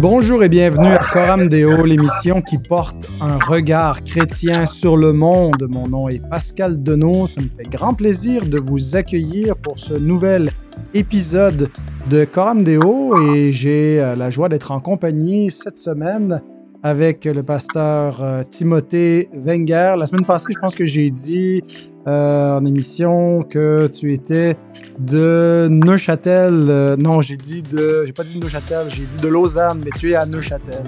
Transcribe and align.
Bonjour 0.00 0.44
et 0.44 0.48
bienvenue 0.48 0.94
à 0.94 0.98
Coram 0.98 1.48
Deo, 1.48 1.84
l'émission 1.84 2.40
qui 2.40 2.56
porte 2.56 3.10
un 3.20 3.36
regard 3.36 4.04
chrétien 4.04 4.64
sur 4.64 4.96
le 4.96 5.12
monde. 5.12 5.66
Mon 5.68 5.88
nom 5.88 6.08
est 6.08 6.24
Pascal 6.30 6.80
Denot. 6.80 7.26
Ça 7.26 7.40
me 7.40 7.48
fait 7.48 7.68
grand 7.68 7.94
plaisir 7.94 8.46
de 8.46 8.60
vous 8.60 8.94
accueillir 8.94 9.56
pour 9.56 9.80
ce 9.80 9.94
nouvel 9.94 10.52
épisode 10.94 11.68
de 12.08 12.24
Coram 12.24 12.62
Deo 12.62 13.20
et 13.32 13.50
j'ai 13.50 14.00
euh, 14.00 14.14
la 14.14 14.30
joie 14.30 14.48
d'être 14.48 14.70
en 14.70 14.78
compagnie 14.78 15.50
cette 15.50 15.78
semaine 15.78 16.42
avec 16.82 17.24
le 17.24 17.42
pasteur 17.42 18.22
euh, 18.22 18.42
Timothée 18.48 19.28
Wenger. 19.32 19.94
La 19.98 20.06
semaine 20.06 20.24
passée, 20.24 20.52
je 20.54 20.58
pense 20.58 20.74
que 20.74 20.84
j'ai 20.84 21.10
dit 21.10 21.62
euh, 22.06 22.58
en 22.58 22.64
émission 22.64 23.42
que 23.42 23.88
tu 23.88 24.12
étais 24.12 24.56
de 24.98 25.68
Neuchâtel. 25.70 26.66
Euh, 26.68 26.96
non, 26.96 27.20
j'ai 27.20 27.36
dit 27.36 27.62
de. 27.62 28.04
J'ai 28.06 28.12
pas 28.12 28.22
dit 28.22 28.38
de 28.38 28.44
Neuchâtel, 28.44 28.86
j'ai 28.88 29.04
dit 29.04 29.18
de 29.18 29.28
Lausanne, 29.28 29.82
mais 29.84 29.90
tu 29.96 30.12
es 30.12 30.14
à 30.14 30.26
Neuchâtel. 30.26 30.84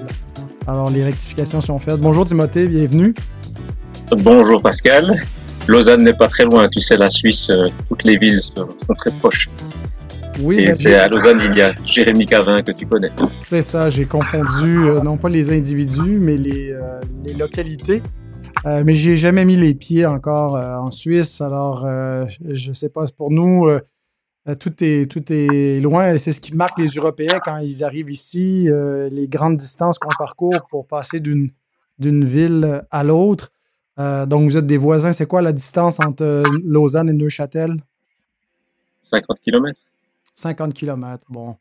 Alors, 0.66 0.90
les 0.90 1.04
rectifications 1.04 1.60
sont 1.60 1.78
faites. 1.78 2.00
Bonjour 2.00 2.24
Timothée, 2.24 2.66
bienvenue. 2.66 3.14
Bonjour 4.18 4.62
Pascal. 4.62 5.16
Lausanne 5.66 6.02
n'est 6.02 6.14
pas 6.14 6.28
très 6.28 6.44
loin, 6.44 6.68
tu 6.68 6.80
sais, 6.80 6.96
la 6.96 7.10
Suisse, 7.10 7.50
toutes 7.88 8.04
les 8.04 8.16
villes 8.16 8.40
sont 8.40 8.68
très 8.96 9.10
proches. 9.12 9.48
Oui, 10.38 10.60
et 10.60 10.74
c'est 10.74 10.94
à 10.94 11.08
Lausanne, 11.08 11.40
il 11.44 11.56
y 11.56 11.60
a 11.60 11.74
Jérémy 11.84 12.24
Cavin 12.26 12.62
que 12.62 12.72
tu 12.72 12.86
connais. 12.86 13.10
C'est 13.38 13.62
ça, 13.62 13.90
j'ai 13.90 14.06
confondu 14.06 14.78
euh, 14.78 15.00
non 15.00 15.16
pas 15.16 15.28
les 15.28 15.50
individus, 15.50 16.18
mais 16.18 16.36
les, 16.36 16.72
euh, 16.72 17.00
les 17.24 17.34
localités. 17.34 18.02
Euh, 18.64 18.82
mais 18.84 18.94
j'ai 18.94 19.16
jamais 19.16 19.44
mis 19.44 19.56
les 19.56 19.74
pieds 19.74 20.06
encore 20.06 20.56
en 20.56 20.90
Suisse, 20.90 21.40
alors 21.40 21.86
je 22.40 22.72
sais 22.72 22.88
pas, 22.88 23.04
pour 23.16 23.30
nous, 23.30 23.68
tout, 24.58 24.72
est, 24.80 25.10
tout 25.10 25.24
est 25.32 25.80
loin. 25.80 26.16
C'est 26.18 26.32
ce 26.32 26.40
qui 26.40 26.54
marque 26.54 26.78
les 26.78 26.88
Européens 26.88 27.38
quand 27.44 27.58
ils 27.58 27.84
arrivent 27.84 28.10
ici, 28.10 28.68
les 29.10 29.28
grandes 29.28 29.56
distances 29.56 29.98
qu'on 29.98 30.14
parcourt 30.18 30.66
pour 30.68 30.86
passer 30.86 31.20
d'une 31.20 32.24
ville 32.24 32.82
à 32.90 33.04
l'autre. 33.04 33.50
donc 33.98 34.44
vous 34.44 34.56
êtes 34.56 34.66
des 34.66 34.78
voisins, 34.78 35.12
c'est 35.12 35.26
quoi 35.26 35.42
la 35.42 35.52
distance 35.52 36.00
entre 36.00 36.44
Lausanne 36.64 37.08
et 37.08 37.14
Neuchâtel? 37.14 37.76
50 39.02 39.40
km. 39.40 39.78
50 40.40 40.74
km, 40.74 41.24
bon. 41.28 41.56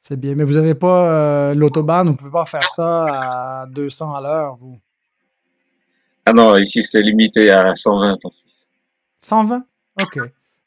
C'est 0.00 0.18
bien. 0.18 0.34
Mais 0.34 0.44
vous 0.44 0.54
n'avez 0.54 0.74
pas 0.74 1.08
euh, 1.08 1.54
l'autobahn, 1.54 2.06
vous 2.06 2.12
ne 2.12 2.16
pouvez 2.18 2.30
pas 2.30 2.44
faire 2.44 2.68
ça 2.68 3.62
à 3.62 3.66
200 3.66 4.14
à 4.14 4.20
l'heure, 4.20 4.56
vous? 4.56 4.78
Ah 6.26 6.32
non, 6.32 6.56
ici 6.56 6.82
c'est 6.82 7.02
limité 7.02 7.50
à 7.50 7.74
120 7.74 8.16
en 8.24 8.30
Suisse. 8.30 8.66
120? 9.20 9.64
OK. 10.02 10.18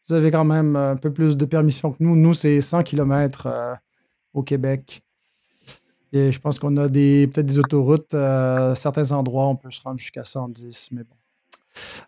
Vous 0.07 0.15
avez 0.15 0.31
quand 0.31 0.45
même 0.45 0.75
un 0.75 0.95
peu 0.95 1.11
plus 1.11 1.35
de 1.35 1.45
permission 1.45 1.91
que 1.91 1.97
nous. 1.99 2.15
Nous, 2.15 2.33
c'est 2.33 2.61
100 2.61 2.83
km 2.83 3.47
euh, 3.47 3.75
au 4.33 4.41
Québec. 4.41 5.03
Et 6.13 6.31
je 6.31 6.39
pense 6.39 6.59
qu'on 6.59 6.77
a 6.77 6.87
des 6.87 7.27
peut-être 7.27 7.45
des 7.45 7.59
autoroutes. 7.59 8.13
à 8.13 8.17
euh, 8.17 8.75
certains 8.75 9.11
endroits, 9.11 9.47
on 9.47 9.57
peut 9.57 9.71
se 9.71 9.81
rendre 9.81 9.99
jusqu'à 9.99 10.23
110, 10.23 10.89
mais 10.93 11.03
bon. 11.03 11.16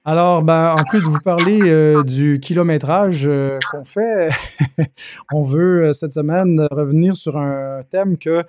Alors, 0.06 0.44
ben, 0.44 0.76
en 0.78 0.84
plus 0.84 1.00
de 1.00 1.06
vous 1.06 1.20
parler 1.20 1.60
euh, 1.64 2.04
du 2.04 2.40
kilométrage 2.40 3.28
euh, 3.28 3.60
qu'on 3.72 3.84
fait, 3.84 4.30
on 5.34 5.44
veut 5.44 5.88
euh, 5.88 5.94
cette 5.94 6.14
semaine 6.14 6.68
revenir 6.72 7.16
sur 7.16 7.38
un 7.38 7.82
thème 7.90 8.18
que 8.18 8.44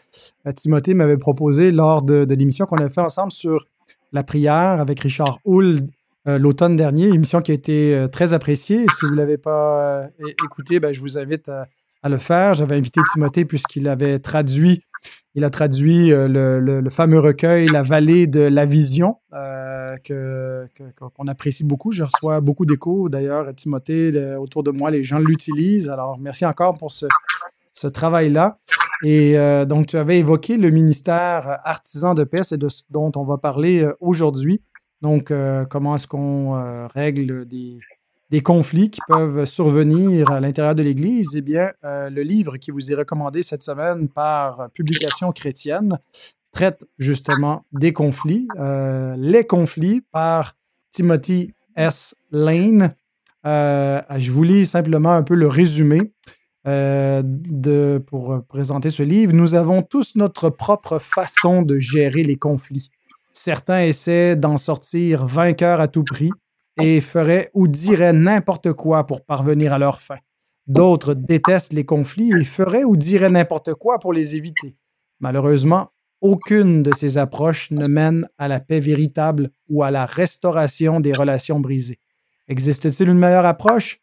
Timothée 0.54 0.94
m'avait 0.94 1.16
proposé 1.16 1.70
lors 1.70 2.02
de, 2.02 2.26
l'émission 2.30 2.66
qu'on 2.66 2.78
a 2.78 2.88
fait 2.88 3.00
ensemble 3.00 3.32
sur 3.32 3.66
la 4.12 4.22
prière 4.22 4.80
avec 4.80 5.00
Richard 5.00 5.38
Hull 5.44 5.80
l'automne 6.26 6.76
dernier, 6.76 7.08
émission 7.08 7.40
qui 7.40 7.50
a 7.50 7.54
été 7.54 8.06
très 8.12 8.34
appréciée. 8.34 8.86
Si 8.94 9.06
vous 9.06 9.12
ne 9.12 9.16
l'avez 9.16 9.38
pas 9.38 10.04
écouté, 10.44 10.78
ben, 10.78 10.92
je 10.92 11.00
vous 11.00 11.18
invite 11.18 11.48
à 11.48 12.08
le 12.08 12.18
faire. 12.18 12.54
J'avais 12.54 12.76
invité 12.76 13.00
Timothée 13.12 13.44
puisqu'il 13.44 13.88
avait 13.88 14.18
traduit 14.18 14.82
il 15.34 15.44
a 15.44 15.50
traduit 15.50 16.12
euh, 16.12 16.26
le, 16.28 16.90
fameux 16.90 17.20
recueil 17.20 17.68
La 17.68 17.82
vallée 17.82 18.26
de 18.26 18.40
la 18.40 18.64
vision, 18.64 19.16
euh, 19.32 19.96
qu'on 21.14 21.28
apprécie 21.28 21.64
beaucoup. 21.64 21.92
Je 21.92 22.02
reçois 22.02 22.40
beaucoup 22.40 22.66
d'échos. 22.66 23.08
D'ailleurs, 23.08 23.54
Timothée, 23.54 24.34
autour 24.36 24.62
de 24.62 24.70
moi, 24.70 24.90
les 24.90 25.02
gens 25.02 25.18
l'utilisent. 25.18 25.88
Alors, 25.88 26.18
merci 26.18 26.44
encore 26.44 26.74
pour 26.74 26.90
ce, 26.92 27.06
travail-là. 27.86 28.58
Et 29.04 29.38
euh, 29.38 29.64
donc, 29.64 29.86
tu 29.86 29.96
avais 29.96 30.18
évoqué 30.18 30.56
le 30.56 30.70
ministère 30.70 31.60
artisan 31.64 32.14
de 32.14 32.24
paix, 32.24 32.42
c'est 32.42 32.58
de 32.58 32.68
ce 32.68 32.82
dont 32.90 33.12
on 33.16 33.24
va 33.24 33.38
parler 33.38 33.88
aujourd'hui. 34.00 34.62
Donc, 35.00 35.32
comment 35.70 35.94
est-ce 35.94 36.06
qu'on 36.06 36.88
règle 36.88 37.46
des, 37.46 37.78
des 38.30 38.42
conflits 38.42 38.90
qui 38.90 39.00
peuvent 39.08 39.44
survenir 39.44 40.30
à 40.30 40.40
l'intérieur 40.40 40.74
de 40.74 40.82
l'Église, 40.82 41.34
eh 41.34 41.42
bien, 41.42 41.72
euh, 41.84 42.08
le 42.10 42.22
livre 42.22 42.56
qui 42.58 42.70
vous 42.70 42.92
est 42.92 42.94
recommandé 42.94 43.42
cette 43.42 43.62
semaine 43.62 44.08
par 44.08 44.70
Publication 44.72 45.32
chrétienne 45.32 45.98
traite 46.52 46.86
justement 46.98 47.64
des 47.72 47.92
conflits, 47.92 48.46
euh, 48.58 49.14
les 49.18 49.44
conflits 49.44 50.02
par 50.12 50.54
Timothy 50.92 51.52
S. 51.76 52.14
Lane. 52.30 52.90
Euh, 53.46 54.00
je 54.16 54.30
vous 54.30 54.44
lis 54.44 54.66
simplement 54.66 55.12
un 55.12 55.22
peu 55.22 55.34
le 55.34 55.48
résumé 55.48 56.12
pour 58.06 58.44
présenter 58.48 58.90
ce 58.90 59.02
livre. 59.02 59.32
Nous 59.32 59.54
avons 59.54 59.82
tous 59.82 60.14
notre 60.14 60.50
propre 60.50 60.98
façon 60.98 61.62
de 61.62 61.78
gérer 61.78 62.22
les 62.22 62.36
conflits. 62.36 62.90
Certains 63.32 63.80
essaient 63.80 64.36
d'en 64.36 64.56
sortir 64.56 65.26
vainqueurs 65.26 65.80
à 65.80 65.88
tout 65.88 66.04
prix 66.04 66.30
et 66.80 67.00
feraient 67.00 67.50
ou 67.54 67.68
diraient 67.68 68.12
n'importe 68.12 68.72
quoi 68.72 69.06
pour 69.06 69.24
parvenir 69.24 69.72
à 69.72 69.78
leur 69.78 70.00
fin. 70.00 70.18
D'autres 70.66 71.14
détestent 71.14 71.72
les 71.72 71.84
conflits 71.84 72.32
et 72.32 72.44
feraient 72.44 72.84
ou 72.84 72.96
diraient 72.96 73.30
n'importe 73.30 73.74
quoi 73.74 73.98
pour 73.98 74.12
les 74.12 74.36
éviter. 74.36 74.76
Malheureusement, 75.18 75.90
aucune 76.20 76.82
de 76.82 76.94
ces 76.94 77.18
approches 77.18 77.70
ne 77.70 77.86
mène 77.86 78.28
à 78.38 78.46
la 78.46 78.60
paix 78.60 78.80
véritable 78.80 79.50
ou 79.68 79.82
à 79.82 79.90
la 79.90 80.06
restauration 80.06 81.00
des 81.00 81.12
relations 81.12 81.60
brisées. 81.60 81.98
Existe-t-il 82.48 83.08
une 83.08 83.18
meilleure 83.18 83.46
approche? 83.46 84.00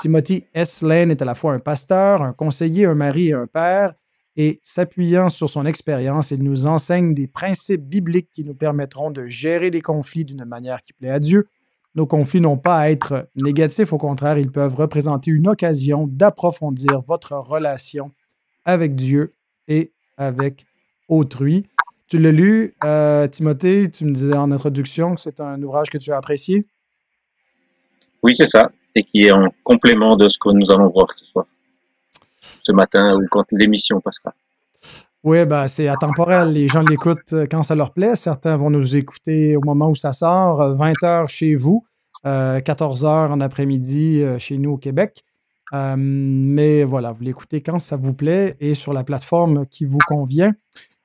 Timothy 0.00 0.44
S. 0.54 0.82
Lane 0.82 1.10
est 1.10 1.22
à 1.22 1.24
la 1.24 1.34
fois 1.34 1.54
un 1.54 1.58
pasteur, 1.58 2.22
un 2.22 2.32
conseiller, 2.32 2.86
un 2.86 2.94
mari 2.94 3.28
et 3.28 3.32
un 3.32 3.46
père, 3.46 3.94
et 4.36 4.60
s'appuyant 4.62 5.30
sur 5.30 5.48
son 5.48 5.64
expérience, 5.64 6.30
il 6.30 6.42
nous 6.42 6.66
enseigne 6.66 7.14
des 7.14 7.26
principes 7.26 7.88
bibliques 7.88 8.30
qui 8.32 8.44
nous 8.44 8.54
permettront 8.54 9.10
de 9.10 9.26
gérer 9.26 9.70
les 9.70 9.80
conflits 9.80 10.26
d'une 10.26 10.44
manière 10.44 10.82
qui 10.82 10.92
plaît 10.92 11.10
à 11.10 11.18
Dieu, 11.18 11.48
nos 11.96 12.06
conflits 12.06 12.42
n'ont 12.42 12.58
pas 12.58 12.78
à 12.78 12.90
être 12.90 13.28
négatifs, 13.34 13.92
au 13.92 13.98
contraire, 13.98 14.38
ils 14.38 14.52
peuvent 14.52 14.76
représenter 14.76 15.30
une 15.30 15.48
occasion 15.48 16.04
d'approfondir 16.06 17.00
votre 17.08 17.32
relation 17.32 18.12
avec 18.66 18.94
Dieu 18.94 19.34
et 19.66 19.92
avec 20.18 20.66
autrui. 21.08 21.66
Tu 22.06 22.18
l'as 22.18 22.32
lu, 22.32 22.74
euh, 22.84 23.26
Timothée, 23.26 23.90
tu 23.90 24.04
me 24.04 24.12
disais 24.12 24.36
en 24.36 24.52
introduction 24.52 25.14
que 25.14 25.20
c'est 25.20 25.40
un 25.40 25.60
ouvrage 25.62 25.88
que 25.88 25.98
tu 25.98 26.12
as 26.12 26.18
apprécié? 26.18 26.66
Oui, 28.22 28.34
c'est 28.36 28.46
ça, 28.46 28.70
et 28.94 29.02
qui 29.02 29.22
est 29.22 29.32
en 29.32 29.48
complément 29.64 30.16
de 30.16 30.28
ce 30.28 30.38
que 30.38 30.50
nous 30.50 30.70
allons 30.70 30.90
voir 30.90 31.06
ce 31.16 31.24
soir, 31.24 31.46
ce 32.62 32.72
matin 32.72 33.16
ou 33.16 33.26
quand 33.30 33.50
l'émission 33.52 34.00
passera. 34.00 34.34
Oui, 35.26 35.44
ben, 35.44 35.66
c'est 35.66 35.88
atemporel. 35.88 36.52
Les 36.52 36.68
gens 36.68 36.82
l'écoutent 36.82 37.32
euh, 37.32 37.46
quand 37.50 37.64
ça 37.64 37.74
leur 37.74 37.92
plaît. 37.92 38.14
Certains 38.14 38.56
vont 38.56 38.70
nous 38.70 38.94
écouter 38.94 39.56
au 39.56 39.60
moment 39.60 39.90
où 39.90 39.96
ça 39.96 40.12
sort, 40.12 40.76
20 40.76 40.92
euh, 41.02 41.06
heures 41.06 41.28
chez 41.28 41.56
vous, 41.56 41.84
14 42.22 43.04
euh, 43.04 43.08
heures 43.08 43.32
en 43.32 43.40
après-midi 43.40 44.22
chez 44.38 44.56
nous 44.56 44.74
au 44.74 44.78
Québec. 44.78 45.24
mais 45.72 46.84
voilà, 46.84 47.10
vous 47.10 47.24
l'écoutez 47.24 47.60
quand 47.60 47.80
ça 47.80 47.96
vous 47.96 48.14
plaît 48.14 48.54
et 48.60 48.74
sur 48.74 48.92
la 48.92 49.02
plateforme 49.02 49.66
qui 49.66 49.84
vous 49.84 49.98
convient. 50.06 50.52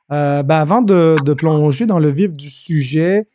ben, 0.09 0.45
avant 0.47 0.83
de, 0.83 1.33
plonger 1.33 1.87
dans 1.87 1.97
le 1.97 2.09
vif 2.09 2.31
du 2.31 2.49
sujet, 2.49 3.27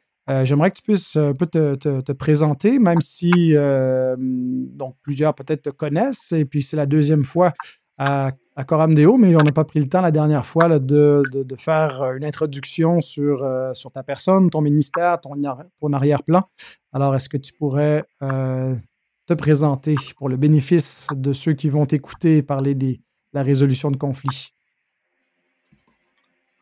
j'aimerais 0.45 0.71
que 0.71 0.77
tu 0.77 0.83
puisses 0.83 1.17
un 1.17 1.33
peu 1.33 1.47
te, 1.47 2.13
présenter, 2.13 2.79
même 2.79 3.01
si 3.01 3.55
donc, 4.17 4.95
plusieurs 5.03 5.34
peut-être 5.34 5.63
te 5.63 5.71
connaissent, 5.71 6.31
et 6.31 6.45
puis 6.45 6.63
c'est 6.63 6.77
la 6.77 6.87
deuxième 6.87 7.25
fois 7.25 7.53
à, 7.98 8.33
à 8.57 8.87
Deo, 8.89 9.16
mais 9.19 9.37
on 9.37 9.43
n'a 9.43 9.53
pas 9.53 9.65
pris 9.65 9.81
le 9.81 9.89
temps 9.89 10.01
la 10.01 10.10
dernière 10.10 10.47
fois 10.47 10.78
de, 10.78 11.22
faire 11.59 12.03
une 12.16 12.25
introduction 12.25 13.01
sur, 13.01 13.43
euh, 13.43 13.72
sur 13.75 13.93
ta 13.93 14.03
personne, 14.03 14.51
ton 14.51 14.60
ministère, 14.60 15.21
ton, 15.21 15.34
ton 15.78 15.93
arrière-plan. 15.93 16.43
Alors, 16.93 17.15
est-ce 17.15 17.28
que 17.28 17.37
tu 17.37 17.53
pourrais 17.53 18.04
euh, 18.22 18.75
te 19.27 19.34
présenter 19.34 19.97
pour 20.16 20.28
le 20.28 20.37
bénéfice 20.37 21.07
de 21.15 21.33
ceux 21.33 21.53
qui 21.53 21.69
vont 21.69 21.87
t'écouter 21.87 22.43
parler 22.43 22.75
de 22.75 22.97
la 23.33 23.43
résolution 23.43 23.91
de 23.91 23.97
conflits? 23.97 24.53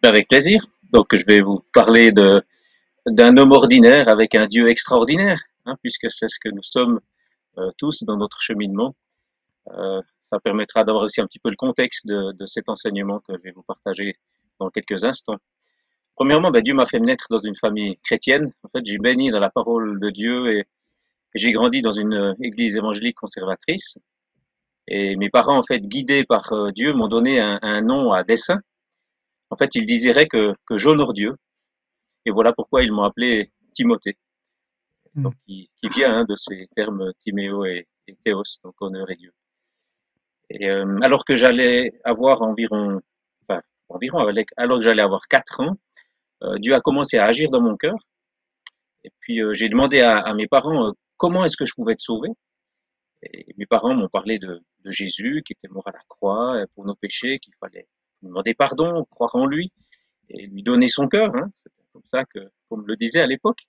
Avec 0.02 0.28
plaisir. 0.28 0.66
Donc, 0.92 1.14
je 1.14 1.24
vais 1.26 1.40
vous 1.40 1.62
parler 1.72 2.12
d'un 2.12 3.36
homme 3.36 3.52
ordinaire 3.52 4.08
avec 4.08 4.34
un 4.34 4.46
Dieu 4.46 4.68
extraordinaire, 4.68 5.40
hein, 5.64 5.76
puisque 5.82 6.10
c'est 6.10 6.28
ce 6.28 6.38
que 6.42 6.48
nous 6.48 6.62
sommes 6.62 7.00
euh, 7.58 7.70
tous 7.78 8.02
dans 8.04 8.16
notre 8.16 8.40
cheminement 8.40 8.94
ça 10.34 10.40
permettra 10.40 10.84
d'avoir 10.84 11.04
aussi 11.04 11.20
un 11.20 11.26
petit 11.26 11.38
peu 11.38 11.50
le 11.50 11.56
contexte 11.56 12.06
de, 12.06 12.46
cet 12.46 12.68
enseignement 12.68 13.20
que 13.20 13.34
je 13.36 13.42
vais 13.42 13.52
vous 13.52 13.62
partager 13.62 14.16
dans 14.58 14.68
quelques 14.68 15.04
instants. 15.04 15.38
Premièrement, 16.16 16.50
ben, 16.50 16.60
Dieu 16.60 16.74
m'a 16.74 16.86
fait 16.86 16.98
naître 16.98 17.26
dans 17.30 17.38
une 17.38 17.54
famille 17.54 17.98
chrétienne. 18.04 18.52
En 18.64 18.68
fait, 18.68 18.84
j'ai 18.84 18.98
béni 18.98 19.30
dans 19.30 19.40
la 19.40 19.50
parole 19.50 20.00
de 20.00 20.10
Dieu 20.10 20.52
et, 20.52 20.64
j'ai 21.36 21.50
grandi 21.50 21.82
dans 21.82 21.92
une 21.92 22.14
euh, 22.14 22.34
église 22.40 22.76
évangélique 22.76 23.16
conservatrice. 23.16 23.98
Et 24.86 25.16
mes 25.16 25.30
parents, 25.30 25.58
en 25.58 25.64
fait, 25.64 25.80
guidés 25.80 26.22
par 26.22 26.52
euh, 26.52 26.70
Dieu, 26.70 26.92
m'ont 26.92 27.08
donné 27.08 27.40
un, 27.40 27.82
nom 27.82 28.12
à 28.12 28.22
dessein. 28.22 28.60
En 29.50 29.56
fait, 29.56 29.74
ils 29.74 29.84
désiraient 29.84 30.28
que, 30.28 30.54
que 30.64 30.76
j'honore 30.78 31.12
Dieu. 31.12 31.34
Et 32.24 32.30
voilà 32.30 32.52
pourquoi 32.52 32.84
ils 32.84 32.92
m'ont 32.92 33.02
appelé 33.02 33.50
Timothée. 33.74 34.16
Hmm. 35.14 35.24
Donc, 35.24 35.34
qui, 35.44 35.68
qui 35.80 35.88
vient 35.88 36.18
hein, 36.18 36.24
de 36.24 36.36
ces 36.36 36.68
termes 36.76 37.12
Timéo 37.18 37.64
et, 37.64 37.88
et 38.06 38.16
Théos, 38.24 38.60
donc 38.62 38.74
honneur 38.80 39.10
et 39.10 39.16
Dieu. 39.16 39.32
Et 40.50 40.68
euh, 40.68 40.98
alors 41.02 41.24
que 41.24 41.36
j'allais 41.36 41.92
avoir 42.04 42.42
environ, 42.42 43.00
enfin, 43.46 43.62
environ, 43.88 44.26
alors 44.56 44.78
que 44.78 44.84
j'allais 44.84 45.02
avoir 45.02 45.26
quatre 45.28 45.60
ans, 45.60 45.76
euh, 46.42 46.58
Dieu 46.58 46.74
a 46.74 46.80
commencé 46.80 47.18
à 47.18 47.26
agir 47.26 47.50
dans 47.50 47.62
mon 47.62 47.76
cœur. 47.76 47.96
Et 49.04 49.10
puis, 49.20 49.42
euh, 49.42 49.52
j'ai 49.52 49.68
demandé 49.68 50.00
à, 50.00 50.18
à, 50.18 50.34
mes 50.34 50.46
parents 50.46 50.92
comment 51.16 51.44
est-ce 51.44 51.56
que 51.56 51.64
je 51.64 51.74
pouvais 51.74 51.92
être 51.94 52.00
sauvé? 52.00 52.30
Et 53.22 53.46
mes 53.56 53.66
parents 53.66 53.94
m'ont 53.94 54.08
parlé 54.08 54.38
de, 54.38 54.62
de, 54.84 54.90
Jésus 54.90 55.42
qui 55.46 55.54
était 55.54 55.72
mort 55.72 55.88
à 55.88 55.92
la 55.92 56.02
croix 56.08 56.62
pour 56.74 56.84
nos 56.84 56.94
péchés, 56.94 57.38
qu'il 57.38 57.54
fallait 57.58 57.88
demander 58.22 58.54
pardon, 58.54 59.04
croire 59.10 59.34
en 59.34 59.46
lui 59.46 59.72
et 60.28 60.46
lui 60.46 60.62
donner 60.62 60.88
son 60.88 61.08
cœur. 61.08 61.34
Hein. 61.34 61.50
C'est 61.62 61.72
comme 61.92 62.04
ça 62.04 62.24
que, 62.24 62.50
comme 62.68 62.86
le 62.86 62.96
disait 62.96 63.20
à 63.20 63.26
l'époque. 63.26 63.60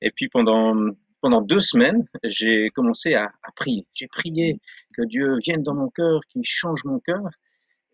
Et 0.00 0.10
puis 0.10 0.28
pendant 0.28 0.74
pendant 1.20 1.42
deux 1.42 1.60
semaines, 1.60 2.06
j'ai 2.24 2.70
commencé 2.70 3.14
à, 3.14 3.24
à 3.42 3.52
prier. 3.56 3.86
J'ai 3.94 4.08
prié 4.08 4.60
que 4.94 5.02
Dieu 5.02 5.36
vienne 5.44 5.62
dans 5.62 5.74
mon 5.74 5.90
cœur, 5.90 6.20
qu'il 6.30 6.42
change 6.44 6.84
mon 6.84 7.00
cœur. 7.00 7.22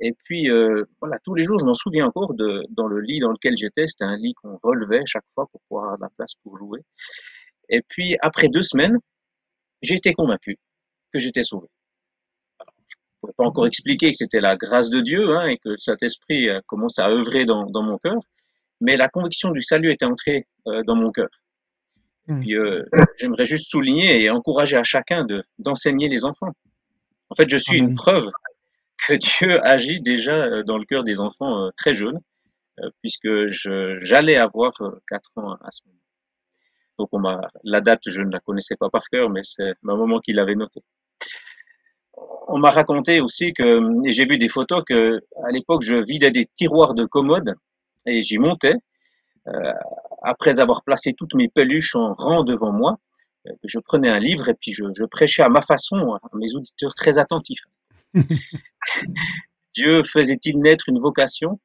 Et 0.00 0.12
puis 0.24 0.50
euh, 0.50 0.84
voilà, 1.00 1.18
tous 1.24 1.34
les 1.34 1.44
jours, 1.44 1.58
je 1.58 1.64
m'en 1.64 1.74
souviens 1.74 2.06
encore 2.06 2.34
de 2.34 2.64
dans 2.70 2.86
le 2.86 3.00
lit 3.00 3.20
dans 3.20 3.30
lequel 3.30 3.56
j'étais. 3.56 3.86
C'était 3.86 4.04
un 4.04 4.16
lit 4.16 4.34
qu'on 4.34 4.58
relevait 4.62 5.02
chaque 5.06 5.24
fois 5.34 5.46
pour 5.46 5.60
pouvoir 5.68 5.84
avoir 5.84 5.98
de 5.98 6.02
la 6.04 6.10
place 6.10 6.34
pour 6.42 6.56
jouer. 6.58 6.80
Et 7.68 7.82
puis 7.88 8.16
après 8.20 8.48
deux 8.48 8.62
semaines, 8.62 8.98
j'ai 9.82 9.94
été 9.94 10.12
convaincu 10.12 10.58
que 11.12 11.18
j'étais 11.18 11.44
sauvé. 11.44 11.68
Je 12.60 12.64
ne 12.64 13.20
pouvais 13.20 13.32
pas 13.36 13.44
encore 13.44 13.66
expliquer 13.66 14.10
que 14.10 14.16
c'était 14.16 14.40
la 14.40 14.56
grâce 14.56 14.90
de 14.90 15.00
Dieu 15.00 15.36
hein, 15.36 15.46
et 15.46 15.58
que 15.58 15.76
cet 15.78 16.02
esprit 16.02 16.48
euh, 16.48 16.60
commence 16.66 16.98
à 16.98 17.08
œuvrer 17.08 17.44
dans, 17.46 17.64
dans 17.66 17.82
mon 17.82 17.98
cœur, 17.98 18.20
mais 18.80 18.96
la 18.96 19.08
conviction 19.08 19.50
du 19.50 19.62
salut 19.62 19.92
était 19.92 20.04
entrée 20.04 20.46
euh, 20.66 20.82
dans 20.84 20.96
mon 20.96 21.10
cœur. 21.10 21.28
Hmm. 22.26 22.40
puis, 22.40 22.56
euh, 22.56 22.82
j'aimerais 23.18 23.44
juste 23.44 23.70
souligner 23.70 24.22
et 24.22 24.30
encourager 24.30 24.76
à 24.76 24.82
chacun 24.82 25.24
de 25.24 25.44
d'enseigner 25.58 26.08
les 26.08 26.24
enfants. 26.24 26.52
En 27.28 27.34
fait, 27.34 27.48
je 27.50 27.56
suis 27.56 27.78
une 27.78 27.94
preuve 27.94 28.30
que 29.06 29.14
Dieu 29.48 29.64
agit 29.66 30.00
déjà 30.00 30.44
euh, 30.44 30.62
dans 30.62 30.78
le 30.78 30.86
cœur 30.86 31.04
des 31.04 31.20
enfants 31.20 31.66
euh, 31.66 31.70
très 31.76 31.94
jeunes, 31.94 32.20
puisque 33.02 33.46
j'allais 34.00 34.36
avoir 34.36 34.72
quatre 35.08 35.30
ans 35.36 35.52
à 35.52 35.70
ce 35.70 35.82
moment. 35.86 36.00
Donc, 36.98 37.08
on 37.12 37.18
m'a 37.18 37.40
la 37.62 37.80
date, 37.80 38.02
je 38.06 38.22
ne 38.22 38.30
la 38.30 38.40
connaissais 38.40 38.76
pas 38.76 38.88
par 38.88 39.04
cœur, 39.10 39.28
mais 39.30 39.42
c'est 39.44 39.74
ma 39.82 39.94
maman 39.94 40.20
qui 40.20 40.32
l'avait 40.32 40.54
notée. 40.54 40.82
On 42.48 42.58
m'a 42.58 42.70
raconté 42.70 43.20
aussi 43.20 43.52
que, 43.52 44.06
et 44.06 44.12
j'ai 44.12 44.24
vu 44.24 44.38
des 44.38 44.48
photos 44.48 44.82
que, 44.86 45.20
à 45.44 45.50
l'époque, 45.50 45.82
je 45.82 45.96
vidais 45.96 46.30
des 46.30 46.48
tiroirs 46.56 46.94
de 46.94 47.04
commode 47.04 47.54
et 48.06 48.22
j'y 48.22 48.38
montais. 48.38 48.74
Euh, 49.48 49.72
après 50.22 50.58
avoir 50.58 50.82
placé 50.84 51.12
toutes 51.12 51.34
mes 51.34 51.48
peluches 51.48 51.94
en 51.96 52.14
rang 52.14 52.44
devant 52.44 52.72
moi, 52.72 52.98
euh, 53.46 53.52
je 53.64 53.78
prenais 53.78 54.08
un 54.08 54.18
livre 54.18 54.48
et 54.48 54.54
puis 54.54 54.72
je, 54.72 54.84
je 54.94 55.04
prêchais 55.04 55.42
à 55.42 55.48
ma 55.48 55.60
façon 55.60 56.14
à 56.14 56.20
mes 56.34 56.54
auditeurs 56.54 56.94
très 56.94 57.18
attentifs. 57.18 57.64
Dieu 59.74 60.02
faisait-il 60.02 60.60
naître 60.60 60.88
une 60.88 61.00
vocation? 61.00 61.60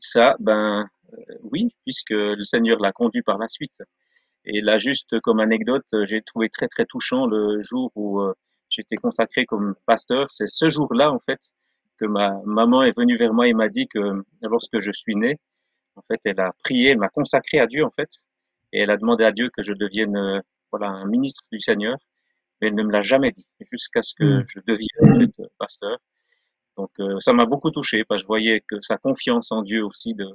Ça, 0.00 0.36
ben 0.38 0.88
euh, 1.12 1.16
oui, 1.42 1.74
puisque 1.84 2.10
le 2.10 2.44
Seigneur 2.44 2.78
l'a 2.80 2.92
conduit 2.92 3.22
par 3.22 3.38
la 3.38 3.48
suite. 3.48 3.82
Et 4.44 4.60
là, 4.60 4.78
juste 4.78 5.18
comme 5.20 5.40
anecdote, 5.40 5.86
j'ai 6.04 6.22
trouvé 6.22 6.48
très 6.48 6.68
très 6.68 6.86
touchant 6.86 7.26
le 7.26 7.60
jour 7.60 7.90
où 7.96 8.22
j'étais 8.70 8.96
consacré 8.96 9.44
comme 9.44 9.74
pasteur. 9.84 10.30
C'est 10.30 10.48
ce 10.48 10.70
jour-là, 10.70 11.12
en 11.12 11.18
fait, 11.18 11.40
que 11.98 12.06
ma 12.06 12.40
maman 12.44 12.82
est 12.82 12.96
venue 12.96 13.18
vers 13.18 13.34
moi 13.34 13.48
et 13.48 13.52
m'a 13.52 13.68
dit 13.68 13.88
que 13.88 14.22
lorsque 14.42 14.78
je 14.78 14.92
suis 14.92 15.16
né, 15.16 15.38
en 15.98 16.02
fait, 16.08 16.20
elle 16.24 16.40
a 16.40 16.52
prié, 16.64 16.90
elle 16.90 16.98
m'a 16.98 17.08
consacré 17.08 17.58
à 17.60 17.66
Dieu, 17.66 17.84
en 17.84 17.90
fait, 17.90 18.10
et 18.72 18.80
elle 18.80 18.90
a 18.90 18.96
demandé 18.96 19.24
à 19.24 19.32
Dieu 19.32 19.50
que 19.50 19.62
je 19.62 19.72
devienne, 19.72 20.16
euh, 20.16 20.40
voilà, 20.70 20.88
un 20.88 21.06
ministre 21.06 21.42
du 21.50 21.60
Seigneur. 21.60 21.98
Mais 22.60 22.68
elle 22.68 22.74
ne 22.74 22.82
me 22.82 22.90
l'a 22.90 23.02
jamais 23.02 23.30
dit, 23.32 23.46
jusqu'à 23.70 24.02
ce 24.02 24.14
que 24.14 24.24
hmm. 24.24 24.44
je 24.48 24.60
devienne 24.66 25.32
en 25.38 25.46
pasteur. 25.58 25.98
Donc, 26.76 26.90
euh, 27.00 27.18
ça 27.20 27.32
m'a 27.32 27.46
beaucoup 27.46 27.70
touché, 27.70 28.04
parce 28.04 28.20
que 28.20 28.24
je 28.24 28.26
voyais 28.26 28.62
que 28.66 28.80
sa 28.82 28.96
confiance 28.96 29.52
en 29.52 29.62
Dieu 29.62 29.84
aussi, 29.84 30.14
de, 30.14 30.26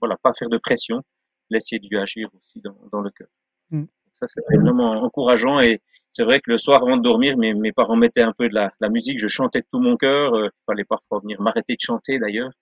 voilà, 0.00 0.16
pas 0.16 0.32
faire 0.32 0.48
de 0.48 0.58
pression, 0.58 1.02
laisser 1.50 1.78
Dieu 1.78 2.00
agir 2.00 2.28
aussi 2.34 2.60
dans, 2.60 2.76
dans 2.92 3.00
le 3.00 3.10
cœur. 3.10 3.28
Mm. 3.70 3.84
Ça, 4.20 4.26
c'est 4.28 4.42
vraiment 4.60 4.90
encourageant. 4.90 5.60
Et 5.60 5.80
c'est 6.12 6.24
vrai 6.24 6.40
que 6.40 6.50
le 6.50 6.58
soir, 6.58 6.82
avant 6.82 6.96
de 6.96 7.02
dormir, 7.02 7.36
mes, 7.36 7.54
mes 7.54 7.72
parents 7.72 7.96
mettaient 7.96 8.22
un 8.22 8.32
peu 8.32 8.48
de 8.48 8.54
la, 8.54 8.72
la 8.80 8.88
musique. 8.88 9.18
Je 9.18 9.28
chantais 9.28 9.60
de 9.60 9.66
tout 9.70 9.80
mon 9.80 9.96
cœur. 9.96 10.34
Euh, 10.34 10.46
il 10.46 10.64
fallait 10.66 10.84
parfois 10.84 11.20
venir 11.20 11.40
m'arrêter 11.40 11.74
de 11.74 11.80
chanter, 11.80 12.18
d'ailleurs. 12.18 12.52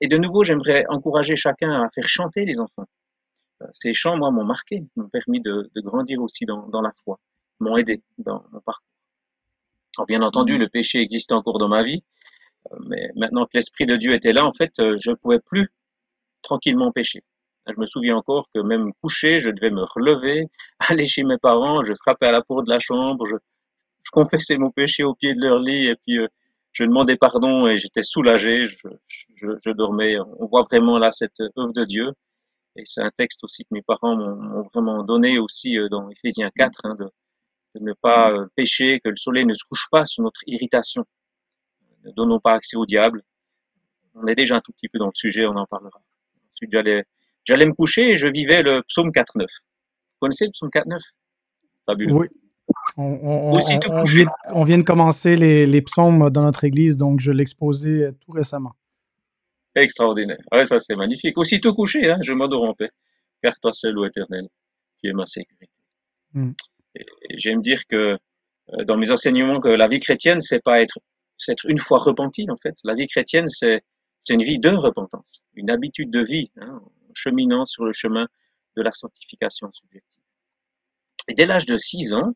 Et 0.00 0.08
de 0.08 0.16
nouveau, 0.16 0.44
j'aimerais 0.44 0.84
encourager 0.88 1.36
chacun 1.36 1.70
à 1.82 1.90
faire 1.90 2.08
chanter 2.08 2.44
les 2.44 2.58
enfants. 2.58 2.86
Euh, 3.62 3.66
ces 3.72 3.92
chants, 3.94 4.16
moi, 4.16 4.30
m'ont 4.30 4.44
marqué, 4.44 4.84
m'ont 4.96 5.08
permis 5.08 5.40
de, 5.40 5.70
de, 5.74 5.80
grandir 5.80 6.22
aussi 6.22 6.46
dans, 6.46 6.66
dans 6.68 6.80
la 6.80 6.92
foi, 7.04 7.18
m'ont 7.60 7.76
aidé 7.76 8.02
dans 8.18 8.44
mon 8.52 8.60
parcours. 8.60 8.86
Alors, 9.96 10.06
bien 10.06 10.22
entendu, 10.22 10.56
le 10.56 10.68
péché 10.68 11.00
existait 11.00 11.34
encore 11.34 11.58
dans 11.58 11.68
ma 11.68 11.82
vie, 11.82 12.02
euh, 12.72 12.76
mais 12.86 13.10
maintenant 13.16 13.44
que 13.44 13.52
l'Esprit 13.54 13.86
de 13.86 13.96
Dieu 13.96 14.14
était 14.14 14.32
là, 14.32 14.44
en 14.46 14.54
fait, 14.54 14.72
euh, 14.80 14.96
je 14.98 15.10
ne 15.10 15.16
pouvais 15.16 15.40
plus 15.40 15.70
tranquillement 16.42 16.92
pécher. 16.92 17.22
Je 17.66 17.78
me 17.78 17.86
souviens 17.86 18.16
encore 18.16 18.48
que 18.54 18.60
même 18.60 18.92
couché, 19.02 19.38
je 19.38 19.50
devais 19.50 19.70
me 19.70 19.82
relever, 19.82 20.46
aller 20.78 21.06
chez 21.06 21.24
mes 21.24 21.38
parents, 21.38 21.82
je 21.82 21.92
frappais 21.92 22.26
à 22.26 22.32
la 22.32 22.42
porte 22.42 22.66
de 22.66 22.70
la 22.70 22.80
chambre, 22.80 23.26
je, 23.26 23.36
je 24.04 24.10
confessais 24.12 24.56
mon 24.56 24.70
péché 24.70 25.04
au 25.04 25.14
pied 25.14 25.34
de 25.34 25.40
leur 25.40 25.58
lit, 25.58 25.86
et 25.86 25.96
puis 25.96 26.18
je 26.72 26.84
demandais 26.84 27.16
pardon 27.16 27.66
et 27.66 27.78
j'étais 27.78 28.02
soulagé, 28.02 28.66
je, 28.66 28.88
je, 29.36 29.48
je, 29.64 29.70
dormais. 29.70 30.18
On 30.38 30.46
voit 30.46 30.62
vraiment 30.62 30.98
là 30.98 31.10
cette 31.10 31.40
œuvre 31.40 31.72
de 31.72 31.84
Dieu. 31.84 32.12
Et 32.76 32.82
c'est 32.84 33.02
un 33.02 33.10
texte 33.10 33.42
aussi 33.42 33.64
que 33.64 33.68
mes 33.72 33.82
parents 33.82 34.16
m'ont 34.16 34.62
vraiment 34.72 35.02
donné 35.02 35.38
aussi 35.38 35.76
euh, 35.76 35.88
dans 35.88 36.08
Éphésiens 36.08 36.50
4, 36.54 36.80
hein, 36.84 36.94
de, 36.94 37.04
de, 37.74 37.84
ne 37.84 37.92
pas 37.94 38.30
euh, 38.30 38.46
pécher, 38.54 39.00
que 39.00 39.08
le 39.08 39.16
soleil 39.16 39.44
ne 39.44 39.54
se 39.54 39.64
couche 39.64 39.88
pas 39.90 40.04
sur 40.04 40.22
notre 40.22 40.40
irritation. 40.46 41.04
Ne 42.04 42.12
donnons 42.12 42.38
pas 42.38 42.52
accès 42.52 42.76
au 42.76 42.86
diable. 42.86 43.22
On 44.14 44.26
est 44.26 44.36
déjà 44.36 44.56
un 44.56 44.60
tout 44.60 44.72
petit 44.72 44.88
peu 44.88 44.98
dans 44.98 45.06
le 45.06 45.14
sujet, 45.14 45.46
on 45.46 45.56
en 45.56 45.66
parlera. 45.66 46.00
Ensuite, 46.52 46.70
j'allais, 46.70 47.04
j'allais 47.44 47.66
me 47.66 47.74
coucher 47.74 48.10
et 48.10 48.16
je 48.16 48.28
vivais 48.28 48.62
le 48.62 48.82
psaume 48.82 49.10
4.9. 49.10 49.40
Vous 49.42 49.46
connaissez 50.20 50.46
le 50.46 50.52
psaume 50.52 50.70
4.9 50.70 51.00
Fabuleux. 51.86 52.14
Oui. 52.14 52.28
On, 52.96 53.56
vient, 54.64 54.78
de 54.78 54.82
commencer 54.82 55.36
les, 55.36 55.82
psaumes 55.82 56.30
dans 56.30 56.42
notre 56.42 56.64
église, 56.64 56.96
donc 56.96 57.20
je 57.20 57.32
l'exposais 57.32 58.12
tout 58.20 58.32
récemment. 58.32 58.74
Extraordinaire. 59.74 60.40
Ouais, 60.52 60.66
ça 60.66 60.80
c'est 60.80 60.96
magnifique. 60.96 61.38
Aussitôt 61.38 61.74
couché, 61.74 62.10
hein, 62.10 62.18
je 62.22 62.32
m'adore 62.32 62.64
en 62.64 62.74
paix, 62.74 62.90
car 63.42 63.58
toi 63.60 63.72
seul, 63.72 63.96
ô 63.98 64.04
éternel, 64.04 64.48
tu 65.02 65.08
es 65.08 65.12
ma 65.12 65.26
sécurité. 65.26 65.70
Hmm. 66.34 66.52
J'aime 67.30 67.62
dire 67.62 67.86
que 67.86 68.18
euh, 68.74 68.84
dans 68.84 68.96
mes 68.96 69.10
enseignements 69.10 69.60
que 69.60 69.68
la 69.68 69.88
vie 69.88 70.00
chrétienne, 70.00 70.40
c'est 70.40 70.62
pas 70.62 70.80
être, 70.82 70.98
c'est 71.38 71.52
être 71.52 71.66
une 71.66 71.78
fois 71.78 71.98
repenti 71.98 72.46
en 72.50 72.56
fait. 72.56 72.74
La 72.84 72.94
vie 72.94 73.06
chrétienne, 73.06 73.46
c'est 73.46 73.82
une 74.28 74.42
vie 74.42 74.58
de 74.58 74.70
repentance, 74.70 75.42
une 75.54 75.70
habitude 75.70 76.10
de 76.10 76.22
vie, 76.22 76.50
hein, 76.56 76.82
cheminant 77.14 77.64
sur 77.64 77.84
le 77.84 77.92
chemin 77.92 78.26
de 78.76 78.82
la 78.82 78.92
sanctification 78.92 79.70
subjective. 79.72 80.19
Et 81.30 81.34
dès 81.34 81.46
l'âge 81.46 81.64
de 81.64 81.76
6 81.76 82.12
ans, 82.14 82.32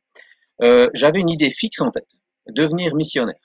euh, 0.63 0.89
j'avais 0.95 1.19
une 1.19 1.29
idée 1.29 1.51
fixe 1.51 1.81
en 1.81 1.91
tête, 1.91 2.13
devenir 2.47 2.95
missionnaire. 2.95 3.41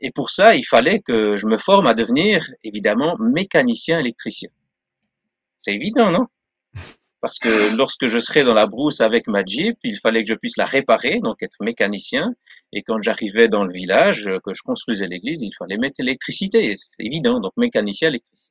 Et 0.00 0.10
pour 0.10 0.30
ça, 0.30 0.56
il 0.56 0.64
fallait 0.64 0.98
que 0.98 1.36
je 1.36 1.46
me 1.46 1.56
forme 1.56 1.86
à 1.86 1.94
devenir, 1.94 2.50
évidemment, 2.64 3.16
mécanicien 3.20 4.00
électricien. 4.00 4.50
C'est 5.60 5.74
évident, 5.74 6.10
non? 6.10 6.26
Parce 7.20 7.38
que 7.38 7.76
lorsque 7.76 8.06
je 8.06 8.18
serais 8.18 8.42
dans 8.42 8.54
la 8.54 8.66
brousse 8.66 9.00
avec 9.00 9.28
ma 9.28 9.44
Jeep, 9.44 9.78
il 9.84 9.96
fallait 9.98 10.22
que 10.24 10.28
je 10.28 10.34
puisse 10.34 10.56
la 10.56 10.64
réparer, 10.64 11.20
donc 11.20 11.40
être 11.42 11.54
mécanicien. 11.60 12.34
Et 12.72 12.82
quand 12.82 13.00
j'arrivais 13.00 13.46
dans 13.46 13.62
le 13.62 13.72
village, 13.72 14.28
que 14.42 14.54
je 14.54 14.62
construisais 14.62 15.06
l'église, 15.06 15.42
il 15.42 15.52
fallait 15.56 15.76
mettre 15.76 15.96
l'électricité. 16.00 16.74
C'est 16.76 16.90
évident, 16.98 17.38
donc 17.38 17.52
mécanicien 17.56 18.08
électricien. 18.08 18.50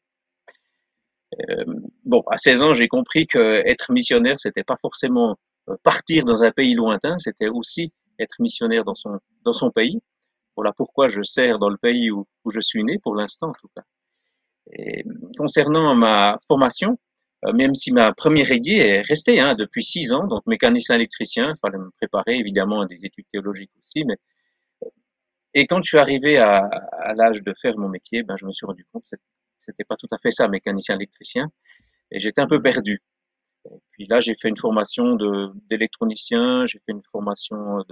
Euh, 1.49 1.65
bon, 2.05 2.23
à 2.31 2.37
16 2.37 2.61
ans, 2.61 2.73
j'ai 2.73 2.87
compris 2.87 3.27
que 3.27 3.61
être 3.65 3.91
missionnaire, 3.91 4.39
c'était 4.39 4.63
pas 4.63 4.77
forcément 4.81 5.31
euh, 5.31 5.48
partir 5.77 6.25
dans 6.25 6.43
un 6.43 6.51
pays 6.51 6.73
lointain, 6.73 7.17
c'était 7.17 7.47
aussi 7.49 7.93
être 8.19 8.35
missionnaire 8.39 8.83
dans 8.83 8.95
son, 8.95 9.19
dans 9.45 9.53
son 9.53 9.71
pays. 9.71 10.01
Voilà 10.55 10.73
pourquoi 10.73 11.09
je 11.09 11.21
sers 11.23 11.59
dans 11.59 11.69
le 11.69 11.77
pays 11.77 12.11
où, 12.11 12.27
où 12.45 12.51
je 12.51 12.59
suis 12.59 12.83
né, 12.83 12.97
pour 12.99 13.15
l'instant 13.15 13.49
en 13.49 13.53
tout 13.53 13.69
cas. 13.75 13.83
Concernant 15.37 15.95
ma 15.95 16.37
formation, 16.47 16.99
euh, 17.45 17.53
même 17.53 17.73
si 17.75 17.91
ma 17.91 18.13
première 18.13 18.51
aiguille 18.51 18.79
est 18.79 19.01
restée 19.01 19.39
hein, 19.39 19.55
depuis 19.55 19.83
six 19.83 20.11
ans, 20.11 20.27
donc 20.27 20.45
mécanicien 20.45 20.95
électricien, 20.95 21.53
il 21.55 21.59
fallait 21.59 21.77
me 21.77 21.89
préparer 21.97 22.35
évidemment 22.35 22.81
à 22.81 22.85
des 22.85 23.05
études 23.05 23.25
théologiques 23.31 23.71
aussi, 23.81 24.03
mais 24.05 24.15
et 25.53 25.65
quand 25.65 25.81
je 25.81 25.89
suis 25.89 25.97
arrivé 25.97 26.37
à, 26.37 26.57
à 26.59 27.13
l'âge 27.13 27.41
de 27.41 27.53
faire 27.59 27.77
mon 27.77 27.89
métier, 27.89 28.23
ben, 28.23 28.35
je 28.37 28.45
me 28.45 28.51
suis 28.51 28.65
rendu 28.65 28.85
compte 28.91 29.03
que 29.11 29.17
c'était 29.59 29.83
pas 29.83 29.95
tout 29.95 30.07
à 30.11 30.17
fait 30.19 30.31
ça, 30.31 30.47
mécanicien 30.47 30.95
électricien, 30.95 31.47
et 32.11 32.19
j'étais 32.19 32.41
un 32.41 32.47
peu 32.47 32.61
perdu. 32.61 33.01
Puis 33.91 34.05
là, 34.07 34.19
j'ai 34.19 34.35
fait 34.35 34.49
une 34.49 34.57
formation 34.57 35.15
d'électronicien, 35.69 36.65
j'ai 36.65 36.79
fait 36.79 36.91
une 36.91 37.03
formation 37.03 37.83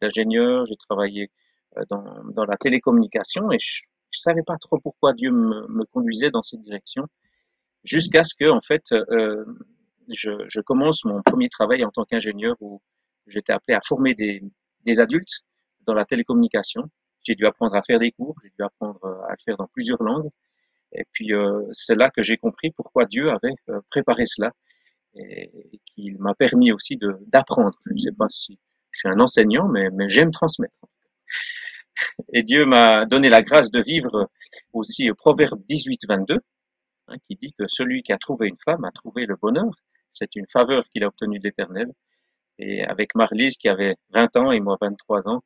d'ingénieur, 0.00 0.66
j'ai 0.66 0.76
travaillé 0.76 1.30
euh, 1.76 1.82
dans, 1.90 2.24
dans, 2.32 2.44
la 2.44 2.56
télécommunication 2.56 3.50
et 3.52 3.58
je, 3.58 3.82
je 4.10 4.20
savais 4.20 4.42
pas 4.42 4.56
trop 4.56 4.78
pourquoi 4.78 5.12
Dieu 5.12 5.30
me, 5.30 5.66
me 5.68 5.84
conduisait 5.84 6.30
dans 6.30 6.42
cette 6.42 6.62
direction, 6.62 7.06
jusqu'à 7.84 8.24
ce 8.24 8.34
que, 8.34 8.50
en 8.50 8.60
fait, 8.60 8.92
euh, 8.92 9.44
je, 10.08 10.30
je, 10.46 10.60
commence 10.60 11.04
mon 11.04 11.22
premier 11.22 11.48
travail 11.48 11.84
en 11.84 11.90
tant 11.90 12.04
qu'ingénieur 12.04 12.56
où 12.60 12.80
j'étais 13.26 13.52
appelé 13.52 13.74
à 13.74 13.80
former 13.80 14.14
des, 14.14 14.42
des 14.84 15.00
adultes 15.00 15.44
dans 15.86 15.94
la 15.94 16.04
télécommunication. 16.04 16.84
J'ai 17.22 17.34
dû 17.34 17.46
apprendre 17.46 17.74
à 17.74 17.82
faire 17.82 17.98
des 17.98 18.12
cours, 18.12 18.34
j'ai 18.42 18.50
dû 18.50 18.64
apprendre 18.64 19.04
à 19.28 19.32
le 19.32 19.38
faire 19.44 19.56
dans 19.56 19.66
plusieurs 19.66 20.02
langues. 20.02 20.30
Et 20.92 21.04
puis 21.12 21.32
euh, 21.32 21.62
c'est 21.72 21.94
là 21.94 22.10
que 22.10 22.22
j'ai 22.22 22.36
compris 22.36 22.70
pourquoi 22.72 23.04
Dieu 23.04 23.30
avait 23.30 23.54
euh, 23.68 23.80
préparé 23.90 24.24
cela 24.26 24.52
et, 25.14 25.80
qu'il 25.86 26.18
m'a 26.18 26.34
permis 26.34 26.72
aussi 26.72 26.98
d'apprendre. 27.26 27.78
Je 27.86 27.92
ne 27.92 27.98
sais 27.98 28.12
pas 28.12 28.28
si 28.28 28.58
je 28.90 29.00
suis 29.00 29.08
un 29.08 29.20
enseignant, 29.20 29.68
mais, 29.68 29.90
mais 29.90 30.08
j'aime 30.08 30.30
transmettre. 30.30 30.76
Et 32.32 32.42
Dieu 32.42 32.64
m'a 32.64 33.06
donné 33.06 33.28
la 33.28 33.42
grâce 33.42 33.70
de 33.70 33.82
vivre 33.82 34.30
aussi 34.72 35.10
au 35.10 35.14
Proverbe 35.14 35.60
18, 35.68 36.00
22, 36.08 36.38
hein, 37.08 37.16
qui 37.26 37.36
dit 37.36 37.52
que 37.58 37.66
celui 37.68 38.02
qui 38.02 38.12
a 38.12 38.18
trouvé 38.18 38.48
une 38.48 38.58
femme 38.64 38.84
a 38.84 38.90
trouvé 38.90 39.26
le 39.26 39.36
bonheur. 39.36 39.70
C'est 40.12 40.34
une 40.36 40.46
faveur 40.48 40.84
qu'il 40.88 41.04
a 41.04 41.08
obtenue 41.08 41.38
de 41.38 41.44
l'Éternel. 41.44 41.92
Et 42.58 42.82
avec 42.84 43.14
Marlise, 43.14 43.56
qui 43.56 43.68
avait 43.68 43.96
20 44.10 44.36
ans 44.36 44.52
et 44.52 44.60
moi 44.60 44.76
23 44.80 45.28
ans, 45.28 45.42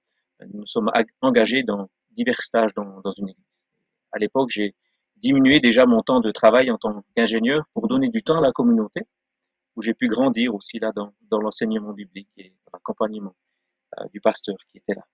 nous 0.53 0.67
sommes 0.67 0.91
engagés 1.21 1.63
dans 1.63 1.89
divers 2.11 2.41
stages 2.41 2.75
dans, 2.75 3.01
dans 3.01 3.11
une 3.11 3.29
église. 3.29 3.45
À 4.13 4.19
l'époque, 4.19 4.51
j'ai 4.51 4.75
diminué 5.17 5.61
déjà 5.61 5.87
mon 5.87 6.03
temps 6.03 6.21
de 6.21 6.31
travail 6.31 6.71
en 6.71 6.79
tant 6.79 7.05
qu'ingénieur 7.17 7.65
pour 7.73 7.89
donner 7.89 8.09
du 8.09 8.23
temps 8.23 8.39
à 8.39 8.41
la 8.41 8.53
communauté, 8.53 9.03
où 9.77 9.83
j'ai 9.83 9.95
pu 9.95 10.09
grandir 10.09 10.55
aussi 10.55 10.79
là 10.79 10.93
dans, 10.93 11.15
dans 11.31 11.41
l'enseignement 11.41 11.93
biblique 11.93 12.31
et 12.37 12.55
l'accompagnement 12.73 13.35
euh, 13.99 14.05
du 14.13 14.21
pasteur 14.21 14.57
qui 14.71 14.79
était 14.79 14.95
là. 14.95 15.05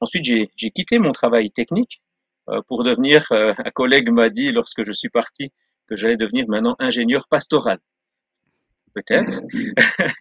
Ensuite, 0.00 0.24
j'ai 0.24 0.70
quitté 0.70 0.98
mon 0.98 1.12
travail 1.12 1.50
technique 1.50 2.02
euh, 2.48 2.60
pour 2.68 2.84
devenir, 2.84 3.26
euh, 3.32 3.52
un 3.58 3.70
collègue 3.70 4.10
m'a 4.10 4.28
dit 4.28 4.52
lorsque 4.52 4.84
je 4.84 4.92
suis 4.92 5.08
parti 5.08 5.52
que 5.88 5.96
j'allais 5.96 6.16
devenir 6.16 6.46
maintenant 6.48 6.76
ingénieur 6.78 7.26
pastoral. 7.28 7.78
Peut-être. 8.94 9.40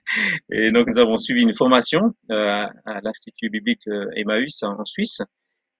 et 0.51 0.71
donc, 0.71 0.88
nous 0.88 0.97
avons 0.97 1.17
suivi 1.17 1.41
une 1.41 1.53
formation 1.53 2.13
euh, 2.31 2.67
à 2.85 3.01
l'Institut 3.01 3.50
biblique 3.50 3.88
Emmaüs 4.15 4.63
en, 4.63 4.79
en 4.79 4.85
Suisse. 4.85 5.21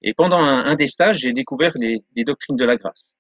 Et 0.02 0.14
pendant 0.14 0.40
un, 0.40 0.66
un 0.66 0.76
des 0.76 0.88
stages, 0.88 1.20
j'ai 1.20 1.34
découvert 1.34 1.72
les, 1.76 2.04
les, 2.16 2.24
doctrines 2.24 2.56
de 2.56 2.66
la 2.66 2.78
grâce. 2.78 3.14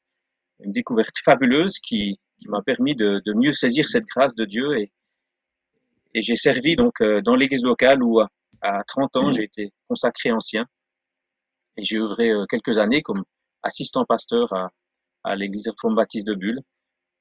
Une 0.59 0.71
découverte 0.71 1.17
fabuleuse 1.24 1.79
qui, 1.79 2.19
qui 2.39 2.48
m'a 2.50 2.62
permis 2.62 2.96
de, 2.96 3.22
de, 3.25 3.34
mieux 3.34 3.54
saisir 3.54 3.88
cette 3.88 4.06
grâce 4.06 4.36
de 4.36 4.46
Dieu. 4.46 4.77
Et, 4.77 4.92
et 6.13 6.22
j'ai 6.22 6.36
servi 6.36 6.75
donc 6.75 7.01
dans 7.01 7.36
l'église 7.36 7.63
locale 7.63 8.04
où 8.04 8.22
à 8.62 8.84
30 8.88 9.15
ans, 9.18 9.32
j'ai 9.32 9.44
été 9.44 9.72
consacré 9.88 10.32
ancien 10.32 10.65
et 11.77 11.84
j'ai 11.84 11.98
œuvré 11.98 12.32
euh, 12.32 12.46
quelques 12.46 12.77
années 12.77 13.01
comme 13.01 13.24
assistant 13.63 14.06
pasteur 14.06 14.51
à, 14.54 14.72
à 15.24 15.36
l'église 15.36 15.68
réforme 15.68 15.96
baptiste 15.96 16.27
de 16.27 16.34
Bulle, 16.34 16.62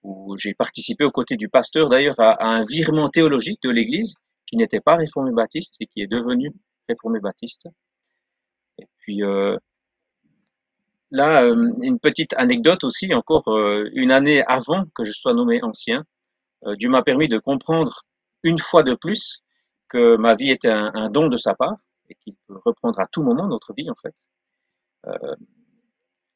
où 0.02 0.37
j'ai 0.37 0.54
participé 0.54 1.04
aux 1.04 1.11
côtés 1.11 1.37
du 1.37 1.49
pasteur 1.49 1.88
d'ailleurs 1.88 2.18
à, 2.21 2.33
à, 2.33 2.47
un 2.47 2.64
virement 2.64 3.09
théologique 3.09 3.61
de 3.62 3.71
l'église 3.71 4.14
qui 4.47 4.56
n'était 4.56 4.80
pas 4.80 4.97
réformé 4.97 5.33
baptiste 5.33 5.76
et 5.80 5.87
qui 5.87 6.02
est 6.02 6.06
devenu 6.06 6.52
réformé 6.88 7.21
baptiste. 7.21 7.68
Et 8.78 8.87
puis 8.99 9.23
euh, 9.23 9.56
là, 11.14 11.44
euh, 11.44 11.73
une 11.80 11.99
petite 12.00 12.35
anecdote 12.35 12.85
aussi, 12.85 13.14
encore 13.14 13.49
euh, 13.49 13.88
une 13.94 14.11
année 14.11 14.42
avant 14.47 14.85
que 14.94 15.04
je 15.04 15.12
sois 15.12 15.33
nommé 15.33 15.62
ancien, 15.62 16.04
euh, 16.66 16.75
Dieu 16.76 16.90
m'a 16.90 17.02
permis 17.02 17.28
de 17.28 17.38
comprendre 17.38 18.02
une 18.42 18.59
fois 18.59 18.83
de 18.83 18.94
plus 18.94 19.42
que 19.88 20.16
ma 20.16 20.35
vie 20.35 20.50
était 20.50 20.71
un, 20.71 21.09
don 21.11 21.28
de 21.28 21.37
sa 21.37 21.54
part 21.54 21.76
et 22.11 22.16
qu'il 22.16 22.35
peut 22.49 22.59
reprendre 22.64 22.99
à 22.99 23.06
tout 23.06 23.23
moment 23.23 23.47
notre 23.47 23.73
vie 23.75 23.88
en 23.90 23.94
fait. 23.94 24.14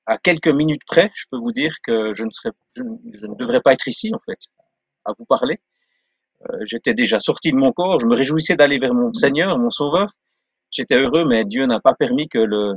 À 0.06 0.16
quelques 0.18 0.48
minutes 0.48 0.84
près, 0.86 1.10
je 1.14 1.24
peux 1.30 1.38
vous 1.38 1.52
dire 1.52 1.74
que 1.82 2.14
je 2.14 2.24
ne 2.24 2.30
serais, 2.30 2.52
je, 2.76 2.82
ne 2.82 3.34
devrais 3.34 3.60
pas 3.60 3.72
être 3.72 3.88
ici 3.88 4.12
en 4.14 4.20
fait, 4.20 4.38
à 5.04 5.12
vous 5.18 5.24
parler. 5.24 5.60
J'étais 6.62 6.94
déjà 6.94 7.18
sorti 7.20 7.50
de 7.50 7.56
mon 7.56 7.72
corps, 7.72 7.98
je 8.00 8.06
me 8.06 8.14
réjouissais 8.14 8.56
d'aller 8.56 8.78
vers 8.78 8.94
mon 8.94 9.12
Seigneur, 9.12 9.58
mon 9.58 9.70
Sauveur. 9.70 10.12
J'étais 10.70 10.96
heureux, 10.96 11.24
mais 11.24 11.44
Dieu 11.44 11.66
n'a 11.66 11.80
pas 11.80 11.94
permis 11.94 12.28
que 12.28 12.38
le, 12.38 12.74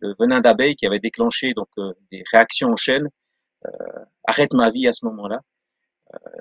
le 0.00 0.14
venin 0.18 0.40
d'abeille 0.40 0.76
qui 0.76 0.86
avait 0.86 1.00
déclenché 1.00 1.54
donc 1.54 1.68
euh, 1.78 1.92
des 2.10 2.24
réactions 2.32 2.70
en 2.70 2.76
chaîne 2.76 3.08
euh, 3.66 4.04
arrête 4.24 4.54
ma 4.54 4.70
vie 4.70 4.88
à 4.88 4.92
ce 4.92 5.04
moment-là. 5.06 5.40
Euh, 6.14 6.40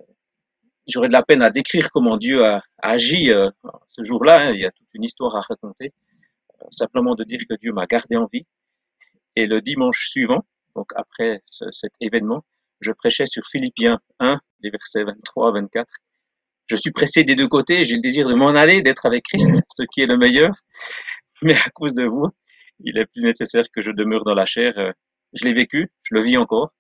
j'aurais 0.88 1.08
de 1.08 1.14
la 1.14 1.24
peine 1.24 1.42
à 1.42 1.50
décrire 1.50 1.92
comment 1.92 2.18
Dieu 2.18 2.46
a, 2.46 2.62
agi 2.78 3.32
euh, 3.32 3.50
ce 3.90 4.04
jour-là. 4.04 4.38
Hein, 4.40 4.52
il 4.54 4.62
y 4.62 4.66
a 4.66 4.72
toute 4.72 4.88
une 4.94 5.04
histoire 5.04 5.36
à 5.36 5.42
raconter. 5.42 5.94
Simplement 6.72 7.16
de 7.16 7.24
dire 7.24 7.40
que 7.50 7.56
Dieu 7.56 7.72
m'a 7.72 7.86
gardé 7.86 8.16
en 8.16 8.28
vie. 8.32 8.46
Et 9.36 9.48
le 9.48 9.62
dimanche 9.62 10.10
suivant, 10.10 10.46
donc 10.76 10.92
après 10.96 11.42
ce, 11.50 11.72
cet 11.72 11.94
événement, 12.02 12.44
je 12.82 12.92
prêchais 12.92 13.26
sur 13.26 13.46
Philippiens 13.46 14.00
1, 14.20 14.40
les 14.62 14.70
versets 14.70 15.04
23 15.04 15.50
à 15.50 15.52
24. 15.52 15.88
Je 16.68 16.76
suis 16.76 16.92
pressé 16.92 17.24
des 17.24 17.36
deux 17.36 17.48
côtés, 17.48 17.84
j'ai 17.84 17.96
le 17.96 18.02
désir 18.02 18.28
de 18.28 18.34
m'en 18.34 18.50
aller, 18.50 18.82
d'être 18.82 19.06
avec 19.06 19.24
Christ, 19.24 19.52
ce 19.78 19.84
qui 19.92 20.02
est 20.02 20.06
le 20.06 20.18
meilleur. 20.18 20.54
Mais 21.42 21.56
à 21.56 21.70
cause 21.70 21.96
de 21.96 22.06
vous, 22.06 22.28
il 22.80 22.98
est 22.98 23.06
plus 23.06 23.22
nécessaire 23.22 23.66
que 23.74 23.82
je 23.82 23.92
demeure 23.92 24.24
dans 24.24 24.34
la 24.34 24.46
chair. 24.46 24.74
Euh, 24.78 24.92
je 25.34 25.46
l'ai 25.46 25.54
vécu, 25.54 25.92
je 26.04 26.16
le 26.16 26.24
vis 26.24 26.38
encore. 26.38 26.74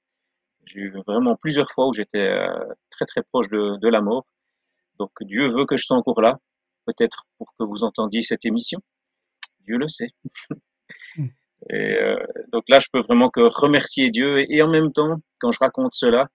J'ai 0.65 0.81
eu 0.81 0.93
vraiment 1.07 1.35
plusieurs 1.35 1.71
fois 1.71 1.87
où 1.87 1.93
j'étais 1.93 2.19
euh, 2.19 2.65
très 2.89 3.05
très 3.05 3.23
proche 3.23 3.49
de, 3.49 3.77
de, 3.77 3.89
la 3.89 4.01
mort. 4.01 4.25
Donc 4.99 5.11
Dieu 5.21 5.47
veut 5.47 5.65
que 5.65 5.77
je 5.77 5.85
sois 5.85 5.97
encore 5.97 6.21
là, 6.21 6.37
peut-être 6.85 7.25
pour 7.37 7.47
que 7.57 7.63
vous 7.63 7.83
entendiez 7.83 8.21
cette 8.21 8.45
émission. 8.45 8.79
Dieu 9.61 9.77
le 9.77 9.87
sait. 9.87 10.11
Hmm. 11.15 11.27
Et 11.69 11.97
euh, 11.97 12.25
donc 12.53 12.63
là, 12.69 12.79
je 12.79 12.87
peux 12.91 13.01
vraiment 13.01 13.29
que 13.29 13.41
remercier 13.41 14.11
Dieu 14.11 14.39
et, 14.39 14.47
et, 14.49 14.61
en 14.61 14.69
même 14.69 14.93
temps, 14.93 15.17
quand 15.39 15.51
je 15.51 15.59
raconte 15.59 15.93
cela, 15.93 16.27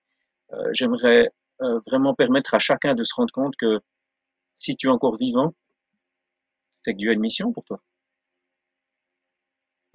euh, 0.52 0.70
j'aimerais 0.72 1.30
euh, 1.62 1.80
vraiment 1.86 2.14
permettre 2.14 2.54
à 2.54 2.58
chacun 2.58 2.94
de 2.94 3.02
se 3.04 3.14
rendre 3.14 3.32
compte 3.32 3.54
que 3.56 3.80
si 4.56 4.76
tu 4.76 4.88
es 4.88 4.90
encore 4.90 5.16
vivant, 5.16 5.54
c'est 6.76 6.92
que 6.92 6.98
Dieu 6.98 7.10
a 7.10 7.14
une 7.14 7.20
mission 7.20 7.52
pour 7.52 7.64
toi. 7.64 7.80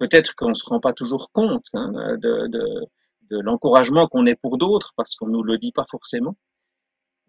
Peut-être 0.00 0.34
qu'on 0.34 0.48
ne 0.48 0.54
se 0.54 0.64
rend 0.64 0.80
pas 0.80 0.94
toujours 0.94 1.30
compte 1.30 1.66
hein, 1.74 1.92
de, 2.16 2.88
l'encouragement 3.30 4.08
qu'on 4.08 4.24
est 4.24 4.34
pour 4.34 4.56
d'autres 4.56 4.94
parce 4.96 5.14
qu'on 5.14 5.28
nous 5.28 5.42
le 5.42 5.58
dit 5.58 5.72
pas 5.72 5.84
forcément. 5.90 6.36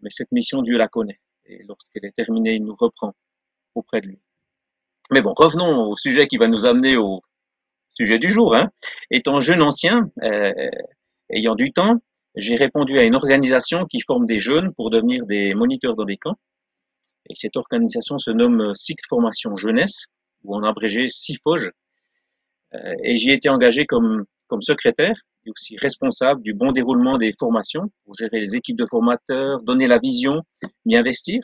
Mais 0.00 0.08
cette 0.10 0.32
mission, 0.32 0.62
Dieu 0.62 0.78
la 0.78 0.88
connaît. 0.88 1.20
Et 1.44 1.62
lorsqu'elle 1.64 2.06
est 2.06 2.16
terminée, 2.16 2.54
il 2.54 2.64
nous 2.64 2.74
reprend 2.74 3.14
auprès 3.74 4.00
de 4.00 4.06
lui. 4.06 4.18
Mais 5.10 5.20
bon, 5.20 5.34
revenons 5.36 5.90
au 5.90 5.96
sujet 5.96 6.26
qui 6.26 6.38
va 6.38 6.48
nous 6.48 6.64
amener 6.64 6.96
au 6.96 7.22
sujet 7.90 8.18
du 8.18 8.30
jour. 8.30 8.56
Hein. 8.56 8.70
Étant 9.10 9.38
jeune 9.40 9.60
ancien, 9.60 10.10
euh, 10.22 10.70
ayant 11.28 11.54
du 11.54 11.72
temps, 11.72 12.00
j'ai 12.36 12.56
répondu 12.56 12.98
à 12.98 13.04
une 13.04 13.14
organisation 13.14 13.84
qui 13.84 14.00
forme 14.00 14.24
des 14.24 14.40
jeunes 14.40 14.72
pour 14.72 14.88
devenir 14.88 15.26
des 15.26 15.52
moniteurs 15.52 15.94
dans 15.94 16.06
les 16.06 16.16
camps. 16.16 16.38
Et 17.28 17.34
cette 17.36 17.56
organisation 17.56 18.16
se 18.16 18.30
nomme 18.30 18.74
Cycle 18.74 19.04
Formation 19.06 19.56
Jeunesse, 19.56 20.06
ou 20.42 20.56
en 20.56 20.62
abrégé 20.62 21.06
CIFOGE. 21.08 21.70
Euh, 22.74 22.94
et 23.02 23.16
j'y 23.16 23.30
ai 23.30 23.34
été 23.34 23.48
engagé 23.48 23.86
comme, 23.86 24.24
comme 24.48 24.62
secrétaire 24.62 25.16
et 25.44 25.50
aussi 25.50 25.76
responsable 25.76 26.42
du 26.42 26.54
bon 26.54 26.72
déroulement 26.72 27.18
des 27.18 27.32
formations 27.38 27.90
pour 28.04 28.14
gérer 28.14 28.40
les 28.40 28.54
équipes 28.56 28.78
de 28.78 28.86
formateurs, 28.86 29.60
donner 29.62 29.86
la 29.86 29.98
vision, 29.98 30.42
m'y 30.84 30.96
investir. 30.96 31.42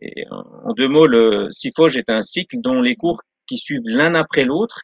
Et 0.00 0.26
en 0.30 0.72
deux 0.74 0.88
mots, 0.88 1.06
le 1.06 1.48
CIFOGE 1.50 1.96
est 1.96 2.10
un 2.10 2.22
cycle 2.22 2.56
dont 2.60 2.80
les 2.80 2.94
cours 2.94 3.20
qui 3.46 3.58
suivent 3.58 3.86
l'un 3.86 4.14
après 4.14 4.44
l'autre, 4.44 4.82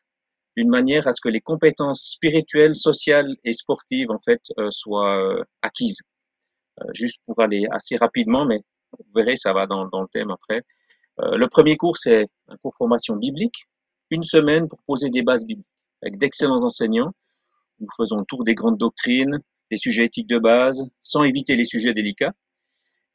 d'une 0.56 0.68
manière 0.68 1.06
à 1.06 1.12
ce 1.12 1.20
que 1.20 1.28
les 1.28 1.40
compétences 1.40 2.11
spirituelles, 2.14 2.75
sociales 2.75 3.35
et 3.44 3.52
sportives 3.52 4.11
en 4.11 4.18
fait 4.18 4.40
euh, 4.59 4.68
soient 4.70 5.18
euh, 5.18 5.42
acquises. 5.62 6.00
Juste 6.94 7.20
pour 7.26 7.38
aller 7.40 7.66
assez 7.73 7.97
rapidement, 7.97 8.47
mais 8.47 8.56
vous 8.99 9.12
verrez, 9.14 9.37
ça 9.37 9.52
va 9.52 9.66
dans, 9.66 9.87
dans 9.88 10.00
le 10.00 10.09
thème 10.11 10.30
après. 10.30 10.62
Le 11.18 11.47
premier 11.49 11.76
cours, 11.76 11.99
c'est 11.99 12.26
un 12.49 12.56
cours 12.56 12.75
formation 12.75 13.16
biblique, 13.16 13.66
une 14.10 14.24
semaine 14.24 14.68
pour 14.68 14.80
poser 14.86 15.10
des 15.10 15.22
bases 15.22 15.44
bibliques, 15.44 15.66
avec 16.02 16.18
d'excellents 16.18 16.62
enseignants 16.62 17.12
nous 17.80 17.88
faisons 17.96 18.16
le 18.18 18.24
tour 18.24 18.44
des 18.44 18.54
grandes 18.54 18.78
doctrines, 18.78 19.40
des 19.70 19.76
sujets 19.76 20.04
éthiques 20.04 20.28
de 20.28 20.38
base, 20.38 20.88
sans 21.02 21.22
éviter 21.22 21.56
les 21.56 21.64
sujets 21.64 21.94
délicats. 21.94 22.32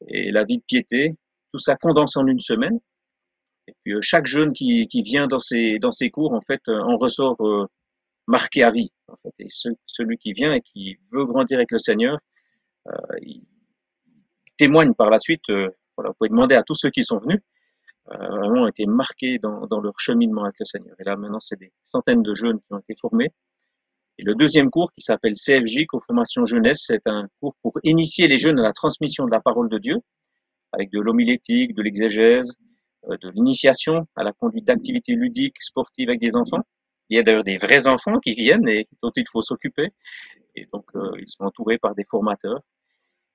Et 0.08 0.30
la 0.30 0.44
vie 0.44 0.58
de 0.58 0.62
piété, 0.62 1.14
tout 1.52 1.58
ça 1.58 1.76
condensé 1.76 2.18
en 2.18 2.26
une 2.26 2.40
semaine. 2.40 2.78
Et 3.68 3.74
puis 3.82 3.94
euh, 3.94 4.00
chaque 4.02 4.26
jeune 4.26 4.52
qui, 4.52 4.86
qui 4.88 5.02
vient 5.02 5.26
dans 5.26 5.38
ces, 5.38 5.78
dans 5.78 5.92
ces 5.92 6.10
cours, 6.10 6.34
en 6.34 6.40
fait, 6.40 6.60
euh, 6.68 6.80
en 6.80 6.98
ressort 6.98 7.40
euh, 7.46 7.66
marqué 8.26 8.62
à 8.62 8.70
vie. 8.70 8.92
En 9.08 9.16
fait. 9.22 9.34
Et 9.38 9.48
ce, 9.48 9.68
celui 9.86 10.18
qui 10.18 10.32
vient 10.32 10.52
et 10.52 10.60
qui 10.60 10.98
veut 11.12 11.24
grandir 11.24 11.58
avec 11.58 11.70
le 11.70 11.78
Seigneur, 11.78 12.18
il 13.20 13.42
témoigne 14.56 14.94
par 14.94 15.10
la 15.10 15.18
suite. 15.18 15.48
Voilà, 15.48 16.10
vous 16.10 16.14
pouvez 16.18 16.28
demander 16.28 16.54
à 16.54 16.62
tous 16.62 16.76
ceux 16.76 16.90
qui 16.90 17.02
sont 17.02 17.18
venus, 17.18 17.40
euh, 18.12 18.16
vraiment 18.16 18.66
été 18.68 18.86
marqués 18.86 19.38
dans, 19.38 19.66
dans 19.66 19.80
leur 19.80 19.98
cheminement 19.98 20.44
avec 20.44 20.56
le 20.60 20.64
Seigneur. 20.64 20.94
Et 20.98 21.04
là, 21.04 21.16
maintenant, 21.16 21.40
c'est 21.40 21.58
des 21.58 21.72
centaines 21.84 22.22
de 22.22 22.34
jeunes 22.34 22.60
qui 22.60 22.72
ont 22.72 22.78
été 22.78 22.94
formés 23.00 23.32
et 24.18 24.22
le 24.22 24.34
deuxième 24.34 24.70
cours, 24.70 24.92
qui 24.92 25.02
s'appelle 25.02 25.34
CFJ, 25.34 25.86
Co-formation 25.86 26.46
jeunesse, 26.46 26.84
c'est 26.86 27.06
un 27.06 27.28
cours 27.40 27.54
pour 27.60 27.74
initier 27.84 28.28
les 28.28 28.38
jeunes 28.38 28.58
à 28.58 28.62
la 28.62 28.72
transmission 28.72 29.26
de 29.26 29.30
la 29.30 29.40
parole 29.40 29.68
de 29.68 29.78
Dieu, 29.78 29.96
avec 30.72 30.90
de 30.90 31.00
l'homilétique, 31.00 31.74
de 31.74 31.82
l'exégèse, 31.82 32.54
euh, 33.08 33.16
de 33.20 33.28
l'initiation 33.30 34.06
à 34.16 34.24
la 34.24 34.32
conduite 34.32 34.64
d'activités 34.64 35.14
ludiques, 35.14 35.60
sportives 35.60 36.08
avec 36.08 36.20
des 36.20 36.34
enfants. 36.34 36.62
Il 37.10 37.16
y 37.16 37.20
a 37.20 37.22
d'ailleurs 37.22 37.44
des 37.44 37.58
vrais 37.58 37.86
enfants 37.86 38.18
qui 38.18 38.34
viennent 38.34 38.66
et 38.68 38.88
dont 39.02 39.12
il 39.16 39.24
faut 39.30 39.42
s'occuper. 39.42 39.88
Et 40.54 40.66
donc, 40.72 40.86
euh, 40.94 41.12
ils 41.20 41.28
sont 41.28 41.44
entourés 41.44 41.78
par 41.78 41.94
des 41.94 42.04
formateurs. 42.08 42.60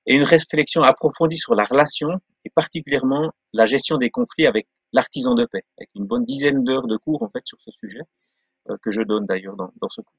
Et 0.06 0.16
une 0.16 0.24
réflexion 0.24 0.82
approfondie 0.82 1.36
sur 1.36 1.54
la 1.54 1.64
relation 1.64 2.20
et 2.44 2.50
particulièrement 2.50 3.32
la 3.52 3.66
gestion 3.66 3.98
des 3.98 4.10
conflits 4.10 4.46
avec 4.46 4.66
l'artisan 4.92 5.34
de 5.34 5.44
paix, 5.44 5.64
avec 5.78 5.90
une 5.94 6.06
bonne 6.06 6.24
dizaine 6.24 6.64
d'heures 6.64 6.86
de 6.86 6.96
cours 6.96 7.22
en 7.22 7.30
fait 7.30 7.42
sur 7.44 7.58
ce 7.60 7.70
sujet 7.70 8.00
euh, 8.68 8.76
que 8.82 8.90
je 8.90 9.02
donne 9.02 9.26
d'ailleurs 9.26 9.56
dans, 9.56 9.72
dans, 9.80 9.88
ce 9.88 10.00
cours. 10.00 10.18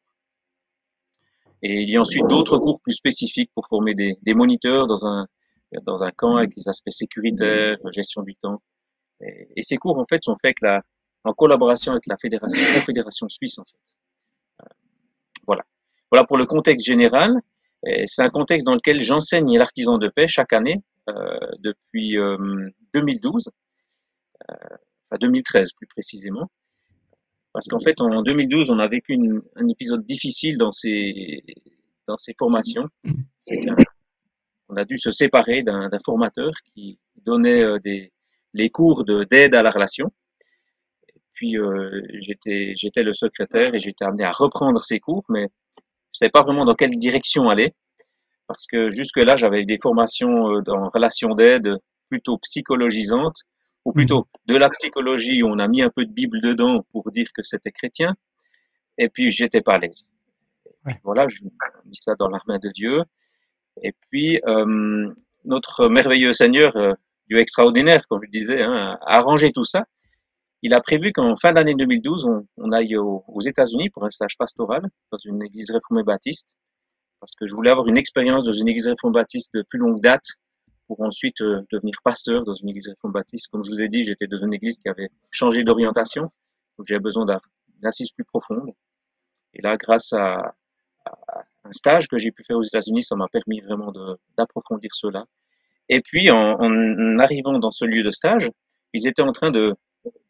Et 1.62 1.82
il 1.82 1.90
y 1.90 1.98
a 1.98 2.02
ensuite 2.02 2.26
d'autres 2.28 2.58
cours 2.58 2.82
plus 2.82 2.94
spécifiques 2.94 3.52
pour 3.54 3.68
former 3.68 3.94
des, 3.94 4.18
des, 4.22 4.34
moniteurs 4.34 4.88
dans 4.88 5.06
un 5.06 5.28
dans 5.82 6.04
un 6.04 6.12
camp 6.12 6.38
avec 6.38 6.56
des 6.56 6.68
aspects 6.70 6.92
sécuritaires, 6.92 7.78
gestion 7.92 8.22
du 8.22 8.36
temps. 8.36 8.62
Et, 9.22 9.64
ces 9.64 9.78
cours 9.78 9.98
en 9.98 10.06
fait 10.08 10.24
sont 10.24 10.36
faits 10.36 10.56
avec 10.58 10.62
la, 10.62 10.82
en 11.24 11.34
collaboration 11.34 11.94
avec 11.94 12.06
la 12.08 12.18
fédération, 12.18 12.62
confédération 12.74 13.30
suisse 13.30 13.58
en 13.58 13.64
fait. 13.64 14.64
Euh, 14.64 14.68
voilà. 15.48 15.64
Voilà 16.12 16.26
pour 16.26 16.38
le 16.38 16.46
contexte 16.46 16.86
général. 16.86 17.42
C'est 18.06 18.22
un 18.22 18.30
contexte 18.30 18.66
dans 18.66 18.76
lequel 18.76 19.02
j'enseigne 19.02 19.58
l'artisan 19.58 19.98
de 19.98 20.08
paix 20.08 20.28
chaque 20.28 20.54
année 20.54 20.82
euh, 21.10 21.38
depuis 21.60 22.18
euh, 22.18 22.38
2012, 22.94 23.50
euh, 24.50 24.54
enfin 25.10 25.18
2013 25.20 25.74
plus 25.74 25.88
précisément. 25.88 26.50
Parce 27.52 27.68
qu'en 27.68 27.80
fait, 27.80 28.02
en 28.02 28.24
2012, 28.24 28.72
on 28.72 28.80
a 28.80 28.88
vécu 28.88 29.14
une, 29.14 29.42
un 29.56 29.68
épisode 29.68 30.06
difficile 30.06 30.58
dans 30.58 30.72
ces, 30.72 31.44
dans 32.08 32.18
ces 32.18 32.34
formations. 32.38 32.88
Qu'on 34.68 34.76
a 34.76 34.86
dû 34.86 34.98
se 34.98 35.12
séparer 35.12 35.62
d'un 35.62 35.90
formateur 36.04 36.52
qui 36.74 37.00
donnait 37.18 37.64
euh, 37.64 37.80
des, 37.80 38.12
les 38.54 38.70
cours 38.70 39.04
d'aide 39.06 39.56
à 39.56 39.62
la 39.62 39.70
relation. 39.70 40.12
Puis, 41.34 41.58
euh, 41.58 42.02
j'étais, 42.20 42.74
j'étais 42.76 43.04
le 43.04 43.14
secrétaire 43.14 43.76
et 43.76 43.80
j'étais 43.80 44.06
amené 44.06 44.24
à 44.24 44.32
reprendre 44.32 44.84
ces 44.84 45.00
cours, 45.00 45.26
mais 45.30 45.50
je 46.14 46.20
savais 46.20 46.30
pas 46.30 46.42
vraiment 46.42 46.66
dans 46.66 46.76
quelle 46.76 46.92
direction 46.92 47.50
aller. 47.50 47.74
Parce 48.48 48.68
que 48.68 48.92
jusque-là, 48.92 49.36
j'avais 49.36 49.66
des 49.66 49.78
formations 49.82 50.52
euh, 50.52 50.62
en 50.68 50.90
relation 50.90 51.34
d'aide 51.34 51.78
plutôt 52.10 52.38
psychologisantes 52.40 53.38
ou 53.86 53.92
plutôt 53.92 54.28
de 54.46 54.56
la 54.56 54.70
psychologie 54.70 55.44
où 55.44 55.48
on 55.48 55.60
a 55.60 55.68
mis 55.68 55.82
un 55.82 55.90
peu 55.90 56.06
de 56.06 56.12
Bible 56.12 56.42
dedans 56.42 56.86
pour 56.92 57.12
dire 57.12 57.28
que 57.34 57.44
c'était 57.44 57.72
chrétien, 57.72 58.16
et 58.98 59.10
puis 59.10 59.32
j'étais 59.32 59.62
pas 59.62 59.76
à 59.76 59.80
l'aise. 59.80 60.04
Ouais. 60.86 61.00
Voilà, 61.04 61.28
je 61.30 61.44
mis 61.44 61.98
ça 62.00 62.16
dans 62.16 62.30
la 62.30 62.40
main 62.48 62.60
de 62.60 62.70
Dieu. 62.70 63.04
Et 63.82 63.94
puis 64.10 64.40
euh, 64.46 65.14
notre 65.46 65.88
merveilleux 65.88 66.34
Seigneur, 66.34 66.76
euh, 66.78 66.94
Dieu 67.30 67.40
extraordinaire, 67.40 68.08
comme 68.08 68.22
je 68.24 68.30
disais, 68.30 68.62
hein, 68.62 68.98
a 69.02 69.18
arrangé 69.18 69.52
tout 69.52 69.66
ça. 69.66 69.86
Il 70.66 70.74
a 70.74 70.80
prévu 70.80 71.12
qu'en 71.12 71.36
fin 71.36 71.52
d'année 71.52 71.76
2012, 71.76 72.26
on, 72.56 72.72
aille 72.72 72.96
aux, 72.96 73.42
États-Unis 73.42 73.90
pour 73.90 74.06
un 74.06 74.10
stage 74.10 74.38
pastoral 74.38 74.88
dans 75.12 75.18
une 75.18 75.44
église 75.44 75.70
réformée 75.72 76.04
baptiste, 76.04 76.56
parce 77.20 77.34
que 77.34 77.46
je 77.46 77.54
voulais 77.54 77.70
avoir 77.70 77.86
une 77.88 77.98
expérience 77.98 78.46
dans 78.46 78.54
une 78.54 78.70
église 78.70 78.88
réformée 78.88 79.16
baptiste 79.16 79.54
de 79.54 79.64
plus 79.70 79.78
longue 79.78 80.00
date 80.00 80.24
pour 80.88 81.02
ensuite 81.02 81.42
euh, 81.42 81.64
devenir 81.70 81.96
pasteur 82.06 82.46
dans 82.46 82.54
une 82.54 82.70
église 82.70 82.88
réformée 82.88 83.12
baptiste. 83.12 83.48
Comme 83.52 83.66
je 83.66 83.72
vous 83.72 83.82
ai 83.82 83.90
dit, 83.90 84.04
j'étais 84.04 84.26
dans 84.26 84.38
une 84.38 84.54
église 84.54 84.80
qui 84.80 84.88
avait 84.88 85.10
changé 85.32 85.66
d'orientation, 85.66 86.32
donc 86.78 86.88
j'avais 86.88 87.02
besoin 87.02 87.26
d'une 87.26 87.86
assise 87.86 88.12
plus 88.14 88.24
profonde. 88.24 88.72
Et 89.54 89.62
là, 89.62 89.76
grâce 89.76 90.14
à, 90.14 90.56
un 91.66 91.72
stage 91.72 92.08
que 92.08 92.18
j'ai 92.18 92.32
pu 92.32 92.46
faire 92.46 92.56
aux 92.56 92.64
États-Unis, 92.64 93.04
ça 93.04 93.18
m'a 93.18 93.28
permis 93.28 93.60
vraiment 93.60 93.92
d'approfondir 94.38 94.92
cela. 94.94 95.26
Et 95.90 96.00
puis, 96.00 96.32
en, 96.32 97.18
arrivant 97.20 97.60
dans 97.60 97.72
ce 97.72 97.84
lieu 97.84 98.02
de 98.02 98.12
stage, 98.12 98.50
ils 98.94 99.08
étaient 99.08 99.22
en 99.22 99.34
train 99.34 99.52
de, 99.52 99.76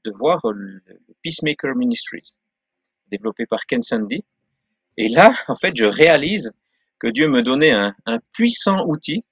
de 0.04 0.12
voir 0.12 0.42
le 0.52 0.82
Peacemaker 1.22 1.76
Ministries, 1.76 2.34
développé 3.10 3.46
par 3.46 3.66
Ken 3.66 3.82
Sandy. 3.82 4.24
Et 4.98 5.10
là, 5.10 5.34
en 5.48 5.56
fait, 5.56 5.76
je 5.76 5.86
réalise 5.86 6.52
que 7.00 7.08
Dieu 7.08 7.28
me 7.28 7.42
donnait 7.42 7.72
un, 7.72 7.94
puissant 8.32 8.86
outil 8.86 9.26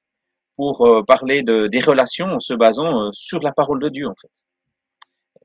pour 0.56 0.86
euh, 0.86 1.04
parler 1.04 1.42
de, 1.42 1.68
des 1.68 1.80
relations 1.80 2.28
en 2.28 2.40
se 2.40 2.54
basant 2.54 3.08
euh, 3.08 3.10
sur 3.14 3.40
la 3.42 3.52
parole 3.52 3.80
de 3.80 3.90
Dieu, 3.90 4.08
en 4.08 4.16
fait. 4.20 4.30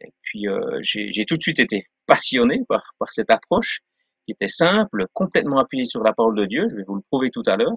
Et 0.00 0.12
puis, 0.22 0.48
euh, 0.48 0.78
j'ai 0.82 1.24
tout 1.24 1.36
de 1.36 1.42
suite 1.42 1.60
été 1.60 1.86
passionné 2.06 2.62
par, 2.68 2.82
cette 3.08 3.30
approche 3.30 3.80
qui 4.26 4.32
était 4.32 4.48
simple, 4.48 5.06
complètement 5.12 5.58
appuyée 5.58 5.84
sur 5.84 6.02
la 6.02 6.12
parole 6.12 6.36
de 6.36 6.46
Dieu. 6.46 6.66
Je 6.68 6.76
vais 6.76 6.84
vous 6.86 6.96
le 6.96 7.02
prouver 7.10 7.30
tout 7.30 7.44
à 7.46 7.56
l'heure. 7.56 7.76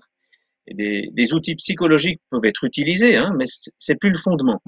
Des, 0.68 1.10
des, 1.14 1.34
outils 1.34 1.56
psychologiques 1.56 2.22
peuvent 2.30 2.46
être 2.46 2.64
utilisés, 2.64 3.18
hein, 3.18 3.34
mais 3.36 3.46
c'est 3.78 3.96
plus 3.96 4.12
le 4.12 4.18
fondement. 4.18 4.62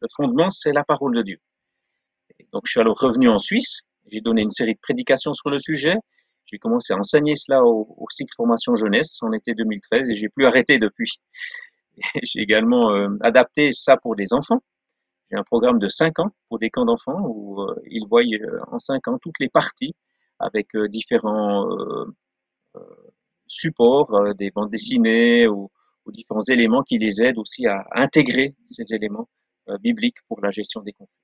Le 0.00 0.08
fondement, 0.16 0.50
c'est 0.50 0.72
la 0.72 0.84
parole 0.84 1.14
de 1.14 1.22
Dieu. 1.22 1.38
Donc, 2.52 2.62
je 2.66 2.72
suis 2.72 2.80
alors 2.80 2.98
revenu 2.98 3.28
en 3.28 3.38
Suisse. 3.38 3.82
J'ai 4.06 4.20
donné 4.20 4.42
une 4.42 4.50
série 4.50 4.74
de 4.74 4.80
prédications 4.80 5.32
sur 5.34 5.50
le 5.50 5.58
sujet. 5.58 5.94
J'ai 6.46 6.58
commencé 6.58 6.92
à 6.92 6.96
enseigner 6.96 7.36
cela 7.36 7.62
au, 7.64 8.06
cycle 8.10 8.34
formation 8.36 8.74
jeunesse 8.74 9.18
en 9.22 9.32
été 9.32 9.54
2013 9.54 10.10
et 10.10 10.14
j'ai 10.14 10.28
plus 10.28 10.46
arrêté 10.46 10.78
depuis. 10.78 11.20
J'ai 12.22 12.40
également 12.40 12.92
euh, 12.92 13.08
adapté 13.20 13.70
ça 13.72 13.96
pour 13.96 14.14
les 14.14 14.32
enfants. 14.32 14.60
J'ai 15.30 15.38
un 15.38 15.44
programme 15.44 15.78
de 15.78 15.88
5 15.88 16.18
ans 16.18 16.30
pour 16.48 16.58
des 16.58 16.70
camps 16.70 16.84
d'enfants 16.84 17.20
où 17.20 17.60
euh, 17.62 17.76
ils 17.86 18.04
voient 18.08 18.22
euh, 18.22 18.60
en 18.72 18.80
5 18.80 19.06
ans 19.08 19.18
toutes 19.22 19.38
les 19.38 19.48
parties 19.48 19.94
avec 20.40 20.68
différents 20.88 21.68
supports, 23.46 24.34
des 24.34 24.50
bandes 24.50 24.70
dessinées 24.70 25.46
ou, 25.46 25.70
différents 26.06 26.40
éléments 26.48 26.82
qui 26.82 26.98
les 26.98 27.22
aident 27.22 27.38
aussi 27.38 27.66
à 27.66 27.84
intégrer 27.92 28.56
ces 28.70 28.94
éléments 28.94 29.28
bibliques 29.80 30.16
pour 30.28 30.40
la 30.40 30.50
gestion 30.50 30.80
des 30.80 30.92
conflits. 30.92 31.19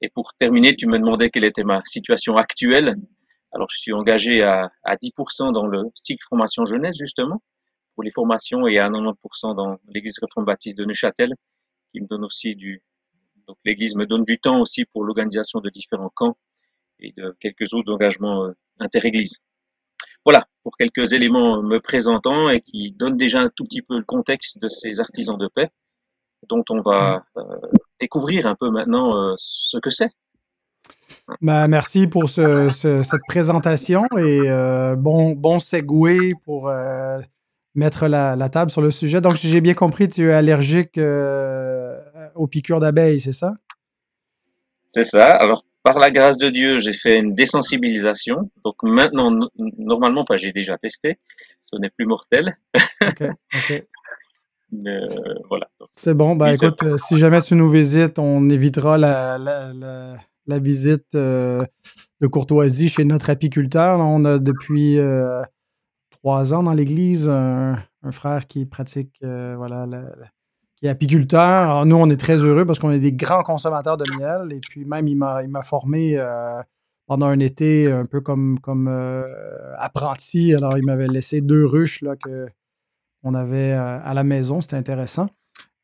Et 0.00 0.08
pour 0.08 0.34
terminer, 0.38 0.76
tu 0.76 0.86
me 0.86 0.98
demandais 0.98 1.30
quelle 1.30 1.44
était 1.44 1.64
ma 1.64 1.82
situation 1.84 2.36
actuelle. 2.36 2.94
Alors, 3.52 3.68
je 3.70 3.78
suis 3.78 3.92
engagé 3.92 4.42
à, 4.42 4.70
à 4.84 4.96
10% 4.96 5.52
dans 5.52 5.66
le 5.66 5.82
cycle 6.02 6.24
formation 6.28 6.66
jeunesse, 6.66 6.96
justement, 6.96 7.42
pour 7.94 8.04
les 8.04 8.12
formations 8.12 8.66
et 8.66 8.78
à 8.78 8.88
90% 8.88 9.56
dans 9.56 9.78
l'église 9.88 10.18
réforme 10.20 10.46
baptiste 10.46 10.78
de 10.78 10.84
Neuchâtel, 10.84 11.34
qui 11.92 12.00
me 12.00 12.06
donne 12.06 12.24
aussi 12.24 12.54
du, 12.54 12.82
donc 13.48 13.56
l'église 13.64 13.96
me 13.96 14.06
donne 14.06 14.24
du 14.24 14.38
temps 14.38 14.60
aussi 14.60 14.84
pour 14.84 15.04
l'organisation 15.04 15.60
de 15.60 15.70
différents 15.70 16.12
camps 16.14 16.36
et 17.00 17.12
de 17.16 17.34
quelques 17.40 17.72
autres 17.72 17.92
engagements 17.92 18.44
euh, 18.44 18.52
interéglises. 18.78 19.38
Voilà, 20.24 20.46
pour 20.62 20.76
quelques 20.76 21.12
éléments 21.12 21.62
me 21.62 21.80
présentant 21.80 22.50
et 22.50 22.60
qui 22.60 22.92
donnent 22.92 23.16
déjà 23.16 23.40
un 23.40 23.48
tout 23.48 23.64
petit 23.64 23.82
peu 23.82 23.96
le 23.96 24.04
contexte 24.04 24.60
de 24.60 24.68
ces 24.68 25.00
artisans 25.00 25.38
de 25.38 25.48
paix, 25.48 25.70
dont 26.48 26.64
on 26.70 26.80
va 26.82 27.24
euh, 27.36 27.42
découvrir 28.00 28.46
un 28.46 28.54
peu 28.54 28.70
maintenant 28.70 29.16
euh, 29.16 29.34
ce 29.36 29.78
que 29.78 29.90
c'est. 29.90 30.10
Ben, 31.42 31.68
merci 31.68 32.06
pour 32.06 32.28
ce, 32.28 32.70
ce, 32.70 33.02
cette 33.02 33.20
présentation 33.28 34.04
et 34.16 34.48
euh, 34.48 34.96
bon, 34.96 35.32
bon 35.32 35.58
segway 35.58 36.32
pour 36.44 36.68
euh, 36.68 37.18
mettre 37.74 38.08
la, 38.08 38.34
la, 38.34 38.48
table 38.48 38.70
sur 38.70 38.80
le 38.80 38.90
sujet. 38.90 39.20
Donc, 39.20 39.36
si 39.36 39.48
j'ai 39.48 39.60
bien 39.60 39.74
compris, 39.74 40.08
tu 40.08 40.30
es 40.30 40.32
allergique 40.32 40.96
euh, 40.98 41.98
aux 42.34 42.46
piqûres 42.46 42.80
d'abeilles, 42.80 43.20
c'est 43.20 43.32
ça? 43.32 43.52
C'est 44.94 45.02
ça. 45.02 45.26
Alors, 45.26 45.64
par 45.82 45.98
la 45.98 46.10
grâce 46.10 46.38
de 46.38 46.48
Dieu, 46.48 46.78
j'ai 46.78 46.94
fait 46.94 47.18
une 47.18 47.34
désensibilisation. 47.34 48.50
Donc 48.64 48.76
maintenant, 48.82 49.30
normalement, 49.78 50.22
enfin, 50.22 50.36
j'ai 50.36 50.52
déjà 50.52 50.78
testé. 50.78 51.18
Ce 51.70 51.78
n'est 51.78 51.90
plus 51.90 52.06
mortel. 52.06 52.56
OK. 53.02 53.22
OK. 53.54 53.84
Euh, 54.74 55.06
voilà. 55.48 55.68
C'est 55.92 56.14
bon. 56.14 56.36
Ben, 56.36 56.48
écoute, 56.48 56.82
euh, 56.82 56.96
si 56.96 57.16
jamais 57.16 57.40
tu 57.40 57.54
nous 57.54 57.70
visites, 57.70 58.18
on 58.18 58.48
évitera 58.50 58.98
la, 58.98 59.38
la, 59.38 59.72
la, 59.72 60.16
la 60.46 60.58
visite 60.58 61.14
euh, 61.14 61.64
de 62.20 62.26
courtoisie 62.26 62.88
chez 62.88 63.04
notre 63.04 63.30
apiculteur. 63.30 63.98
On 63.98 64.24
a 64.24 64.38
depuis 64.38 64.98
euh, 64.98 65.42
trois 66.10 66.54
ans 66.54 66.62
dans 66.62 66.72
l'église 66.72 67.28
un, 67.28 67.78
un, 68.02 68.12
frère 68.12 68.46
qui 68.46 68.66
pratique 68.66 69.18
voilà, 69.22 69.86
qui 70.76 70.86
est 70.86 70.90
apiculteur. 70.90 71.40
Alors, 71.40 71.86
nous, 71.86 71.96
on 71.96 72.08
est 72.10 72.20
très 72.20 72.36
heureux 72.36 72.66
parce 72.66 72.78
qu'on 72.78 72.90
est 72.90 73.00
des 73.00 73.12
grands 73.12 73.42
consommateurs 73.42 73.96
de 73.96 74.04
miel. 74.18 74.52
Et 74.52 74.60
puis 74.60 74.84
même, 74.84 75.08
il 75.08 75.16
m'a, 75.16 75.42
il 75.42 75.48
m'a 75.48 75.62
formé 75.62 76.22
pendant 77.06 77.26
un 77.26 77.40
été 77.40 77.90
un 77.90 78.04
peu 78.04 78.20
comme, 78.20 78.60
comme 78.60 78.88
apprenti. 79.78 80.54
Alors, 80.54 80.76
il 80.76 80.84
m'avait 80.84 81.06
laissé 81.06 81.40
deux 81.40 81.64
ruches 81.64 82.02
là, 82.02 82.14
que 82.16 82.48
on 83.28 83.34
avait 83.34 83.72
euh, 83.72 84.00
à 84.02 84.14
la 84.14 84.24
maison. 84.24 84.60
C'était 84.60 84.76
intéressant. 84.76 85.28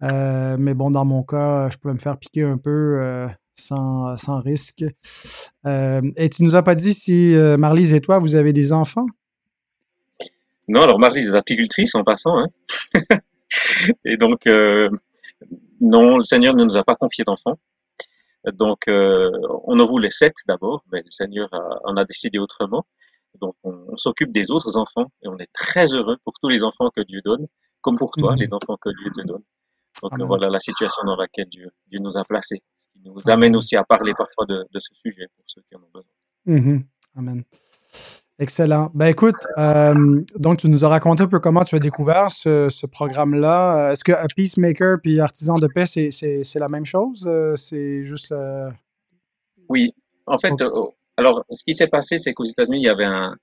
Euh, 0.02 0.56
mais 0.58 0.74
bon, 0.74 0.90
dans 0.90 1.04
mon 1.04 1.22
cas, 1.22 1.68
je 1.70 1.76
pouvais 1.76 1.94
me 1.94 1.98
faire 1.98 2.18
piquer 2.18 2.42
un 2.42 2.58
peu 2.58 2.98
euh, 3.00 3.28
sans, 3.54 4.16
sans 4.16 4.40
risque. 4.40 4.84
et 5.64 6.28
tu 6.30 6.42
nous 6.42 6.56
as 6.56 6.62
pas 6.62 6.74
dit 6.74 6.94
si 6.94 7.34
Marlise 7.58 7.94
et 7.94 8.00
toi, 8.00 8.18
vous 8.18 8.34
avez 8.34 8.52
des 8.52 8.72
enfants? 8.72 9.06
Non, 10.66 10.80
alors 10.80 10.98
Marlise 10.98 11.28
est 11.28 11.36
apicultrice 11.36 11.94
en 11.94 12.04
passant. 12.04 12.38
Hein. 12.38 12.48
Et 14.04 14.16
donc, 14.16 14.46
non, 15.80 16.18
le 16.18 16.24
Seigneur 16.24 16.54
ne 16.54 16.64
nous 16.64 16.76
a 16.76 16.82
pas 16.82 16.96
confié 16.96 17.22
d'enfants. 17.24 17.58
Donc, 18.54 18.80
on 18.88 19.78
en 19.78 19.86
voulait 19.86 20.10
sept 20.10 20.34
d'abord, 20.48 20.84
mais 20.90 21.02
le 21.02 21.10
Seigneur 21.10 21.48
en 21.84 21.96
a 21.96 22.04
décidé 22.04 22.38
autrement. 22.38 22.84
Donc, 23.40 23.54
on, 23.62 23.86
on 23.88 23.96
s'occupe 23.96 24.32
des 24.32 24.50
autres 24.50 24.76
enfants 24.76 25.10
et 25.22 25.28
on 25.28 25.36
est 25.38 25.52
très 25.52 25.86
heureux 25.92 26.16
pour 26.24 26.34
tous 26.40 26.48
les 26.48 26.62
enfants 26.62 26.90
que 26.94 27.02
Dieu 27.02 27.20
donne, 27.24 27.46
comme 27.80 27.96
pour 27.96 28.10
toi, 28.12 28.34
mmh. 28.34 28.38
les 28.38 28.54
enfants 28.54 28.76
que 28.80 28.90
Dieu 28.90 29.10
te 29.14 29.26
donne. 29.26 29.42
Donc, 30.02 30.12
Amen. 30.12 30.26
voilà 30.26 30.48
la 30.48 30.60
situation 30.60 31.04
dans 31.04 31.16
laquelle 31.16 31.48
Dieu, 31.48 31.70
Dieu 31.88 32.00
nous 32.00 32.16
a 32.16 32.24
placés, 32.24 32.62
ce 32.76 32.86
qui 32.92 33.00
nous 33.04 33.16
Amen. 33.24 33.34
amène 33.34 33.56
aussi 33.56 33.76
à 33.76 33.84
parler 33.84 34.12
parfois 34.16 34.44
de, 34.46 34.66
de, 34.72 34.80
ce 34.80 34.94
sujet 34.94 35.26
pour 35.36 35.44
ceux 35.46 35.62
qui 35.68 35.76
en 35.76 35.80
ont 35.80 35.90
besoin. 35.92 36.10
Mhm. 36.46 36.84
Amen. 37.16 37.44
Excellent. 38.38 38.90
Ben 38.94 39.06
écoute, 39.06 39.36
euh, 39.58 40.22
donc 40.36 40.58
tu 40.58 40.68
nous 40.68 40.84
as 40.84 40.88
raconté 40.88 41.22
un 41.22 41.28
peu 41.28 41.38
comment 41.38 41.62
tu 41.62 41.76
as 41.76 41.78
découvert 41.78 42.32
ce, 42.32 42.86
programme-là. 42.86 43.92
Est-ce 43.92 44.02
que 44.02 44.12
Peacemaker 44.34 44.98
puis 45.00 45.20
Artisan 45.20 45.58
de 45.58 45.68
paix, 45.68 45.86
c'est 45.86 46.58
la 46.58 46.68
même 46.68 46.84
chose? 46.84 47.30
C'est 47.54 48.02
juste... 48.02 48.34
Oui. 49.68 49.94
En 50.26 50.38
fait, 50.38 50.52
alors 51.16 51.44
ce 51.50 51.64
qui 51.64 51.74
s'est 51.74 51.88
passé, 51.88 52.18
c'est 52.18 52.34
qu'aux 52.34 52.44
États-Unis, 52.44 52.78
il 52.78 52.84
y 52.84 52.88
avait 52.88 53.04
un, 53.04 53.36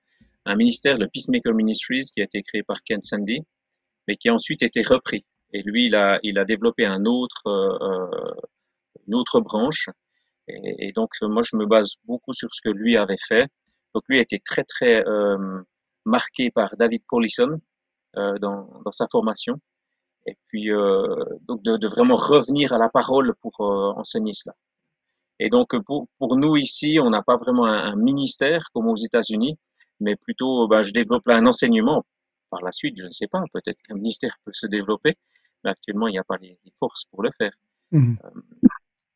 un 0.46 0.56
ministère, 0.56 0.98
le 0.98 1.08
Peacemaker 1.08 1.54
Ministries, 1.54 2.06
qui 2.14 2.22
a 2.22 2.26
été 2.26 2.44
créé 2.44 2.64
par 2.64 2.82
Ken 2.84 3.02
Sandy, 3.02 3.42
mais 4.08 4.18
qui 4.18 4.30
a 4.30 4.34
ensuite 4.34 4.64
été 4.64 4.82
repris. 4.82 5.26
Et 5.54 5.62
lui, 5.64 5.88
il 5.88 5.96
a, 5.96 6.20
il 6.24 6.40
a 6.40 6.46
développé 6.46 6.86
un 6.86 7.06
autre, 7.06 7.48
euh, 7.48 8.34
une 9.08 9.16
autre 9.16 9.42
branche. 9.42 9.90
Et, 10.48 10.92
donc, 10.94 11.12
moi, 11.22 11.44
je 11.44 11.56
me 11.56 11.66
base 11.66 11.94
beaucoup 12.06 12.34
sur 12.34 12.50
ce 12.54 12.62
que 12.62 12.70
lui 12.70 12.98
avait 12.98 13.18
fait. 13.28 13.48
Donc, 13.94 14.04
lui 14.10 14.20
a 14.20 14.22
été 14.22 14.40
très, 14.40 14.64
très 14.64 15.06
euh, 15.08 15.62
marqué 16.06 16.52
par 16.52 16.76
David 16.78 17.04
Collison 17.06 17.60
euh, 18.18 18.38
dans, 18.40 18.82
dans 18.84 18.92
sa 18.92 19.08
formation. 19.12 19.60
Et 20.26 20.38
puis, 20.48 20.72
euh, 20.72 21.26
donc, 21.48 21.64
de, 21.64 21.78
de, 21.78 21.88
vraiment 21.88 22.16
revenir 22.16 22.74
à 22.74 22.78
la 22.78 22.90
parole 22.90 23.34
pour 23.42 23.62
euh, 23.62 23.94
enseigner 23.96 24.34
cela. 24.34 24.56
Et 25.44 25.50
donc, 25.50 25.76
pour, 25.86 26.08
pour 26.20 26.38
nous 26.38 26.56
ici, 26.56 27.00
on 27.02 27.10
n'a 27.10 27.24
pas 27.24 27.36
vraiment 27.36 27.66
un, 27.66 27.94
un, 27.94 27.96
ministère 27.96 28.64
comme 28.74 28.88
aux 28.88 28.96
États-Unis, 28.96 29.58
mais 30.00 30.16
plutôt, 30.16 30.68
ben, 30.68 30.84
je 30.84 30.92
développe 30.92 31.28
un 31.28 31.48
enseignement. 31.48 32.06
Par 32.52 32.62
la 32.62 32.72
suite, 32.72 32.96
je 33.00 33.06
ne 33.06 33.12
sais 33.12 33.28
pas, 33.28 33.42
peut-être 33.52 33.82
qu'un 33.82 33.96
ministère 33.96 34.36
peut 34.46 34.52
se 34.54 34.68
développer, 34.68 35.16
mais 35.64 35.72
actuellement, 35.72 36.08
il 36.08 36.12
n'y 36.12 36.20
a 36.20 36.24
pas 36.24 36.38
les, 36.40 36.60
forces 36.78 37.06
pour 37.06 37.24
le 37.24 37.32
faire. 37.40 37.54
Mmh. 37.92 38.18
Euh, 38.24 38.30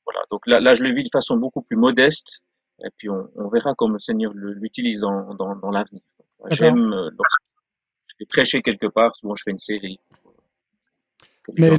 voilà, 0.04 0.22
donc 0.32 0.48
là, 0.48 0.60
là 0.60 0.74
je 0.74 0.82
le 0.82 0.96
vis 0.96 1.04
de 1.04 1.10
façon 1.10 1.38
beaucoup 1.38 1.62
plus 1.62 1.78
modeste, 1.78 2.42
et 2.84 2.90
puis 2.98 3.08
on, 3.10 3.30
on 3.36 3.48
verra 3.50 3.76
comment 3.76 3.94
le 3.94 4.00
Seigneur 4.00 4.32
l'utilise 4.34 5.02
dans, 5.02 5.36
dans, 5.36 5.56
dans 5.56 5.70
l'avenir. 5.70 6.02
J'aime, 6.50 6.92
euh, 6.92 7.10
je 8.08 8.16
vais 8.20 8.26
prêcher 8.26 8.64
quelque 8.64 8.88
part, 8.88 9.16
souvent 9.16 9.36
je 9.36 9.44
fais 9.44 9.52
une 9.52 9.60
série. 9.60 10.00
Mais 11.58 11.72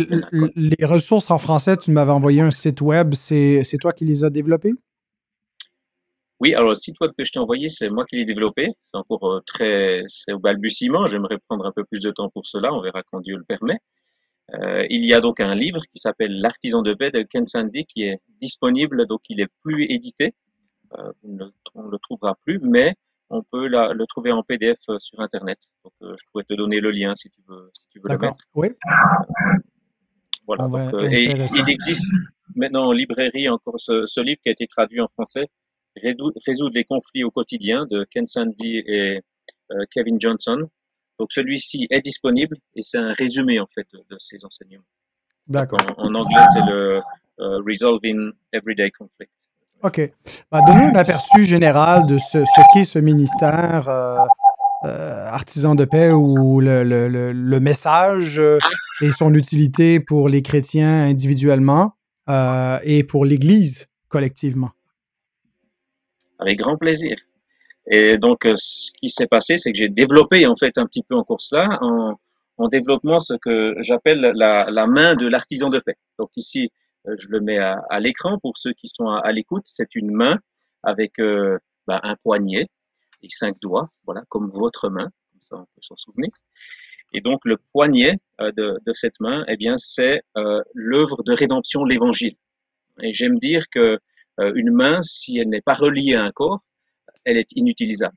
les 0.54 0.86
ressources 0.86 1.30
en 1.30 1.38
français, 1.38 1.76
tu 1.76 1.90
m'avais 1.90 2.12
envoyé 2.12 2.40
un 2.40 2.50
site 2.50 2.80
web, 2.80 3.14
c'est 3.14 3.78
toi 3.80 3.92
qui 3.92 4.04
les 4.04 4.24
as 4.24 4.30
développées? 4.30 4.74
Oui, 6.38 6.54
alors 6.54 6.70
le 6.70 6.74
site 6.74 7.00
web 7.00 7.12
que 7.16 7.24
je 7.24 7.32
t'ai 7.32 7.38
envoyé, 7.38 7.68
c'est 7.70 7.88
moi 7.88 8.04
qui 8.04 8.16
l'ai 8.16 8.26
développé. 8.26 8.68
C'est 8.82 8.98
encore 8.98 9.24
euh, 9.24 9.40
très, 9.46 10.02
c'est 10.06 10.34
au 10.34 10.38
balbutiement. 10.38 11.08
J'aimerais 11.08 11.38
prendre 11.48 11.64
un 11.64 11.72
peu 11.72 11.82
plus 11.84 12.00
de 12.00 12.10
temps 12.10 12.28
pour 12.28 12.46
cela. 12.46 12.74
On 12.74 12.82
verra 12.82 13.02
quand 13.10 13.20
Dieu 13.20 13.36
le 13.36 13.44
permet. 13.44 13.78
Euh, 14.54 14.86
il 14.90 15.04
y 15.06 15.14
a 15.14 15.20
donc 15.20 15.40
un 15.40 15.54
livre 15.54 15.80
qui 15.92 15.98
s'appelle 15.98 16.38
L'artisan 16.40 16.82
de 16.82 16.92
paix 16.92 17.10
de 17.10 17.22
Ken 17.22 17.46
Sandy 17.46 17.86
qui 17.86 18.04
est 18.04 18.20
disponible, 18.40 19.06
donc 19.06 19.22
il 19.30 19.40
est 19.40 19.48
plus 19.62 19.84
édité. 19.84 20.34
Euh, 20.98 21.12
on 21.74 21.84
ne 21.84 21.90
le 21.90 21.98
trouvera 21.98 22.36
plus, 22.44 22.60
mais 22.62 22.94
on 23.30 23.42
peut 23.42 23.66
la, 23.66 23.92
le 23.92 24.06
trouver 24.06 24.32
en 24.32 24.42
PDF 24.42 24.78
euh, 24.88 24.98
sur 24.98 25.20
Internet. 25.20 25.58
Donc, 25.84 25.92
euh, 26.02 26.14
je 26.18 26.24
pourrais 26.30 26.44
te 26.44 26.54
donner 26.54 26.80
le 26.80 26.90
lien 26.90 27.14
si 27.14 27.30
tu 27.30 27.40
veux, 27.48 27.70
si 27.74 27.86
tu 27.90 28.00
veux 28.00 28.08
le 28.08 28.18
mettre. 28.18 28.36
Oui. 28.54 28.68
voilà. 30.46 30.68
Donc, 30.68 31.02
et 31.12 31.24
il 31.24 31.70
existe 31.70 32.04
maintenant 32.54 32.86
en 32.86 32.92
librairie 32.92 33.48
encore 33.48 33.78
ce, 33.78 34.06
ce 34.06 34.20
livre 34.20 34.40
qui 34.42 34.48
a 34.48 34.52
été 34.52 34.66
traduit 34.66 35.00
en 35.00 35.08
français 35.08 35.48
résoudre 36.02 36.74
les 36.74 36.84
conflits 36.84 37.24
au 37.24 37.30
quotidien 37.30 37.86
de 37.86 38.04
Ken 38.10 38.26
Sandy 38.26 38.82
et 38.86 39.22
euh, 39.72 39.84
Kevin 39.90 40.20
Johnson. 40.20 40.68
Donc 41.18 41.32
celui-ci 41.32 41.86
est 41.90 42.02
disponible 42.02 42.56
et 42.74 42.82
c'est 42.82 42.98
un 42.98 43.12
résumé 43.12 43.58
en 43.58 43.66
fait 43.66 43.86
de, 43.92 44.16
ces 44.18 44.44
enseignements. 44.44 44.84
D'accord. 45.46 45.80
En, 45.96 46.14
anglais, 46.14 46.44
c'est 46.52 46.70
le 46.70 47.00
euh, 47.40 47.62
Resolving 47.66 48.32
Everyday 48.52 48.90
Conflict. 48.90 49.32
OK. 49.86 50.00
Bah, 50.50 50.60
Donnez 50.66 50.84
un 50.84 50.94
aperçu 50.96 51.44
général 51.44 52.06
de 52.06 52.18
ce, 52.18 52.38
qu'est 52.74 52.84
ce 52.84 52.98
ministère 52.98 53.88
euh, 53.88 54.18
euh, 54.84 55.26
artisan 55.26 55.76
de 55.76 55.84
paix 55.84 56.10
ou 56.10 56.60
le, 56.60 57.58
message 57.60 58.42
et 59.00 59.12
son 59.12 59.32
utilité 59.34 60.00
pour 60.00 60.28
les 60.28 60.42
chrétiens 60.42 61.04
individuellement 61.04 61.92
euh, 62.28 62.78
et 62.82 63.04
pour 63.04 63.24
l'Église 63.24 63.88
collectivement. 64.08 64.70
Avec 66.40 66.58
grand 66.58 66.76
plaisir. 66.76 67.16
Et 67.88 68.18
donc, 68.18 68.44
euh, 68.44 68.54
ce 68.56 68.90
qui 69.00 69.10
s'est 69.10 69.28
passé, 69.28 69.56
c'est 69.56 69.70
que 69.70 69.78
j'ai 69.78 69.88
développé 69.88 70.46
en 70.46 70.56
fait 70.56 70.76
un 70.78 70.86
petit 70.86 71.04
peu 71.08 71.14
en 71.14 71.22
course 71.22 71.52
là, 71.52 71.78
en, 71.80 72.18
en 72.58 72.68
développement, 72.68 73.20
ce 73.20 73.34
que 73.34 73.74
j'appelle 73.80 74.32
la, 74.34 74.66
la, 74.68 74.86
main 74.86 75.14
de 75.14 75.28
l'artisan 75.28 75.70
de 75.70 75.78
paix. 75.78 75.94
Donc 76.18 76.30
ici, 76.36 76.64
euh, 76.64 76.85
je 77.18 77.28
le 77.28 77.40
mets 77.40 77.58
à, 77.58 77.84
à 77.90 78.00
l'écran 78.00 78.38
pour 78.38 78.58
ceux 78.58 78.72
qui 78.72 78.88
sont 78.88 79.08
à, 79.08 79.32
l'écoute. 79.32 79.64
C'est 79.66 79.94
une 79.94 80.10
main 80.10 80.38
avec 80.82 81.18
euh, 81.18 81.58
bah, 81.86 82.00
un 82.02 82.16
poignet 82.16 82.68
et 83.22 83.28
cinq 83.28 83.58
doigts, 83.60 83.90
voilà, 84.04 84.22
comme 84.28 84.50
votre 84.50 84.88
main, 84.90 85.10
comme 85.32 85.40
ça 85.48 85.56
on 85.56 85.64
peut 85.64 85.82
s'en 85.82 85.96
souvenir. 85.96 86.30
Et 87.12 87.20
donc 87.20 87.40
le 87.44 87.56
poignet 87.72 88.18
de, 88.40 88.78
de, 88.84 88.94
cette 88.94 89.20
main, 89.20 89.44
eh 89.48 89.56
bien, 89.56 89.76
c'est 89.78 90.22
euh, 90.36 90.62
l'œuvre 90.74 91.22
de 91.22 91.32
rédemption, 91.32 91.84
l'Évangile. 91.84 92.36
Et 93.02 93.12
j'aime 93.12 93.38
dire 93.38 93.68
que 93.70 93.98
euh, 94.40 94.52
une 94.54 94.72
main, 94.72 95.00
si 95.02 95.38
elle 95.38 95.48
n'est 95.48 95.62
pas 95.62 95.74
reliée 95.74 96.14
à 96.14 96.24
un 96.24 96.32
corps, 96.32 96.60
elle 97.24 97.36
est 97.36 97.52
inutilisable. 97.52 98.16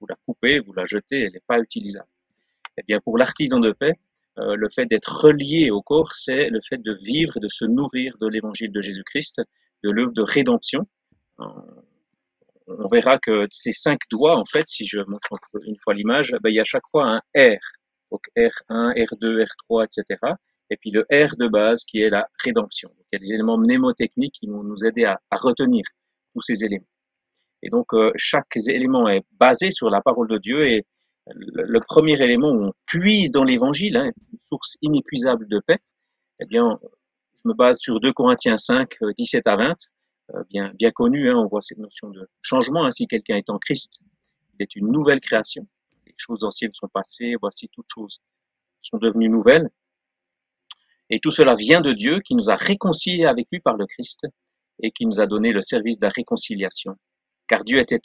Vous 0.00 0.06
la 0.06 0.16
coupez, 0.26 0.60
vous 0.60 0.72
la 0.72 0.84
jetez, 0.84 1.22
elle 1.22 1.32
n'est 1.32 1.42
pas 1.46 1.58
utilisable. 1.58 2.08
Eh 2.76 2.82
bien, 2.86 3.00
pour 3.00 3.18
l'artisan 3.18 3.58
de 3.58 3.72
paix, 3.72 3.94
euh, 4.38 4.56
le 4.56 4.68
fait 4.74 4.86
d'être 4.86 5.24
relié 5.24 5.70
au 5.70 5.82
corps, 5.82 6.12
c'est 6.12 6.48
le 6.50 6.60
fait 6.60 6.82
de 6.82 6.94
vivre, 6.94 7.38
de 7.40 7.48
se 7.48 7.64
nourrir 7.64 8.16
de 8.20 8.28
l'évangile 8.28 8.72
de 8.72 8.82
Jésus-Christ, 8.82 9.40
de 9.84 9.90
l'œuvre 9.90 10.12
de 10.12 10.22
rédemption. 10.22 10.86
On 11.38 12.88
verra 12.90 13.18
que 13.18 13.46
ces 13.50 13.72
cinq 13.72 14.00
doigts, 14.10 14.36
en 14.36 14.44
fait, 14.44 14.68
si 14.68 14.86
je 14.86 14.98
montre 15.06 15.30
une 15.64 15.76
fois 15.82 15.94
l'image, 15.94 16.34
ben, 16.42 16.50
il 16.50 16.56
y 16.56 16.60
a 16.60 16.64
chaque 16.64 16.88
fois 16.90 17.06
un 17.06 17.18
R. 17.36 17.58
Donc 18.10 18.22
R1, 18.36 18.94
R2, 18.94 19.44
R3, 19.44 19.84
etc 19.84 20.34
et 20.70 20.76
puis 20.76 20.90
le 20.90 21.02
R 21.02 21.36
de 21.36 21.48
base 21.48 21.84
qui 21.84 22.00
est 22.00 22.10
la 22.10 22.26
rédemption. 22.42 22.88
Donc, 22.88 23.06
il 23.12 23.16
y 23.16 23.16
a 23.16 23.18
des 23.20 23.34
éléments 23.34 23.58
mnémotechniques 23.58 24.34
qui 24.40 24.46
vont 24.46 24.62
nous 24.62 24.84
aider 24.84 25.04
à, 25.04 25.20
à 25.30 25.36
retenir 25.36 25.84
tous 26.34 26.42
ces 26.42 26.64
éléments. 26.64 26.86
Et 27.62 27.70
donc 27.70 27.94
euh, 27.94 28.12
chaque 28.16 28.56
élément 28.56 29.08
est 29.08 29.24
basé 29.32 29.70
sur 29.70 29.90
la 29.90 30.00
parole 30.00 30.28
de 30.28 30.38
Dieu 30.38 30.66
et 30.66 30.84
le, 31.34 31.80
premier 31.80 32.20
élément 32.22 32.50
où 32.50 32.66
on 32.66 32.72
puise 32.86 33.32
dans 33.32 33.44
l'évangile, 33.44 33.96
hein, 33.96 34.12
une 34.32 34.38
source 34.40 34.76
inépuisable 34.82 35.48
de 35.48 35.60
paix, 35.60 35.78
eh 36.42 36.46
bien, 36.46 36.78
je 37.42 37.48
me 37.48 37.54
base 37.54 37.78
sur 37.78 38.00
2 38.00 38.12
Corinthiens 38.12 38.58
5, 38.58 38.96
17 39.16 39.46
euh, 39.46 39.50
à 39.50 39.56
20, 39.56 39.76
euh, 40.34 40.44
bien, 40.50 40.72
bien 40.74 40.90
connu, 40.90 41.30
hein, 41.30 41.36
on 41.36 41.46
voit 41.46 41.62
cette 41.62 41.78
notion 41.78 42.10
de 42.10 42.28
changement, 42.42 42.84
hein, 42.84 42.90
quelqu'un 43.08 43.36
est 43.36 43.50
en 43.50 43.58
Christ, 43.58 44.00
il 44.54 44.62
est 44.62 44.76
une 44.76 44.90
nouvelle 44.90 45.20
création. 45.20 45.66
Les 46.06 46.14
choses 46.16 46.44
anciennes 46.44 46.74
sont 46.74 46.88
passées, 46.88 47.34
voici 47.40 47.68
toutes 47.68 47.88
choses 47.92 48.20
sont 48.86 48.98
devenues 48.98 49.28
nouvelles. 49.28 49.68
Et 51.10 51.20
tout 51.20 51.30
cela 51.30 51.54
vient 51.54 51.80
de 51.80 51.92
Dieu 51.92 52.20
qui 52.20 52.34
nous 52.34 52.50
a 52.50 52.54
réconciliés 52.54 53.26
avec 53.26 53.48
lui 53.52 53.60
par 53.60 53.76
le 53.76 53.86
Christ 53.86 54.26
et 54.82 54.90
qui 54.90 55.06
nous 55.06 55.20
a 55.20 55.26
donné 55.26 55.52
le 55.52 55.60
service 55.60 55.98
de 55.98 56.04
la 56.04 56.10
réconciliation. 56.10 56.96
Car 57.48 57.64
Dieu 57.64 57.78
était 57.78 58.00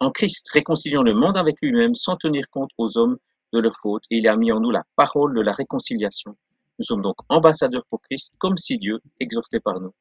en 0.00 0.10
Christ, 0.10 0.46
réconciliant 0.52 1.02
le 1.02 1.14
monde 1.14 1.36
avec 1.36 1.56
lui-même 1.62 1.94
sans 1.94 2.16
tenir 2.16 2.48
compte 2.50 2.70
aux 2.78 2.98
hommes 2.98 3.16
de 3.52 3.60
leurs 3.60 3.76
fautes, 3.76 4.04
et 4.10 4.18
il 4.18 4.28
a 4.28 4.36
mis 4.36 4.52
en 4.52 4.60
nous 4.60 4.70
la 4.70 4.84
parole 4.96 5.34
de 5.34 5.40
la 5.40 5.52
réconciliation. 5.52 6.36
Nous 6.78 6.84
sommes 6.84 7.02
donc 7.02 7.16
ambassadeurs 7.28 7.84
pour 7.88 8.00
Christ, 8.02 8.34
comme 8.38 8.58
si 8.58 8.78
Dieu 8.78 9.00
exhortait 9.20 9.60
par 9.60 9.80
nous. 9.80 9.94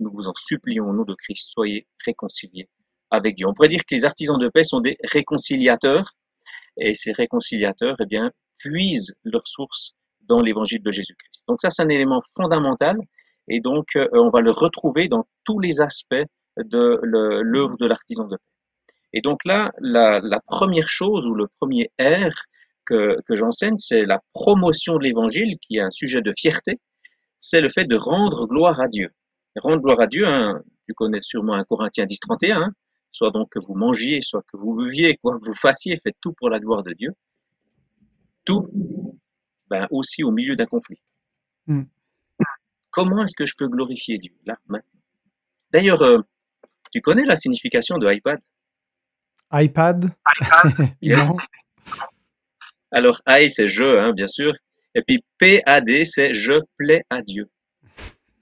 Nous 0.00 0.10
vous 0.12 0.28
en 0.28 0.34
supplions 0.36 0.88
au 0.88 0.92
nom 0.92 1.04
de 1.04 1.14
Christ, 1.14 1.48
soyez 1.50 1.86
réconciliés 2.04 2.68
avec 3.10 3.36
Dieu. 3.36 3.46
On 3.46 3.54
pourrait 3.54 3.68
dire 3.68 3.80
que 3.80 3.94
les 3.94 4.04
artisans 4.04 4.38
de 4.38 4.48
paix 4.48 4.64
sont 4.64 4.80
des 4.80 4.98
réconciliateurs, 5.10 6.14
et 6.76 6.94
ces 6.94 7.12
réconciliateurs, 7.12 7.96
eh 8.00 8.06
bien, 8.06 8.30
puisent 8.58 9.14
leur 9.24 9.46
source 9.46 9.94
dans 10.22 10.40
l'évangile 10.40 10.82
de 10.82 10.90
Jésus-Christ. 10.90 11.42
Donc 11.48 11.58
ça, 11.60 11.70
c'est 11.70 11.82
un 11.82 11.88
élément 11.88 12.20
fondamental 12.36 12.98
et 13.48 13.60
donc 13.60 13.96
euh, 13.96 14.06
on 14.12 14.30
va 14.30 14.40
le 14.40 14.50
retrouver 14.50 15.08
dans 15.08 15.26
tous 15.44 15.58
les 15.58 15.80
aspects 15.80 16.14
de 16.58 17.00
l'œuvre 17.02 17.76
de 17.78 17.86
l'artisan 17.86 18.26
de 18.26 18.36
paix. 18.36 18.57
Et 19.12 19.20
donc 19.20 19.44
là, 19.44 19.72
la, 19.80 20.20
la, 20.20 20.40
première 20.40 20.88
chose 20.88 21.26
ou 21.26 21.34
le 21.34 21.46
premier 21.60 21.90
R 22.00 22.30
que, 22.84 23.16
que 23.26 23.34
j'enseigne, 23.34 23.78
c'est 23.78 24.04
la 24.04 24.20
promotion 24.32 24.96
de 24.96 25.04
l'évangile, 25.04 25.56
qui 25.60 25.76
est 25.76 25.80
un 25.80 25.90
sujet 25.90 26.20
de 26.20 26.32
fierté, 26.32 26.78
c'est 27.40 27.60
le 27.60 27.68
fait 27.68 27.84
de 27.84 27.96
rendre 27.96 28.46
gloire 28.46 28.80
à 28.80 28.88
Dieu. 28.88 29.10
rendre 29.56 29.82
gloire 29.82 30.00
à 30.00 30.06
Dieu, 30.06 30.26
hein, 30.26 30.62
tu 30.86 30.94
connais 30.94 31.22
sûrement 31.22 31.54
un 31.54 31.64
Corinthiens 31.64 32.06
10, 32.06 32.20
31, 32.20 32.62
hein, 32.62 32.72
soit 33.12 33.30
donc 33.30 33.50
que 33.50 33.58
vous 33.58 33.74
mangiez, 33.74 34.20
soit 34.20 34.42
que 34.42 34.56
vous 34.56 34.74
buviez, 34.74 35.16
quoi 35.16 35.38
que 35.38 35.44
vous 35.44 35.54
fassiez, 35.54 35.96
faites 36.02 36.16
tout 36.20 36.32
pour 36.32 36.50
la 36.50 36.60
gloire 36.60 36.82
de 36.82 36.92
Dieu. 36.92 37.12
Tout 38.44 38.68
ben, 39.68 39.86
aussi 39.90 40.24
au 40.24 40.30
milieu 40.30 40.56
d'un 40.56 40.66
conflit. 40.66 41.00
Hmm. 41.66 41.84
Comment 42.90 43.22
est-ce 43.24 43.36
que 43.36 43.46
je 43.46 43.54
peux 43.56 43.68
glorifier 43.68 44.18
Dieu 44.18 44.32
là, 44.46 44.58
maintenant? 44.66 45.00
D'ailleurs, 45.70 46.02
euh, 46.02 46.18
tu 46.90 47.00
connais 47.02 47.24
la 47.24 47.36
signification 47.36 47.98
de 47.98 48.10
iPad? 48.10 48.40
iPad 49.52 50.10
Non. 51.02 51.36
Alors, 52.90 53.20
I, 53.26 53.50
c'est 53.50 53.68
je, 53.68 53.84
hein, 53.84 54.12
bien 54.12 54.28
sûr. 54.28 54.54
Et 54.94 55.02
puis 55.02 55.22
PAD, 55.38 56.04
c'est 56.04 56.34
je 56.34 56.54
plais 56.76 57.04
à 57.10 57.22
Dieu. 57.22 57.48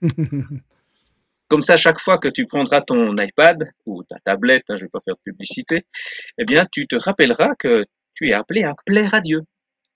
Comme 1.48 1.62
ça, 1.62 1.76
chaque 1.76 2.00
fois 2.00 2.18
que 2.18 2.28
tu 2.28 2.46
prendras 2.46 2.80
ton 2.80 3.14
iPad 3.16 3.70
ou 3.84 4.02
ta 4.04 4.16
tablette, 4.24 4.64
hein, 4.68 4.76
je 4.76 4.82
ne 4.82 4.86
vais 4.86 4.90
pas 4.90 5.00
faire 5.04 5.14
de 5.14 5.20
publicité, 5.30 5.84
eh 6.38 6.44
bien, 6.44 6.66
tu 6.70 6.86
te 6.86 6.96
rappelleras 6.96 7.54
que 7.58 7.84
tu 8.14 8.30
es 8.30 8.32
appelé 8.32 8.64
à 8.64 8.74
plaire 8.84 9.14
à 9.14 9.20
Dieu, 9.20 9.42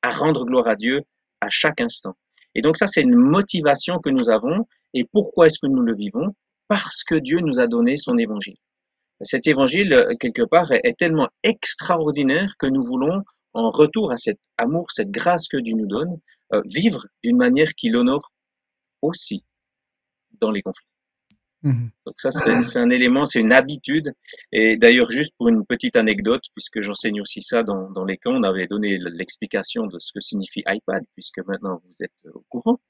à 0.03 0.11
rendre 0.11 0.44
gloire 0.44 0.68
à 0.68 0.77
Dieu 0.77 1.03
à 1.40 1.49
chaque 1.51 1.81
instant. 1.81 2.14
Et 2.55 2.62
donc 2.62 2.77
ça, 2.77 2.87
c'est 2.87 3.03
une 3.03 3.16
motivation 3.16 3.99
que 3.99 4.11
nous 4.11 4.31
avons. 4.31 4.66
Et 4.94 5.05
pourquoi 5.12 5.46
est-ce 5.46 5.59
que 5.61 5.66
nous 5.66 5.83
le 5.83 5.94
vivons? 5.94 6.35
Parce 6.68 7.03
que 7.05 7.14
Dieu 7.14 7.40
nous 7.40 7.59
a 7.59 7.66
donné 7.66 7.96
son 7.96 8.18
évangile. 8.18 8.57
Cet 9.22 9.46
évangile, 9.46 9.92
euh, 9.92 10.14
quelque 10.18 10.42
part, 10.42 10.72
est 10.72 10.98
tellement 10.98 11.28
extraordinaire 11.42 12.54
que 12.59 12.66
nous 12.66 12.83
voulons, 12.83 13.22
en 13.52 13.70
retour 13.70 14.12
à 14.12 14.16
cet 14.16 14.38
amour, 14.56 14.90
cette 14.90 15.11
grâce 15.11 15.48
que 15.48 15.59
Dieu 15.59 15.74
nous 15.74 15.87
donne, 15.87 16.18
euh, 16.52 16.62
vivre 16.64 17.06
d'une 17.22 17.37
manière 17.37 17.74
qui 17.74 17.90
l'honore 17.90 18.33
aussi 19.02 19.44
dans 20.40 20.50
les 20.50 20.62
conflits. 20.62 20.87
Mmh 21.62 21.88
Donc 22.06 22.14
ça, 22.18 22.30
c'est 22.30 22.78
un 22.78 22.88
élément, 22.88 23.26
c'est 23.26 23.40
une 23.40 23.52
habitude. 23.52 24.14
Et 24.50 24.78
d'ailleurs, 24.78 25.11
juste 25.11 25.35
pour 25.37 25.48
une 25.48 25.66
petite 25.66 25.96
anecdote, 25.96 26.42
puisque 26.54 26.80
j'enseigne 26.80 27.20
aussi 27.20 27.42
ça 27.42 27.62
dans, 27.62 27.90
dans 27.90 28.04
les 28.04 28.16
camps, 28.16 28.35
on 28.35 28.42
avait 28.44 28.66
donné 28.66 28.98
l'explication 28.98 29.87
de 29.87 29.98
ce 29.98 30.12
que 30.12 30.20
signifie 30.20 30.62
iPad, 30.66 31.04
puisque 31.14 31.44
maintenant 31.46 31.83
vous 31.85 32.04
êtes 32.04 32.35
au 32.35 32.42
courant. 32.48 32.80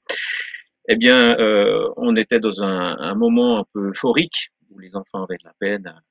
Eh 0.87 0.95
bien, 0.95 1.37
euh, 1.37 1.89
on 1.97 2.15
était 2.15 2.39
dans 2.39 2.63
un, 2.63 2.97
un, 2.97 3.15
moment 3.15 3.59
un 3.59 3.65
peu 3.73 3.89
euphorique, 3.89 4.51
où 4.69 4.79
les 4.79 4.95
enfants 4.95 5.23
avaient 5.23 5.37
de 5.37 5.43
la 5.43 5.53
peine 5.59 5.87
à, 5.87 6.01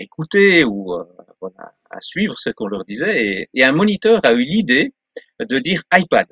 écouter 0.00 0.64
ou 0.64 0.94
euh, 0.94 1.04
à 1.90 2.00
suivre 2.00 2.36
ce 2.38 2.50
qu'on 2.50 2.66
leur 2.66 2.84
disait. 2.84 3.48
Et, 3.54 3.64
un 3.64 3.72
moniteur 3.72 4.20
a 4.24 4.32
eu 4.32 4.42
l'idée 4.42 4.94
de 5.38 5.58
dire 5.58 5.82
iPad. 5.92 6.26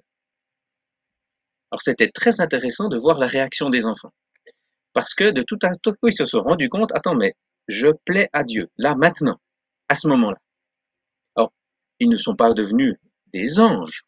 Alors 1.71 1.83
c'était 1.83 2.09
très 2.09 2.41
intéressant 2.41 2.89
de 2.89 2.97
voir 2.97 3.19
la 3.19 3.27
réaction 3.27 3.71
des 3.71 3.87
enfants. 3.87 4.13
Parce 4.95 5.15
que 5.15 5.31
de 5.31 5.43
tout 5.43 5.59
à 5.63 5.77
tout 5.77 5.93
coup, 5.93 6.09
ils 6.09 6.17
se 6.17 6.25
sont 6.25 6.43
rendus 6.43 6.69
compte, 6.69 6.93
attends, 6.95 7.15
mais 7.15 7.35
je 7.69 7.89
plais 8.05 8.31
à 8.33 8.43
Dieu, 8.43 8.71
là, 8.79 8.95
maintenant, 8.95 9.39
à 9.89 9.95
ce 9.95 10.09
moment-là. 10.09 10.39
Alors, 11.37 11.53
ils 12.01 12.09
ne 12.09 12.17
sont 12.17 12.35
pas 12.35 12.53
devenus 12.55 12.97
des 13.33 13.61
anges. 13.61 14.05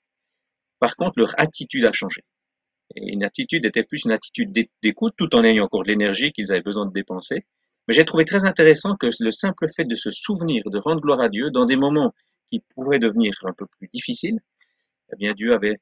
Par 0.79 0.97
contre, 0.97 1.19
leur 1.19 1.39
attitude 1.39 1.85
a 1.85 1.93
changé. 1.93 2.25
Et 2.97 3.13
une 3.13 3.23
attitude 3.23 3.67
était 3.67 3.85
plus 3.85 4.05
une 4.05 4.13
attitude 4.13 4.53
d'écoute, 4.83 5.15
tout 5.17 5.35
en 5.37 5.45
ayant 5.45 5.65
encore 5.65 5.83
de 5.83 5.89
l'énergie 5.89 6.33
qu'ils 6.33 6.51
avaient 6.51 6.63
besoin 6.63 6.87
de 6.87 6.93
dépenser. 6.93 7.45
Mais 7.91 7.95
j'ai 7.95 8.05
trouvé 8.05 8.25
très 8.25 8.45
intéressant 8.45 8.95
que 8.95 9.11
le 9.19 9.33
simple 9.33 9.67
fait 9.75 9.83
de 9.83 9.97
se 9.97 10.13
souvenir, 10.13 10.63
de 10.67 10.79
rendre 10.79 11.01
gloire 11.01 11.21
à 11.21 11.29
Dieu 11.29 11.51
dans 11.51 11.67
des 11.67 11.75
moments 11.75 12.15
qui 12.49 12.61
pourraient 12.73 13.01
devenir 13.01 13.33
un 13.43 13.53
peu 13.53 13.67
plus 13.67 13.89
difficiles, 13.93 14.39
eh 15.13 15.17
bien, 15.17 15.33
Dieu 15.33 15.55
avait 15.55 15.81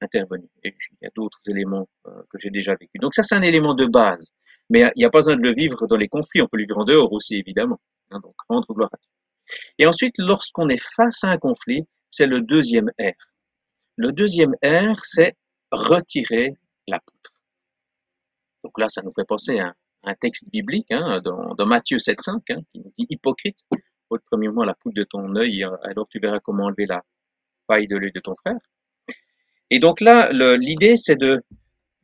intervenu. 0.00 0.48
Il 0.64 0.72
y 1.02 1.06
a 1.06 1.10
d'autres 1.14 1.42
éléments 1.50 1.86
euh, 2.06 2.22
que 2.30 2.38
j'ai 2.38 2.48
déjà 2.48 2.74
vécu. 2.74 2.96
Donc 3.02 3.12
ça, 3.12 3.22
c'est 3.22 3.34
un 3.34 3.42
élément 3.42 3.74
de 3.74 3.84
base. 3.84 4.30
Mais 4.70 4.90
il 4.96 5.00
n'y 5.00 5.04
a 5.04 5.10
pas 5.10 5.18
besoin 5.18 5.36
de 5.36 5.42
le 5.42 5.52
vivre 5.52 5.86
dans 5.86 5.98
les 5.98 6.08
conflits. 6.08 6.40
On 6.40 6.46
peut 6.46 6.56
le 6.56 6.62
vivre 6.62 6.78
en 6.78 6.84
dehors 6.84 7.12
aussi, 7.12 7.36
évidemment. 7.36 7.82
Hein, 8.12 8.20
donc, 8.20 8.34
rendre 8.48 8.72
gloire 8.72 8.88
à 8.90 8.96
Dieu. 8.96 9.10
Et 9.76 9.86
ensuite, 9.86 10.14
lorsqu'on 10.16 10.70
est 10.70 10.82
face 10.82 11.22
à 11.22 11.32
un 11.32 11.36
conflit, 11.36 11.86
c'est 12.08 12.26
le 12.26 12.40
deuxième 12.40 12.90
R. 12.98 13.12
Le 13.96 14.10
deuxième 14.10 14.54
R, 14.64 15.04
c'est 15.04 15.36
retirer 15.70 16.56
la 16.88 16.98
poutre. 16.98 17.34
Donc 18.64 18.78
là, 18.78 18.88
ça 18.88 19.02
nous 19.02 19.12
fait 19.12 19.26
penser 19.28 19.58
à 19.58 19.66
un, 19.66 19.74
texte 20.18 20.50
biblique 20.50 20.90
hein, 20.90 21.20
dans, 21.20 21.54
dans, 21.54 21.66
Matthieu 21.66 21.98
7.5 21.98 22.40
hein, 22.50 22.60
qui 22.72 22.80
nous 22.80 22.92
dit 22.98 23.06
hypocrite, 23.08 23.58
ôte 24.10 24.22
premièrement 24.30 24.64
la 24.64 24.74
poutre 24.74 24.96
de 24.96 25.04
ton 25.04 25.34
œil, 25.36 25.64
alors 25.82 26.06
tu 26.08 26.18
verras 26.18 26.40
comment 26.40 26.64
enlever 26.64 26.86
la 26.86 27.02
paille 27.66 27.86
de 27.86 27.96
l'œil 27.96 28.12
de 28.12 28.20
ton 28.20 28.34
frère. 28.34 28.58
Et 29.70 29.78
donc 29.78 30.00
là, 30.00 30.30
l'idée, 30.58 30.96
c'est 30.96 31.16
de, 31.16 31.42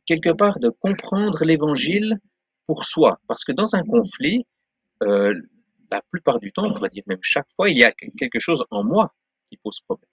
quelque 0.05 0.33
part, 0.33 0.59
de 0.59 0.69
comprendre 0.69 1.45
l'évangile 1.45 2.19
pour 2.65 2.85
soi. 2.85 3.19
Parce 3.27 3.43
que 3.43 3.51
dans 3.51 3.75
un 3.75 3.83
conflit, 3.83 4.45
euh, 5.03 5.33
la 5.91 6.01
plupart 6.09 6.39
du 6.39 6.51
temps, 6.51 6.65
on 6.65 6.73
pourrait 6.73 6.89
dire 6.89 7.03
même 7.07 7.19
chaque 7.21 7.47
fois, 7.55 7.69
il 7.69 7.77
y 7.77 7.83
a 7.83 7.91
quelque 7.91 8.39
chose 8.39 8.65
en 8.71 8.83
moi 8.83 9.13
qui 9.49 9.57
pose 9.57 9.79
problème. 9.81 10.09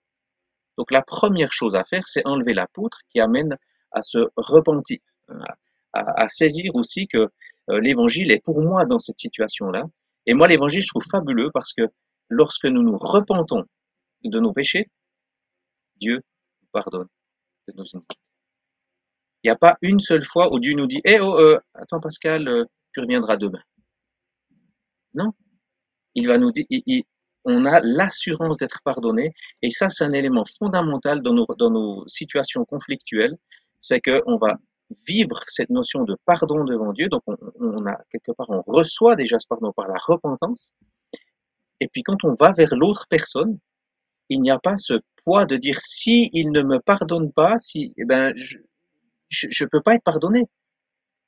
Donc 0.76 0.90
la 0.90 1.02
première 1.02 1.52
chose 1.52 1.76
à 1.76 1.84
faire, 1.84 2.06
c'est 2.06 2.26
enlever 2.26 2.54
la 2.54 2.66
poutre 2.66 3.00
qui 3.10 3.20
amène 3.20 3.56
à 3.92 4.02
se 4.02 4.28
repentir, 4.36 4.98
à, 5.92 6.28
saisir 6.28 6.72
aussi 6.74 7.06
que 7.08 7.28
l'évangile 7.68 8.30
est 8.32 8.42
pour 8.42 8.60
moi 8.62 8.84
dans 8.86 8.98
cette 8.98 9.18
situation-là. 9.18 9.84
Et 10.26 10.34
moi, 10.34 10.48
l'évangile, 10.48 10.82
je 10.82 10.88
trouve 10.88 11.04
fabuleux 11.04 11.50
parce 11.52 11.72
que 11.72 11.82
lorsque 12.28 12.66
nous 12.66 12.82
nous 12.82 12.98
repentons 12.98 13.64
de 14.24 14.40
nos 14.40 14.52
péchés, 14.52 14.88
Dieu 15.96 16.22
nous 16.62 16.68
pardonne 16.72 17.08
de 17.68 17.74
nos 17.76 17.84
iniquités. 17.84 18.20
Il 19.42 19.48
n'y 19.48 19.50
a 19.50 19.56
pas 19.56 19.76
une 19.82 20.00
seule 20.00 20.24
fois 20.24 20.52
où 20.52 20.58
Dieu 20.58 20.74
nous 20.74 20.86
dit 20.86 21.00
Eh 21.04 21.20
oh, 21.20 21.38
euh, 21.38 21.60
attends 21.74 22.00
Pascal, 22.00 22.48
euh, 22.48 22.64
tu 22.92 23.00
reviendras 23.00 23.36
demain. 23.36 23.62
Non. 25.14 25.32
Il 26.14 26.26
va 26.26 26.38
nous 26.38 26.50
dire 26.52 26.66
on 27.46 27.64
a 27.64 27.80
l'assurance 27.80 28.56
d'être 28.56 28.82
pardonné. 28.82 29.32
Et 29.62 29.70
ça, 29.70 29.88
c'est 29.88 30.02
un 30.04 30.12
élément 30.12 30.44
fondamental 30.58 31.22
dans 31.22 31.32
nos, 31.32 31.46
dans 31.56 31.70
nos 31.70 32.06
situations 32.08 32.64
conflictuelles. 32.64 33.36
C'est 33.80 34.00
qu'on 34.00 34.36
va 34.36 34.56
vivre 35.06 35.42
cette 35.46 35.70
notion 35.70 36.04
de 36.04 36.16
pardon 36.24 36.64
devant 36.64 36.92
Dieu. 36.92 37.08
Donc, 37.08 37.22
on, 37.26 37.86
a 37.86 37.96
quelque 38.10 38.32
part, 38.32 38.50
on 38.50 38.62
reçoit 38.66 39.16
déjà 39.16 39.38
ce 39.38 39.46
pardon 39.48 39.72
par 39.72 39.88
la 39.88 39.98
repentance. 40.00 40.68
Et 41.80 41.88
puis, 41.88 42.02
quand 42.02 42.24
on 42.24 42.34
va 42.38 42.52
vers 42.52 42.74
l'autre 42.74 43.06
personne, 43.08 43.58
il 44.28 44.40
n'y 44.40 44.50
a 44.50 44.58
pas 44.58 44.76
ce 44.76 45.00
poids 45.24 45.44
de 45.44 45.56
dire 45.56 45.80
si 45.80 46.30
il 46.32 46.50
ne 46.50 46.62
me 46.62 46.80
pardonne 46.80 47.32
pas, 47.32 47.58
si, 47.58 47.92
eh 47.96 48.04
ben, 48.04 48.32
je 48.36 49.64
ne 49.64 49.68
peux 49.68 49.82
pas 49.82 49.94
être 49.94 50.04
pardonné. 50.04 50.44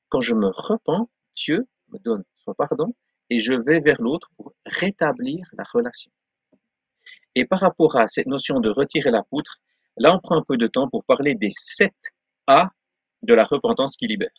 Quand 0.09 0.21
je 0.21 0.35
me 0.35 0.49
repens, 0.49 1.11
Dieu 1.35 1.67
me 1.93 1.99
donne 1.99 2.25
son 2.45 2.55
pardon 2.55 2.95
et 3.31 3.41
je 3.41 3.55
vais 3.55 3.81
vers 3.81 4.01
l'autre 4.01 4.31
pour 4.37 4.53
rétablir 4.65 5.47
la 5.57 5.65
relation. 5.65 6.11
Et 7.35 7.45
par 7.45 7.61
rapport 7.61 7.97
à 7.97 8.07
cette 8.07 8.27
notion 8.27 8.61
de 8.61 8.71
retirer 8.71 9.11
la 9.11 9.23
poutre, 9.23 9.59
là 9.97 10.15
on 10.15 10.21
prend 10.21 10.37
un 10.37 10.43
peu 10.43 10.57
de 10.57 10.67
temps 10.67 10.89
pour 10.89 11.05
parler 11.05 11.35
des 11.35 11.51
sept 11.51 11.95
A 12.47 12.71
de 13.23 13.35
la 13.35 13.45
repentance 13.45 13.97
qui 13.97 14.07
libère. 14.07 14.31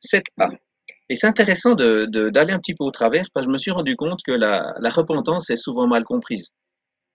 7 0.00 0.24
A. 0.38 0.48
Et 1.08 1.14
c'est 1.14 1.26
intéressant 1.26 1.74
d'aller 1.74 2.52
un 2.52 2.58
petit 2.58 2.74
peu 2.74 2.84
au 2.84 2.90
travers 2.90 3.24
parce 3.32 3.46
que 3.46 3.50
je 3.50 3.52
me 3.52 3.58
suis 3.58 3.70
rendu 3.70 3.96
compte 3.96 4.22
que 4.22 4.32
la, 4.32 4.72
repentance 4.90 5.50
est 5.50 5.56
souvent 5.56 5.86
mal 5.86 6.04
comprise. 6.04 6.48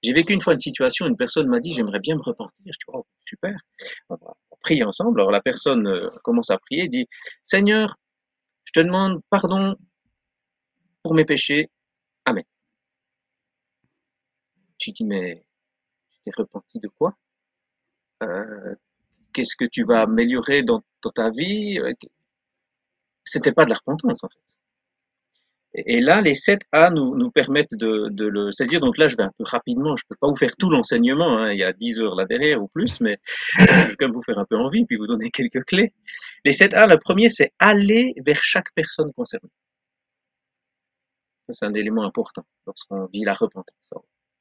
J'ai 0.03 0.13
vécu 0.13 0.33
une 0.33 0.41
fois 0.41 0.53
une 0.53 0.59
situation, 0.59 1.07
une 1.07 1.17
personne 1.17 1.47
m'a 1.47 1.59
dit 1.59 1.73
j'aimerais 1.73 1.99
bien 1.99 2.15
me 2.15 2.21
repentir. 2.21 2.53
Je 2.65 2.71
dis 2.71 2.85
oh, 2.89 3.05
super, 3.25 3.55
on 4.09 4.15
va 4.15 4.33
prier 4.61 4.83
ensemble. 4.83 5.19
Alors 5.19 5.31
la 5.31 5.41
personne 5.41 5.87
euh, 5.87 6.09
commence 6.23 6.51
à 6.51 6.57
prier, 6.59 6.87
dit 6.87 7.07
Seigneur, 7.43 7.97
je 8.65 8.73
te 8.73 8.79
demande 8.81 9.21
pardon 9.29 9.75
pour 11.01 11.15
mes 11.15 11.25
péchés. 11.25 11.71
Amen. 12.25 12.43
Je 14.79 14.91
dis 14.91 15.05
mais 15.05 15.43
tu 16.11 16.19
t'es 16.25 16.31
repenti 16.37 16.79
de 16.79 16.87
quoi? 16.89 17.17
Euh, 18.23 18.75
Qu'est-ce 19.37 19.55
que 19.55 19.65
tu 19.65 19.83
vas 19.83 20.01
améliorer 20.01 20.63
dans, 20.63 20.81
ta 21.13 21.29
vie 21.29 21.79
C'était 23.23 23.51
pas 23.51 23.65
de 23.65 23.69
la 23.69 23.75
repentance 23.75 24.23
en 24.23 24.29
fait. 24.29 24.39
Et 25.85 26.01
là, 26.01 26.21
les 26.21 26.33
7 26.33 26.61
A 26.71 26.89
nous, 26.89 27.15
nous 27.15 27.29
permettent 27.29 27.75
de, 27.75 28.09
le 28.17 28.51
saisir. 28.51 28.79
Donc 28.79 28.97
là, 28.97 29.07
je 29.07 29.15
vais 29.15 29.21
un 29.21 29.31
peu 29.37 29.43
rapidement, 29.43 29.95
je 29.95 30.05
peux 30.09 30.15
pas 30.19 30.27
vous 30.27 30.35
faire 30.35 30.55
tout 30.57 30.71
l'enseignement, 30.71 31.37
hein, 31.37 31.53
il 31.53 31.59
y 31.59 31.63
a 31.63 31.71
10 31.71 31.99
heures 31.99 32.15
là 32.15 32.25
derrière 32.25 32.63
ou 32.63 32.67
plus, 32.67 32.99
mais 32.99 33.19
je 33.59 33.65
vais 33.65 33.95
quand 33.95 34.07
même 34.07 34.13
vous 34.15 34.23
faire 34.23 34.39
un 34.39 34.45
peu 34.45 34.57
envie, 34.57 34.85
puis 34.85 34.97
vous 34.97 35.05
donner 35.05 35.29
quelques 35.29 35.63
clés. 35.65 35.93
Les 36.45 36.53
7 36.53 36.73
A, 36.73 36.87
le 36.87 36.97
premier, 36.97 37.29
c'est 37.29 37.53
aller 37.59 38.15
vers 38.25 38.41
chaque 38.41 38.73
personne 38.73 39.13
concernée. 39.13 39.51
C'est 41.49 41.67
un 41.67 41.75
élément 41.75 42.05
important 42.05 42.43
lorsqu'on 42.65 43.05
vit 43.05 43.23
la 43.23 43.33
repentance. 43.33 43.75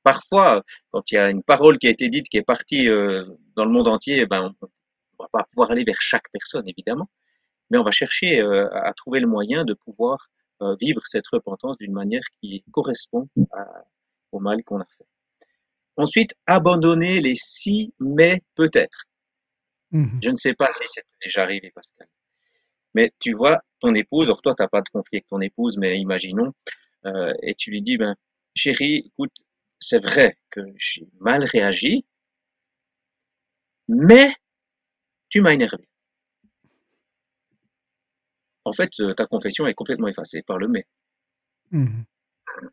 Parfois, 0.06 0.62
quand 0.92 1.02
il 1.10 1.16
y 1.16 1.18
a 1.18 1.30
une 1.30 1.42
parole 1.42 1.78
qui 1.78 1.88
a 1.88 1.90
été 1.90 2.08
dite, 2.08 2.28
qui 2.28 2.36
est 2.36 2.42
partie 2.42 2.88
euh, 2.88 3.26
dans 3.56 3.64
le 3.64 3.72
monde 3.72 3.88
entier, 3.88 4.24
ben, 4.24 4.54
on 4.62 4.68
ne 5.18 5.24
va 5.24 5.28
pas 5.32 5.44
pouvoir 5.50 5.70
aller 5.70 5.84
vers 5.84 6.00
chaque 6.00 6.30
personne, 6.32 6.68
évidemment, 6.68 7.08
mais 7.70 7.78
on 7.78 7.82
va 7.82 7.90
chercher 7.90 8.40
euh, 8.40 8.68
à 8.72 8.92
trouver 8.94 9.20
le 9.20 9.26
moyen 9.26 9.64
de 9.64 9.74
pouvoir 9.74 10.28
euh, 10.62 10.76
vivre 10.80 11.00
cette 11.04 11.26
repentance 11.28 11.76
d'une 11.78 11.92
manière 11.92 12.22
qui 12.40 12.64
correspond 12.70 13.28
au 14.32 14.40
mal 14.40 14.62
qu'on 14.64 14.80
a 14.80 14.86
fait. 14.86 15.06
Ensuite, 15.96 16.34
abandonner 16.46 17.20
les 17.20 17.34
si, 17.36 17.94
mais 17.98 18.42
peut-être. 18.54 19.04
Mmh. 19.92 20.20
Je 20.22 20.30
ne 20.30 20.36
sais 20.36 20.54
pas 20.54 20.70
si 20.72 20.84
c'est 20.86 21.04
déjà 21.22 21.42
arrivé, 21.42 21.70
Pascal. 21.74 22.08
Mais 22.94 23.12
tu 23.18 23.32
vois, 23.32 23.60
ton 23.80 23.94
épouse, 23.94 24.26
alors 24.26 24.42
toi, 24.42 24.54
tu 24.54 24.62
n'as 24.62 24.68
pas 24.68 24.80
de 24.80 24.88
conflit 24.88 25.18
avec 25.18 25.26
ton 25.26 25.40
épouse, 25.40 25.76
mais 25.78 25.98
imaginons, 25.98 26.52
euh, 27.04 27.32
et 27.42 27.54
tu 27.54 27.70
lui 27.70 27.82
dis, 27.82 27.96
ben, 27.96 28.16
chérie, 28.54 29.04
écoute, 29.06 29.32
c'est 29.78 30.02
vrai 30.02 30.36
que 30.50 30.60
j'ai 30.76 31.06
mal 31.20 31.44
réagi, 31.44 32.06
mais 33.88 34.32
tu 35.28 35.40
m'as 35.40 35.52
énervé 35.52 35.86
en 38.66 38.72
fait, 38.72 38.90
euh, 39.00 39.14
ta 39.14 39.26
confession 39.26 39.66
est 39.66 39.74
complètement 39.74 40.08
effacée 40.08 40.42
par 40.42 40.58
le 40.58 40.68
mais. 40.68 40.84
Mmh 41.70 42.02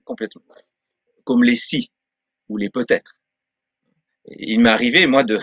complètement. 0.06 0.44
Comme 1.26 1.44
les 1.44 1.58
si 1.58 1.92
ou 2.48 2.56
les 2.58 2.70
peut-être. 2.70 3.16
il 4.28 4.62
m'est 4.62 4.70
arrivé, 4.70 5.06
moi, 5.08 5.26
de, 5.26 5.38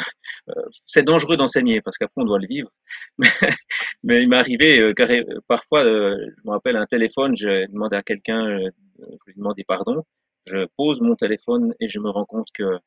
euh, 0.48 0.62
c'est 0.86 1.02
dangereux 1.02 1.36
d'enseigner 1.36 1.82
parce 1.82 1.98
qu'après 1.98 2.22
on 2.22 2.24
doit 2.24 2.38
le 2.38 2.46
vivre. 2.46 2.70
Mais, 4.02 4.22
il 4.22 4.28
m'est 4.30 4.36
arrivé, 4.36 4.80
euh, 4.80 4.94
parfois, 5.46 5.84
je 5.84 6.40
me 6.44 6.50
rappelle 6.52 6.76
un 6.76 6.86
téléphone, 6.86 7.36
j'ai 7.36 7.66
demandé 7.66 7.96
à 7.96 8.02
quelqu'un, 8.02 8.58
je 8.58 9.24
lui 9.26 9.32
ai 9.32 9.34
demandé 9.36 9.62
pardon, 9.64 10.04
je 10.46 10.66
pose 10.76 11.02
mon 11.02 11.16
téléphone 11.16 11.74
et 11.80 11.88
je 11.88 11.98
me 11.98 12.08
rends 12.08 12.24
compte 12.24 12.48
que 12.54 12.78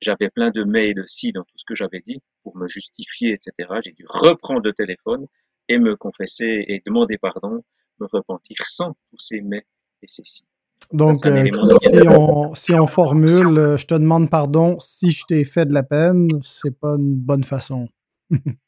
j'avais 0.00 0.30
plein 0.30 0.50
de 0.50 0.64
mais 0.64 0.90
et 0.90 0.94
de 0.94 1.04
si 1.06 1.32
dans 1.32 1.42
tout 1.42 1.56
ce 1.56 1.64
que 1.64 1.74
j'avais 1.74 2.02
dit 2.06 2.20
pour 2.42 2.56
me 2.56 2.68
justifier, 2.68 3.32
etc. 3.32 3.80
J'ai 3.84 3.92
dû 3.92 4.04
reprendre 4.08 4.62
le 4.64 4.72
téléphone 4.72 5.26
et 5.68 5.78
me 5.78 5.96
confesser 5.96 6.64
et 6.68 6.82
demander 6.84 7.18
pardon, 7.18 7.62
me 8.00 8.06
repentir 8.06 8.56
sans 8.66 8.92
tous 9.10 9.18
ces 9.18 9.40
mais 9.40 9.64
et 10.02 10.06
ces 10.06 10.24
si. 10.24 10.44
Donc, 10.92 11.26
euh, 11.26 11.44
si, 11.80 12.08
on, 12.08 12.54
si 12.54 12.72
on 12.74 12.86
formule, 12.86 13.58
euh, 13.58 13.76
je 13.76 13.86
te 13.86 13.94
demande 13.94 14.30
pardon 14.30 14.78
si 14.78 15.10
je 15.10 15.24
t'ai 15.26 15.44
fait 15.44 15.66
de 15.66 15.72
la 15.72 15.82
peine, 15.82 16.28
c'est 16.42 16.78
pas 16.78 16.94
une 16.96 17.16
bonne 17.16 17.42
façon. 17.42 17.88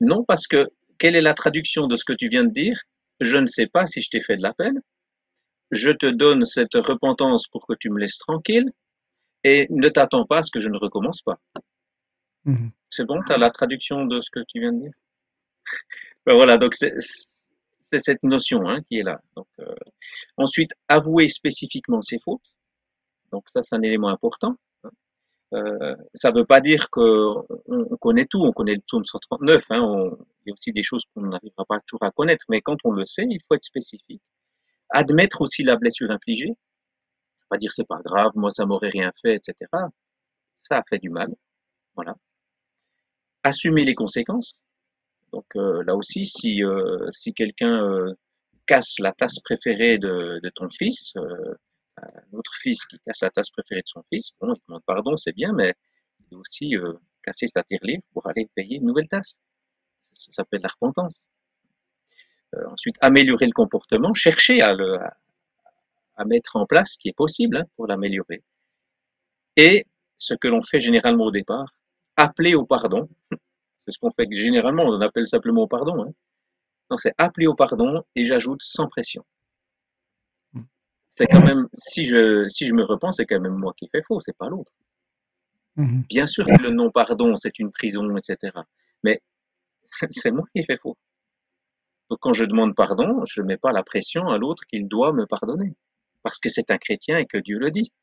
non, 0.00 0.24
parce 0.24 0.46
que 0.46 0.68
quelle 0.98 1.16
est 1.16 1.22
la 1.22 1.34
traduction 1.34 1.86
de 1.86 1.96
ce 1.96 2.04
que 2.04 2.12
tu 2.12 2.28
viens 2.28 2.44
de 2.44 2.52
dire? 2.52 2.82
Je 3.20 3.36
ne 3.38 3.46
sais 3.46 3.66
pas 3.66 3.86
si 3.86 4.02
je 4.02 4.10
t'ai 4.10 4.20
fait 4.20 4.36
de 4.36 4.42
la 4.42 4.52
peine. 4.52 4.80
Je 5.70 5.90
te 5.90 6.06
donne 6.06 6.44
cette 6.44 6.74
repentance 6.74 7.46
pour 7.48 7.66
que 7.66 7.74
tu 7.78 7.88
me 7.88 7.98
laisses 7.98 8.18
tranquille 8.18 8.70
et 9.46 9.66
ne 9.70 9.88
t'attends 9.88 10.26
pas 10.26 10.38
à 10.38 10.42
ce 10.42 10.50
que 10.50 10.58
je 10.58 10.68
ne 10.68 10.76
recommence 10.76 11.22
pas. 11.22 11.38
Mhm. 12.44 12.72
C'est 12.90 13.04
bon, 13.04 13.22
tu 13.24 13.32
as 13.32 13.38
la 13.38 13.50
traduction 13.50 14.04
de 14.04 14.20
ce 14.20 14.28
que 14.30 14.40
tu 14.48 14.60
viens 14.60 14.72
de 14.72 14.80
dire? 14.80 14.92
Ben 16.26 16.34
Voilà, 16.34 16.58
donc 16.58 16.74
c'est 16.74 16.94
cette 17.98 18.24
notion 18.24 18.68
hein, 18.68 18.82
qui 18.88 18.98
est 18.98 19.04
là. 19.04 19.20
Donc, 19.36 19.46
euh, 19.60 19.72
ensuite, 20.36 20.72
avouer 20.88 21.28
spécifiquement 21.28 22.02
ses 22.02 22.18
fautes. 22.18 22.52
Donc 23.30 23.44
ça, 23.52 23.62
c'est 23.62 23.76
un 23.76 23.82
élément 23.82 24.08
important. 24.08 24.56
Hein. 24.82 24.90
Euh, 25.54 25.94
ça 26.12 26.32
ne 26.32 26.38
veut 26.38 26.44
pas 26.44 26.60
dire 26.60 26.90
qu'on 26.90 27.46
on 27.68 27.96
connaît 27.98 28.26
tout, 28.26 28.42
on 28.42 28.52
connaît 28.52 28.74
le 28.74 28.80
psaume 28.80 29.04
139. 29.04 29.64
Hein, 29.70 30.10
il 30.44 30.48
y 30.48 30.50
a 30.50 30.54
aussi 30.54 30.72
des 30.72 30.82
choses 30.82 31.04
qu'on 31.14 31.22
n'arrivera 31.22 31.64
pas 31.64 31.78
toujours 31.86 32.02
à 32.02 32.10
connaître, 32.10 32.44
mais 32.48 32.60
quand 32.60 32.78
on 32.82 32.90
le 32.90 33.06
sait, 33.06 33.26
il 33.30 33.40
faut 33.46 33.54
être 33.54 33.64
spécifique. 33.64 34.22
Admettre 34.90 35.42
aussi 35.42 35.62
la 35.62 35.76
blessure 35.76 36.10
infligée. 36.10 36.54
Pas 37.48 37.58
dire 37.58 37.72
c'est 37.72 37.86
pas 37.86 38.00
grave, 38.04 38.32
moi 38.34 38.50
ça 38.50 38.66
m'aurait 38.66 38.90
rien 38.90 39.12
fait, 39.22 39.36
etc. 39.36 39.54
Ça 40.62 40.78
a 40.78 40.82
fait 40.88 40.98
du 40.98 41.10
mal. 41.10 41.28
Voilà. 41.94 42.14
Assumer 43.42 43.84
les 43.84 43.94
conséquences. 43.94 44.58
Donc 45.32 45.46
euh, 45.56 45.82
là 45.84 45.94
aussi, 45.94 46.24
si, 46.24 46.64
euh, 46.64 47.08
si 47.12 47.34
quelqu'un 47.34 47.84
euh, 47.84 48.14
casse 48.66 48.98
la 48.98 49.12
tasse 49.12 49.38
préférée 49.40 49.98
de, 49.98 50.40
de 50.42 50.50
ton 50.50 50.68
fils, 50.70 51.12
un 51.16 52.36
autre 52.36 52.52
fils 52.60 52.84
qui 52.86 52.98
casse 53.06 53.20
la 53.22 53.30
tasse 53.30 53.50
préférée 53.50 53.82
de 53.82 53.88
son 53.88 54.02
fils, 54.12 54.32
bon, 54.40 54.54
il 54.54 54.60
demande 54.66 54.82
pardon, 54.86 55.16
c'est 55.16 55.34
bien, 55.34 55.52
mais 55.52 55.74
il 56.20 56.26
doit 56.30 56.40
aussi 56.40 56.74
casser 57.22 57.46
sa 57.48 57.62
tirelire 57.64 58.00
pour 58.12 58.26
aller 58.28 58.48
payer 58.54 58.76
une 58.78 58.86
nouvelle 58.86 59.08
tasse. 59.08 59.34
Ça, 60.12 60.32
s'appelle 60.32 60.62
la 60.62 60.68
repentance. 60.68 61.20
ensuite, 62.70 62.96
améliorer 63.00 63.46
le 63.46 63.52
comportement, 63.52 64.14
chercher 64.14 64.62
à, 64.62 64.72
le, 64.74 64.98
mettre 66.24 66.56
en 66.56 66.66
place 66.66 66.92
ce 66.92 66.98
qui 66.98 67.08
est 67.08 67.16
possible 67.16 67.58
hein, 67.58 67.64
pour 67.76 67.86
l'améliorer. 67.86 68.42
Et 69.56 69.86
ce 70.18 70.34
que 70.34 70.48
l'on 70.48 70.62
fait 70.62 70.80
généralement 70.80 71.26
au 71.26 71.30
départ, 71.30 71.72
appeler 72.16 72.54
au 72.54 72.64
pardon, 72.64 73.08
c'est 73.30 73.92
ce 73.92 73.98
qu'on 73.98 74.10
fait 74.12 74.26
généralement, 74.30 74.84
on 74.84 75.00
appelle 75.00 75.28
simplement 75.28 75.62
au 75.62 75.68
pardon. 75.68 76.02
Hein. 76.02 76.12
Non, 76.90 76.96
c'est 76.96 77.12
appeler 77.18 77.46
au 77.46 77.54
pardon 77.54 78.02
et 78.14 78.24
j'ajoute 78.24 78.62
sans 78.62 78.88
pression. 78.88 79.24
C'est 81.16 81.26
quand 81.26 81.42
même, 81.42 81.66
si 81.72 82.04
je, 82.04 82.46
si 82.50 82.68
je 82.68 82.74
me 82.74 82.84
repense, 82.84 83.16
c'est 83.16 83.24
quand 83.24 83.40
même 83.40 83.56
moi 83.56 83.72
qui 83.74 83.88
fais 83.88 84.02
faux, 84.02 84.20
c'est 84.20 84.36
pas 84.36 84.50
l'autre. 84.50 84.72
Hmm. 85.76 86.02
Bien 86.10 86.26
sûr 86.26 86.44
que 86.44 86.62
le 86.62 86.70
non-pardon, 86.70 87.36
c'est 87.36 87.58
une 87.58 87.72
prison, 87.72 88.14
etc. 88.16 88.52
Mais 89.02 89.22
c'est 90.10 90.30
moi 90.30 90.44
qui 90.54 90.62
fais 90.64 90.76
faux. 90.76 90.98
Donc 92.10 92.18
quand 92.20 92.34
je 92.34 92.44
demande 92.44 92.74
pardon, 92.76 93.24
je 93.24 93.40
ne 93.40 93.46
mets 93.46 93.56
pas 93.56 93.72
la 93.72 93.82
pression 93.82 94.28
à 94.28 94.36
l'autre 94.36 94.64
qu'il 94.66 94.88
doit 94.88 95.12
me 95.12 95.26
pardonner. 95.26 95.74
Parce 96.22 96.38
que 96.38 96.48
c'est 96.48 96.70
un 96.70 96.78
chrétien 96.78 97.18
et 97.18 97.26
que 97.26 97.38
Dieu 97.38 97.58
le 97.58 97.70
dit. 97.70 97.92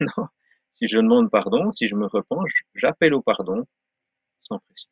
Non. 0.00 0.28
Si 0.74 0.88
je 0.88 0.96
demande 0.96 1.30
pardon, 1.30 1.70
si 1.70 1.86
je 1.86 1.94
me 1.94 2.06
repense, 2.06 2.50
j'appelle 2.74 3.12
au 3.12 3.20
pardon 3.20 3.66
sans 4.40 4.58
pression. 4.60 4.88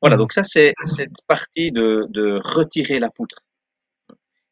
Voilà, 0.00 0.16
donc 0.16 0.32
ça 0.32 0.44
c'est 0.44 0.74
cette 0.82 1.10
partie 1.26 1.72
de, 1.72 2.06
de 2.10 2.40
retirer 2.42 3.00
la 3.00 3.10
poutre. 3.10 3.42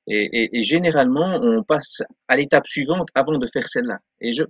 Et, 0.09 0.25
et, 0.25 0.59
et, 0.59 0.65
généralement, 0.65 1.39
on 1.41 1.63
passe 1.63 2.03
à 2.27 2.37
l'étape 2.37 2.67
suivante 2.67 3.09
avant 3.15 3.39
de 3.39 3.47
faire 3.47 3.69
celle-là. 3.69 4.01
Et 4.21 4.33
je, 4.33 4.43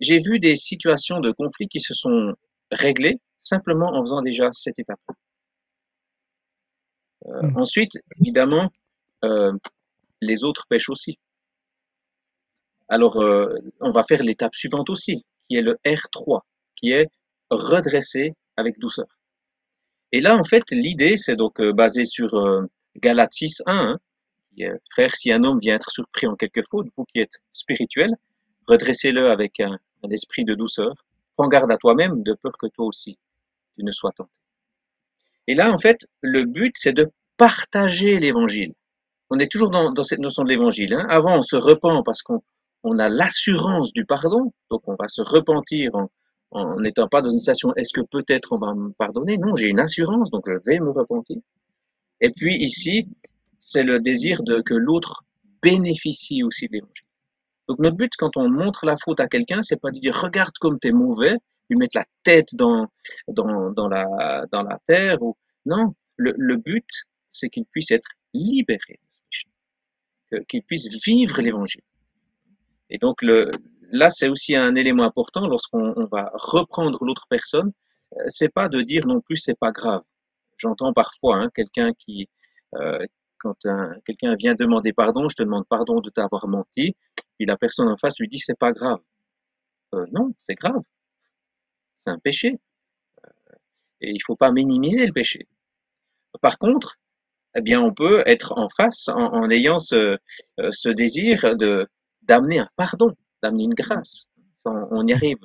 j'ai 0.00 0.18
vu 0.18 0.40
des 0.40 0.56
situations 0.56 1.20
de 1.20 1.30
conflit 1.30 1.68
qui 1.68 1.78
se 1.78 1.94
sont 1.94 2.34
réglées 2.72 3.20
simplement 3.40 3.94
en 3.94 4.02
faisant 4.02 4.22
déjà 4.22 4.50
cette 4.52 4.78
étape. 4.78 5.00
Euh, 7.26 7.42
hmm. 7.42 7.56
Ensuite, 7.56 7.92
évidemment, 8.20 8.70
euh, 9.24 9.52
les 10.20 10.44
autres 10.44 10.66
pêchent 10.68 10.88
aussi. 10.88 11.18
Alors, 12.88 13.20
euh, 13.20 13.54
on 13.80 13.90
va 13.90 14.02
faire 14.02 14.22
l'étape 14.22 14.54
suivante 14.54 14.88
aussi, 14.90 15.24
qui 15.48 15.56
est 15.56 15.62
le 15.62 15.76
R3, 15.84 16.40
qui 16.76 16.92
est 16.92 17.08
redresser 17.50 18.34
avec 18.56 18.78
douceur. 18.78 19.06
Et 20.12 20.20
là, 20.20 20.36
en 20.36 20.44
fait, 20.44 20.64
l'idée, 20.70 21.16
c'est 21.16 21.36
donc 21.36 21.60
euh, 21.60 21.72
basé 21.72 22.04
sur 22.04 22.34
euh, 22.34 22.62
Galates 22.96 23.32
6, 23.32 23.62
1, 23.66 23.72
hein, 23.72 23.98
frère, 24.90 25.14
si 25.14 25.30
un 25.30 25.44
homme 25.44 25.60
vient 25.60 25.76
être 25.76 25.90
surpris 25.90 26.26
en 26.26 26.34
quelque 26.34 26.62
faute, 26.62 26.88
vous 26.96 27.04
qui 27.04 27.20
êtes 27.20 27.38
spirituel, 27.52 28.10
redressez-le 28.66 29.30
avec 29.30 29.60
un, 29.60 29.78
esprit 30.10 30.44
de 30.44 30.54
douceur. 30.54 30.94
Prends 31.36 31.48
garde 31.48 31.70
à 31.70 31.76
toi-même, 31.76 32.22
de 32.22 32.34
peur 32.34 32.52
que 32.58 32.66
toi 32.68 32.86
aussi, 32.86 33.18
tu 33.76 33.84
ne 33.84 33.92
sois 33.92 34.10
tenté. 34.12 34.30
Et 35.46 35.54
là, 35.54 35.72
en 35.72 35.78
fait, 35.78 36.06
le 36.20 36.44
but, 36.44 36.74
c'est 36.76 36.92
de 36.92 37.10
partager 37.36 38.18
l'évangile. 38.18 38.74
On 39.30 39.38
est 39.38 39.50
toujours 39.50 39.70
dans, 39.70 40.02
cette 40.02 40.18
notion 40.20 40.42
de 40.42 40.48
l'évangile. 40.48 40.94
Hein. 40.94 41.06
Avant, 41.08 41.38
on 41.38 41.42
se 41.42 41.56
repent 41.56 42.02
parce 42.04 42.22
qu'on 42.22 42.42
on 42.82 42.98
a 42.98 43.08
l'assurance 43.08 43.92
du 43.92 44.04
pardon, 44.04 44.52
donc 44.70 44.82
on 44.86 44.94
va 44.94 45.08
se 45.08 45.22
repentir 45.22 45.90
en, 46.50 46.80
n'étant 46.80 47.08
pas 47.08 47.20
dans 47.22 47.30
une 47.30 47.40
situation 47.40 47.74
est-ce 47.76 47.92
que 47.92 48.00
peut-être 48.00 48.52
on 48.52 48.58
va 48.58 48.74
me 48.74 48.92
pardonner? 48.92 49.36
Non, 49.36 49.54
j'ai 49.56 49.68
une 49.68 49.80
assurance, 49.80 50.30
donc 50.30 50.44
je 50.46 50.58
vais 50.64 50.78
me 50.78 50.90
repentir. 50.90 51.38
Et 52.20 52.30
puis 52.30 52.56
ici, 52.56 53.08
c'est 53.58 53.82
le 53.82 54.00
désir 54.00 54.42
de 54.42 54.60
que 54.60 54.74
l'autre 54.74 55.24
bénéficie 55.62 56.42
aussi 56.42 56.68
de 56.68 56.74
l'évangile. 56.74 57.06
Donc 57.68 57.80
notre 57.80 57.96
but 57.96 58.12
quand 58.16 58.36
on 58.36 58.48
montre 58.48 58.86
la 58.86 58.96
faute 58.96 59.20
à 59.20 59.28
quelqu'un, 59.28 59.60
c'est 59.62 59.80
pas 59.80 59.90
de 59.90 59.98
dire 59.98 60.18
regarde 60.18 60.56
comme 60.60 60.78
tu 60.80 60.88
es 60.88 60.92
mauvais, 60.92 61.34
lui 61.68 61.78
mettre 61.78 61.96
la 61.96 62.06
tête 62.22 62.54
dans 62.54 62.86
dans, 63.28 63.70
dans 63.72 63.88
la 63.88 64.46
dans 64.50 64.62
la 64.62 64.78
terre 64.86 65.20
ou 65.22 65.36
non, 65.66 65.94
le, 66.16 66.32
le 66.36 66.56
but 66.56 66.88
c'est 67.30 67.50
qu'il 67.50 67.66
puisse 67.66 67.90
être 67.90 68.08
libéré 68.32 68.98
qu'il 70.48 70.62
puisse 70.62 70.88
vivre 71.04 71.40
l'évangile. 71.40 71.82
Et 72.90 72.98
donc 72.98 73.22
le 73.22 73.50
là, 73.90 74.10
c'est 74.10 74.28
aussi 74.28 74.54
un 74.56 74.74
élément 74.74 75.04
important 75.04 75.46
lorsqu'on 75.46 76.06
va 76.06 76.30
reprendre 76.34 77.04
l'autre 77.04 77.26
personne. 77.28 77.72
Euh, 78.14 78.24
c'est 78.28 78.48
pas 78.52 78.68
de 78.68 78.82
dire 78.82 79.06
non 79.06 79.20
plus 79.20 79.36
c'est 79.36 79.58
pas 79.58 79.72
grave. 79.72 80.02
J'entends 80.58 80.92
parfois 80.92 81.36
hein, 81.36 81.50
quelqu'un 81.54 81.92
qui, 81.94 82.28
euh, 82.74 83.04
quand 83.38 83.54
quelqu'un 84.04 84.34
vient 84.36 84.54
demander 84.54 84.92
pardon, 84.92 85.28
je 85.28 85.36
te 85.36 85.42
demande 85.42 85.66
pardon 85.68 86.00
de 86.00 86.10
t'avoir 86.10 86.48
menti, 86.48 86.96
puis 87.38 87.46
la 87.46 87.56
personne 87.56 87.88
en 87.88 87.96
face 87.96 88.18
lui 88.18 88.28
dit 88.28 88.38
c'est 88.38 88.58
pas 88.58 88.72
grave. 88.72 89.00
Euh, 89.94 90.06
non, 90.12 90.34
c'est 90.46 90.54
grave. 90.54 90.82
C'est 92.04 92.12
un 92.12 92.18
péché. 92.18 92.58
et 94.00 94.10
il 94.10 94.20
faut 94.24 94.36
pas 94.36 94.52
minimiser 94.52 95.06
le 95.06 95.12
péché. 95.12 95.48
Par 96.40 96.58
contre, 96.58 96.96
eh 97.56 97.60
bien, 97.62 97.80
on 97.80 97.92
peut 97.94 98.22
être 98.26 98.52
en 98.56 98.68
face 98.68 99.08
en, 99.08 99.32
en 99.32 99.50
ayant 99.50 99.78
ce, 99.78 100.18
ce 100.70 100.88
désir 100.90 101.56
de 101.56 101.88
d'amener 102.28 102.60
un 102.60 102.68
pardon 102.76 103.14
d'amener 103.42 103.64
une 103.64 103.74
grâce. 103.74 104.26
On 104.64 105.06
y 105.06 105.12
arrive 105.12 105.38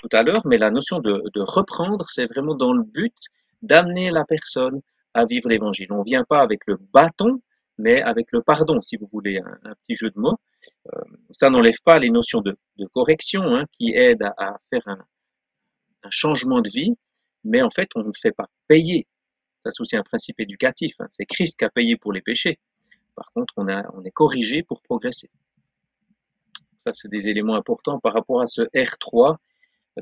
tout 0.00 0.08
à 0.12 0.22
l'heure, 0.22 0.46
mais 0.46 0.58
la 0.58 0.70
notion 0.70 1.00
de, 1.00 1.40
reprendre, 1.40 2.08
c'est 2.08 2.26
vraiment 2.26 2.54
dans 2.54 2.72
le 2.72 2.82
but 2.82 3.16
d'amener 3.62 4.10
la 4.10 4.24
personne 4.24 4.80
à 5.14 5.26
vivre 5.26 5.48
l'évangile. 5.48 5.92
On 5.92 6.02
vient 6.02 6.24
pas 6.24 6.40
avec 6.40 6.60
le 6.66 6.78
bâton, 6.92 7.42
mais 7.78 8.00
avec 8.02 8.28
le 8.32 8.42
pardon, 8.42 8.80
si 8.80 8.96
vous 8.96 9.08
voulez, 9.12 9.38
un, 9.38 9.74
petit 9.86 9.96
jeu 9.96 10.10
de 10.10 10.18
mots. 10.18 10.38
Euh, 10.92 11.00
ça 11.30 11.50
n'enlève 11.50 11.80
pas 11.84 11.98
les 11.98 12.10
notions 12.10 12.40
de, 12.40 12.56
correction 12.92 13.42
hein, 13.54 13.64
qui 13.78 13.92
aident 13.94 14.30
à, 14.38 14.58
faire 14.70 14.86
un, 14.86 15.04
changement 16.10 16.60
de 16.60 16.70
vie, 16.70 16.94
mais 17.44 17.60
en 17.60 17.70
fait, 17.70 17.90
on 17.94 18.04
ne 18.04 18.12
fait 18.18 18.32
pas 18.32 18.48
payer. 18.68 19.06
Ça, 19.64 19.70
c'est 19.70 19.82
aussi 19.82 19.96
un 19.96 20.02
principe 20.02 20.40
éducatif. 20.40 20.94
Hein. 21.00 21.06
C'est 21.10 21.26
Christ 21.26 21.58
qui 21.58 21.64
a 21.64 21.70
payé 21.70 21.96
pour 21.96 22.12
les 22.12 22.22
péchés. 22.22 22.58
Par 23.14 23.30
contre, 23.32 23.52
on, 23.58 23.68
a, 23.68 23.84
on 23.94 24.02
est 24.04 24.10
corrigé 24.10 24.62
pour 24.62 24.80
progresser. 24.80 25.30
Ça, 26.86 26.92
c'est 26.92 27.10
des 27.10 27.28
éléments 27.28 27.56
importants 27.56 27.98
par 27.98 28.14
rapport 28.14 28.40
à 28.40 28.46
ce 28.46 28.62
R3, 28.74 29.36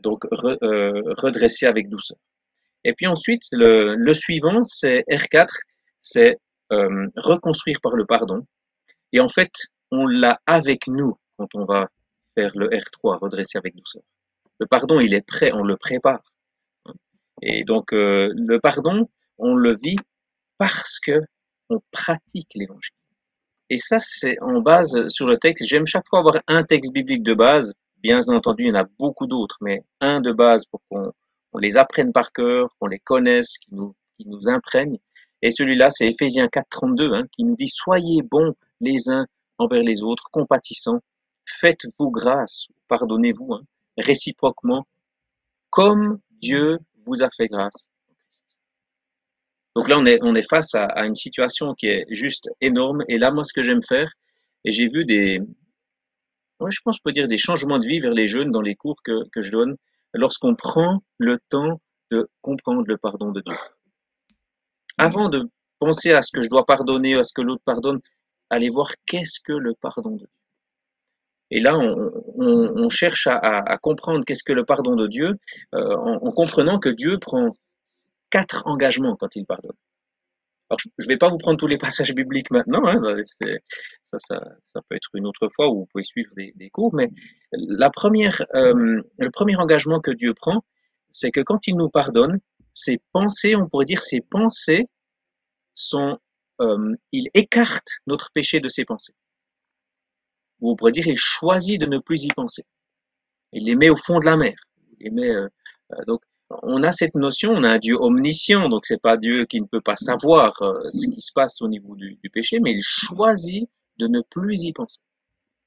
donc 0.03 0.25
euh, 0.33 1.03
redresser 1.17 1.67
avec 1.67 1.89
douceur. 1.89 2.19
Et 2.85 2.93
puis 2.93 3.07
ensuite, 3.07 3.43
le, 3.51 4.15
suivant, 4.15 4.63
c'est 4.65 5.05
R4, 5.11 5.49
c'est 6.01 6.39
euh, 6.73 7.09
reconstruire 7.17 7.81
par 7.83 7.93
le 7.93 8.07
pardon. 8.07 8.47
Et 9.13 9.21
en 9.21 9.29
fait, 9.29 9.51
on 9.91 10.07
l'a 10.07 10.41
avec 10.47 10.87
nous 10.87 11.19
quand 11.37 11.49
on 11.55 11.65
va 11.65 11.89
faire 12.35 12.53
le 12.55 12.69
R3, 12.69 13.19
redresser 13.19 13.59
avec 13.59 13.75
douceur. 13.75 14.03
Le 14.61 14.67
pardon, 14.67 15.01
il 15.01 15.15
est 15.15 15.27
prêt, 15.27 15.51
on 15.53 15.65
le 15.65 15.77
prépare. 15.77 16.33
Et 17.43 17.65
donc, 17.65 17.93
euh, 17.93 18.33
le 18.37 18.61
pardon, 18.61 19.09
on 19.39 19.55
le 19.55 19.77
vit 19.77 19.97
parce 20.59 20.99
que 21.01 21.21
on 21.71 21.81
pratique 21.91 22.51
l'évangile. 22.55 22.98
Et 23.71 23.77
ça, 23.77 23.99
c'est 23.99 24.41
en 24.41 24.61
base 24.61 25.09
sur 25.09 25.27
le 25.27 25.37
texte. 25.37 25.67
J'aime 25.67 25.87
chaque 25.87 26.09
fois 26.09 26.21
avoir 26.21 26.41
un 26.47 26.65
texte 26.65 26.93
biblique 26.93 27.23
de 27.23 27.35
base. 27.35 27.75
Bien 28.03 28.21
entendu, 28.29 28.65
il 28.65 28.69
y 28.69 28.71
en 28.71 28.81
a 28.81 28.87
beaucoup 28.99 29.27
d'autres, 29.27 29.59
mais 29.61 29.83
un 30.01 30.21
de 30.21 30.33
base 30.33 30.65
pour 30.67 30.81
qu'on 30.89 31.59
les 31.59 31.77
apprenne 31.77 32.13
par 32.13 32.33
cœur, 32.33 32.75
qu'on 32.79 32.87
les 32.87 33.01
connaisse, 33.01 33.59
qui 33.59 33.75
nous, 33.75 33.95
qui 34.17 34.27
nous 34.27 34.49
imprègne. 34.49 34.99
Et 35.43 35.51
celui-là, 35.51 35.91
c'est 35.91 36.09
Ephésiens 36.09 36.49
4, 36.49 36.67
32, 36.71 37.15
hein, 37.15 37.25
qui 37.33 37.45
nous 37.45 37.57
dit 37.57 37.69
Soyez 37.69 38.23
bons 38.23 38.55
les 38.81 39.11
uns 39.11 39.27
envers 39.59 39.83
les 39.83 40.03
autres, 40.03 40.31
compatissants, 40.31 41.01
faites-vous 41.45 42.11
grâce, 42.11 42.69
pardonnez-vous 42.89 43.55
hein, 43.55 43.63
réciproquement, 43.97 44.87
comme 45.71 46.21
Dieu 46.41 46.79
vous 47.05 47.23
a 47.23 47.29
fait 47.37 47.49
grâce. 47.49 47.85
Donc 49.79 49.89
là, 49.89 49.97
on 49.97 50.35
est, 50.35 50.49
face 50.49 50.75
à, 50.75 51.07
une 51.07 51.15
situation 51.15 51.73
qui 51.73 51.87
est 51.87 52.05
juste 52.11 52.51
énorme. 52.61 53.05
Et 53.07 53.17
là, 53.17 53.31
moi, 53.31 53.45
ce 53.45 53.53
que 53.53 53.63
j'aime 53.63 53.81
faire, 53.81 54.11
et 54.65 54.73
j'ai 54.73 54.89
vu 54.89 55.05
des, 55.05 55.41
je 56.67 56.81
pense, 56.85 56.97
je 56.97 57.03
peux 57.05 57.13
dire 57.13 57.29
des 57.29 57.39
changements 57.39 57.79
de 57.79 57.87
vie 57.87 58.01
vers 58.01 58.11
les 58.11 58.27
jeunes 58.27 58.51
dans 58.51 58.61
les 58.61 58.75
cours 58.75 59.01
que, 59.05 59.29
que 59.31 59.41
je 59.41 59.53
donne, 59.53 59.77
lorsqu'on 60.15 60.57
prend 60.57 61.05
le 61.19 61.39
temps 61.49 61.81
de 62.11 62.29
comprendre 62.43 62.83
le 62.89 62.97
pardon 62.97 63.31
de 63.31 63.41
Dieu. 63.41 63.55
Avant 64.97 65.29
de 65.29 65.49
penser 65.79 66.11
à 66.11 66.23
ce 66.23 66.33
que 66.33 66.43
je 66.43 66.49
dois 66.49 66.67
pardonner, 66.67 67.15
à 67.15 67.23
ce 67.23 67.33
que 67.33 67.43
l'autre 67.43 67.63
pardonne, 67.65 68.01
allez 68.51 68.71
voir 68.71 68.91
qu'est-ce 69.07 69.39
que 69.39 69.53
le 69.53 69.75
pardon 69.75 70.11
de 70.11 70.19
Dieu. 70.19 70.29
Et 71.53 71.61
là, 71.61 71.79
on, 71.79 72.89
cherche 72.89 73.29
à, 73.29 73.79
comprendre 73.79 74.25
qu'est-ce 74.25 74.43
que 74.43 74.53
le 74.53 74.65
pardon 74.65 74.97
de 74.97 75.07
Dieu, 75.07 75.39
euh, 75.77 75.95
en, 75.97 76.33
comprenant 76.33 76.81
que 76.81 76.89
Dieu 76.89 77.19
prend 77.19 77.51
quatre 78.31 78.67
engagements 78.67 79.17
quand 79.17 79.37
il 79.37 79.47
pardonne. 79.47 79.77
Alors, 80.71 80.79
je 80.81 81.05
ne 81.05 81.09
vais 81.09 81.17
pas 81.17 81.29
vous 81.29 81.39
prendre 81.39 81.59
tous 81.59 81.67
les 81.67 81.79
passages 81.79 82.15
bibliques 82.15 82.51
maintenant, 82.51 82.87
hein, 82.87 83.01
ça, 84.05 84.19
ça, 84.19 84.41
ça, 84.73 84.81
peut 84.89 84.97
être 84.97 85.09
une 85.15 85.27
autre 85.27 85.49
fois 85.55 85.71
où 85.71 85.81
vous 85.81 85.87
pouvez 85.87 86.05
suivre 86.05 86.31
des, 86.37 86.53
des 86.57 86.71
cours, 86.71 86.95
mais 86.95 87.09
la 87.53 87.91
première, 87.91 88.45
euh, 88.55 89.03
le 89.19 89.31
premier 89.31 89.57
engagement 89.57 90.01
que 90.01 90.11
Dieu 90.11 90.35
prend, 90.35 90.65
c'est 91.11 91.31
que 91.31 91.41
quand 91.41 91.67
il 91.67 91.77
nous 91.77 91.89
pardonne, 91.89 92.41
ses 92.75 93.01
pensées, 93.13 93.57
on 93.57 93.69
pourrait 93.69 93.87
dire 93.87 94.03
ses 94.03 94.21
pensées 94.21 94.89
sont, 95.75 96.19
euh, 96.61 96.95
il 97.13 97.29
écarte 97.35 97.89
notre 98.07 98.31
péché 98.33 98.61
de 98.61 98.69
ses 98.69 98.85
pensées. 98.85 99.15
Vous 100.61 100.77
pourrez 100.77 100.93
dire, 100.93 101.07
il 101.07 101.17
choisit 101.17 101.81
de 101.81 101.87
ne 101.87 101.99
plus 101.99 102.25
y 102.25 102.29
penser. 102.29 102.65
Il 103.53 103.65
les 103.65 103.77
met 103.77 103.89
au 103.89 103.97
fond 103.97 104.19
de 104.19 104.25
la 104.25 104.37
mer. 104.37 104.55
Il 104.99 105.05
les 105.05 105.11
met, 105.11 105.31
euh, 105.31 105.49
euh 105.93 106.05
donc, 106.07 106.23
on 106.51 106.83
a 106.83 106.93
cette 106.93 107.15
notion, 107.15 107.53
on 107.53 107.63
a 107.63 107.71
un 107.71 107.79
Dieu 107.79 107.97
omniscient, 108.01 108.69
donc 108.69 108.87
c'est 108.87 109.01
pas 109.01 109.17
Dieu 109.17 109.45
qui 109.47 109.61
ne 109.61 109.67
peut 109.67 109.81
pas 109.81 109.97
savoir 109.97 110.61
euh, 110.63 110.89
ce 110.93 111.09
qui 111.09 111.21
se 111.21 111.33
passe 111.33 111.61
au 111.61 111.69
niveau 111.69 111.95
du, 111.95 112.19
péché, 112.33 112.59
mais 112.61 112.73
il 112.73 112.83
choisit 112.83 113.69
de 113.99 114.07
ne 114.07 114.21
plus 114.31 114.63
y 114.63 114.73
penser. 114.73 114.99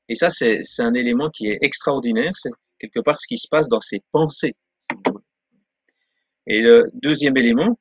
Et 0.10 0.16
ça, 0.16 0.30
c'est 0.30 0.62
un 0.80 0.94
élément 0.94 1.30
qui 1.30 1.48
est 1.48 1.60
extraordinaire, 1.62 2.32
c'est 2.36 2.52
quelque 2.80 3.00
part 3.00 3.20
ce 3.20 3.28
qui 3.28 3.38
se 3.38 3.48
passe 3.48 3.70
dans 3.70 3.80
ses 3.80 4.02
pensées. 4.12 4.54
Et 6.48 6.62
le 6.62 6.90
deuxième 6.94 7.38
élément, 7.38 7.80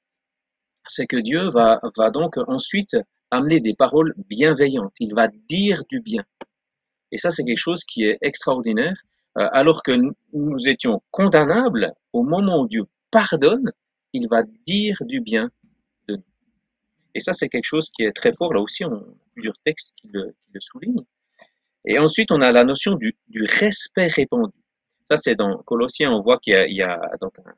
c'est 0.86 1.06
que 1.06 1.16
Dieu 1.16 1.50
va, 1.50 1.80
va 1.96 2.10
donc 2.10 2.36
ensuite 2.48 2.96
amener 3.30 3.60
des 3.60 3.74
paroles 3.74 4.14
bienveillantes. 4.28 4.94
Il 5.00 5.14
va 5.14 5.28
dire 5.48 5.84
du 5.88 6.00
bien. 6.00 6.24
Et 7.12 7.18
ça, 7.18 7.30
c'est 7.30 7.44
quelque 7.44 7.56
chose 7.56 7.84
qui 7.84 8.04
est 8.04 8.18
extraordinaire. 8.20 8.94
Euh, 9.38 9.48
alors 9.52 9.82
que 9.82 9.92
nous 10.32 10.68
étions 10.68 11.02
condamnables, 11.10 11.92
au 12.12 12.22
moment 12.24 12.62
où 12.62 12.68
Dieu 12.68 12.84
pardonne, 13.10 13.70
il 14.12 14.28
va 14.28 14.42
dire 14.66 14.96
du 15.02 15.20
bien 15.20 15.50
de 16.08 16.16
nous. 16.16 16.24
Et 17.14 17.20
ça, 17.20 17.32
c'est 17.32 17.48
quelque 17.48 17.64
chose 17.64 17.90
qui 17.90 18.02
est 18.04 18.12
très 18.12 18.32
fort. 18.32 18.52
Là 18.54 18.60
aussi, 18.60 18.84
on 18.84 18.92
a 18.94 19.04
plusieurs 19.34 19.58
textes 19.64 19.94
qui 19.96 20.08
le, 20.12 20.34
qui 20.44 20.50
le 20.52 20.60
soulignent. 20.60 21.04
Et 21.84 21.98
ensuite, 21.98 22.32
on 22.32 22.40
a 22.40 22.52
la 22.52 22.64
notion 22.64 22.94
du, 22.96 23.16
du 23.28 23.44
respect 23.44 24.08
répandu. 24.08 24.52
Ça, 25.08 25.16
c'est 25.16 25.34
dans 25.36 25.58
Colossiens, 25.64 26.12
on 26.12 26.20
voit 26.22 26.38
qu'il 26.38 26.54
y, 26.68 26.76
y 26.76 26.82
a, 26.82 27.00
donc 27.20 27.38
un, 27.38 27.54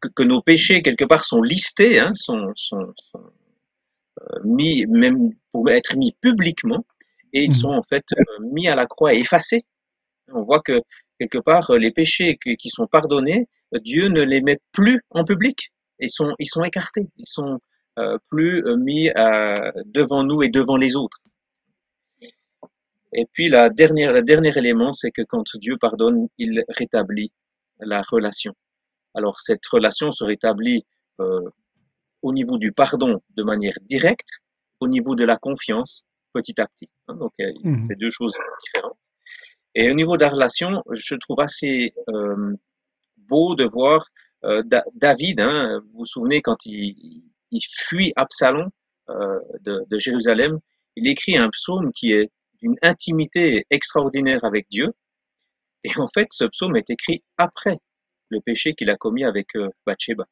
que, 0.00 0.08
que, 0.08 0.22
nos 0.22 0.42
péchés 0.42 0.82
quelque 0.82 1.04
part 1.04 1.24
sont 1.24 1.42
listés, 1.42 2.00
hein, 2.00 2.12
sont, 2.14 2.52
sont, 2.56 2.92
sont 3.12 3.32
mis 4.44 4.86
même 4.86 5.30
pour 5.52 5.68
être 5.70 5.96
mis 5.96 6.12
publiquement, 6.20 6.84
et 7.32 7.44
ils 7.44 7.50
mmh. 7.50 7.54
sont 7.54 7.70
en 7.72 7.82
fait 7.82 8.04
euh, 8.12 8.22
mis 8.52 8.68
à 8.68 8.74
la 8.74 8.86
croix 8.86 9.14
et 9.14 9.18
effacés. 9.18 9.64
On 10.32 10.42
voit 10.42 10.60
que 10.60 10.80
quelque 11.18 11.38
part 11.38 11.72
les 11.72 11.90
péchés 11.90 12.38
qui, 12.42 12.68
sont 12.68 12.86
pardonnés, 12.86 13.48
Dieu 13.72 14.08
ne 14.08 14.22
les 14.22 14.40
met 14.40 14.58
plus 14.72 15.00
en 15.10 15.24
public. 15.24 15.72
Ils 15.98 16.10
sont, 16.10 16.34
ils 16.38 16.46
sont 16.46 16.64
écartés, 16.64 17.08
ils 17.16 17.28
sont 17.28 17.58
euh, 17.98 18.18
plus 18.28 18.62
mis 18.76 19.08
devant 19.86 20.24
nous 20.24 20.42
et 20.42 20.48
devant 20.50 20.76
les 20.76 20.96
autres. 20.96 21.20
Et 23.12 23.24
puis 23.32 23.48
la 23.48 23.70
dernière, 23.70 24.12
le 24.12 24.22
dernier 24.22 24.56
élément, 24.58 24.92
c'est 24.92 25.10
que 25.10 25.22
quand 25.22 25.44
Dieu 25.56 25.76
pardonne, 25.78 26.28
il 26.38 26.64
rétablit 26.68 27.32
la 27.80 28.02
relation. 28.02 28.54
Alors 29.14 29.40
cette 29.40 29.64
relation 29.66 30.12
se 30.12 30.22
rétablit 30.22 30.84
euh, 31.20 31.40
au 32.26 32.32
niveau 32.32 32.58
du 32.58 32.72
pardon 32.72 33.20
de 33.36 33.42
manière 33.44 33.78
directe, 33.82 34.32
au 34.80 34.88
niveau 34.88 35.14
de 35.14 35.24
la 35.24 35.36
confiance 35.36 36.04
petit 36.32 36.60
à 36.60 36.66
petit. 36.66 36.90
Hein, 37.06 37.14
donc 37.14 37.32
mmh. 37.38 37.86
c'est 37.88 37.98
deux 37.98 38.10
choses 38.10 38.36
différentes. 38.64 38.98
Et 39.74 39.90
au 39.90 39.94
niveau 39.94 40.16
de 40.16 40.22
la 40.22 40.30
relation, 40.30 40.82
je 40.90 41.14
trouve 41.14 41.40
assez 41.40 41.94
euh, 42.08 42.54
beau 43.16 43.54
de 43.54 43.64
voir 43.64 44.08
euh, 44.44 44.62
David. 44.94 45.40
Hein, 45.40 45.80
vous 45.84 46.00
vous 46.00 46.06
souvenez 46.06 46.42
quand 46.42 46.66
il, 46.66 47.22
il 47.52 47.60
fuit 47.86 48.12
Absalom 48.16 48.70
euh, 49.08 49.38
de, 49.60 49.84
de 49.88 49.98
Jérusalem, 49.98 50.58
il 50.96 51.06
écrit 51.06 51.36
un 51.36 51.50
psaume 51.50 51.92
qui 51.92 52.12
est 52.12 52.30
d'une 52.60 52.76
intimité 52.82 53.64
extraordinaire 53.70 54.44
avec 54.44 54.66
Dieu. 54.68 54.88
Et 55.84 55.96
en 55.96 56.08
fait, 56.08 56.26
ce 56.32 56.44
psaume 56.44 56.76
est 56.76 56.90
écrit 56.90 57.22
après 57.38 57.78
le 58.30 58.40
péché 58.40 58.74
qu'il 58.74 58.90
a 58.90 58.96
commis 58.96 59.24
avec 59.24 59.54
euh, 59.54 59.68
Bathsheba. 59.86 60.24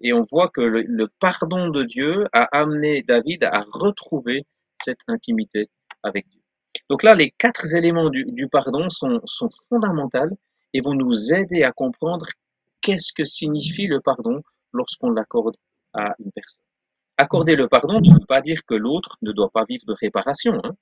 Et, 0.00 0.12
on 0.12 0.22
voit 0.22 0.48
que 0.48 0.60
le, 0.60 1.08
pardon 1.20 1.68
de 1.68 1.84
Dieu 1.84 2.26
a 2.32 2.44
amené 2.56 3.02
David 3.02 3.44
à 3.44 3.64
retrouver 3.72 4.46
cette 4.82 5.00
intimité 5.06 5.68
avec 6.02 6.28
Dieu. 6.28 6.40
Donc 6.88 7.02
là, 7.02 7.14
les 7.14 7.30
quatre 7.30 7.74
éléments 7.74 8.10
du, 8.10 8.48
pardon 8.50 8.88
sont, 8.90 9.20
sont 9.24 9.48
fondamentaux 9.68 10.36
et 10.72 10.80
vont 10.80 10.94
nous 10.94 11.32
aider 11.32 11.62
à 11.62 11.72
comprendre 11.72 12.26
qu'est-ce 12.80 13.12
que 13.12 13.24
signifie 13.24 13.86
le 13.86 14.00
pardon 14.00 14.42
lorsqu'on 14.72 15.10
l'accorde 15.10 15.56
à 15.92 16.14
une 16.18 16.32
personne. 16.32 16.62
Accorder 17.16 17.54
le 17.54 17.68
pardon 17.68 18.00
ne 18.00 18.12
veut 18.14 18.26
pas 18.26 18.40
dire 18.40 18.64
que 18.66 18.74
l'autre 18.74 19.16
ne 19.22 19.32
doit 19.32 19.50
pas 19.50 19.64
vivre 19.68 19.84
de 19.86 19.92
réparation. 19.92 20.60
Hein. 20.64 20.74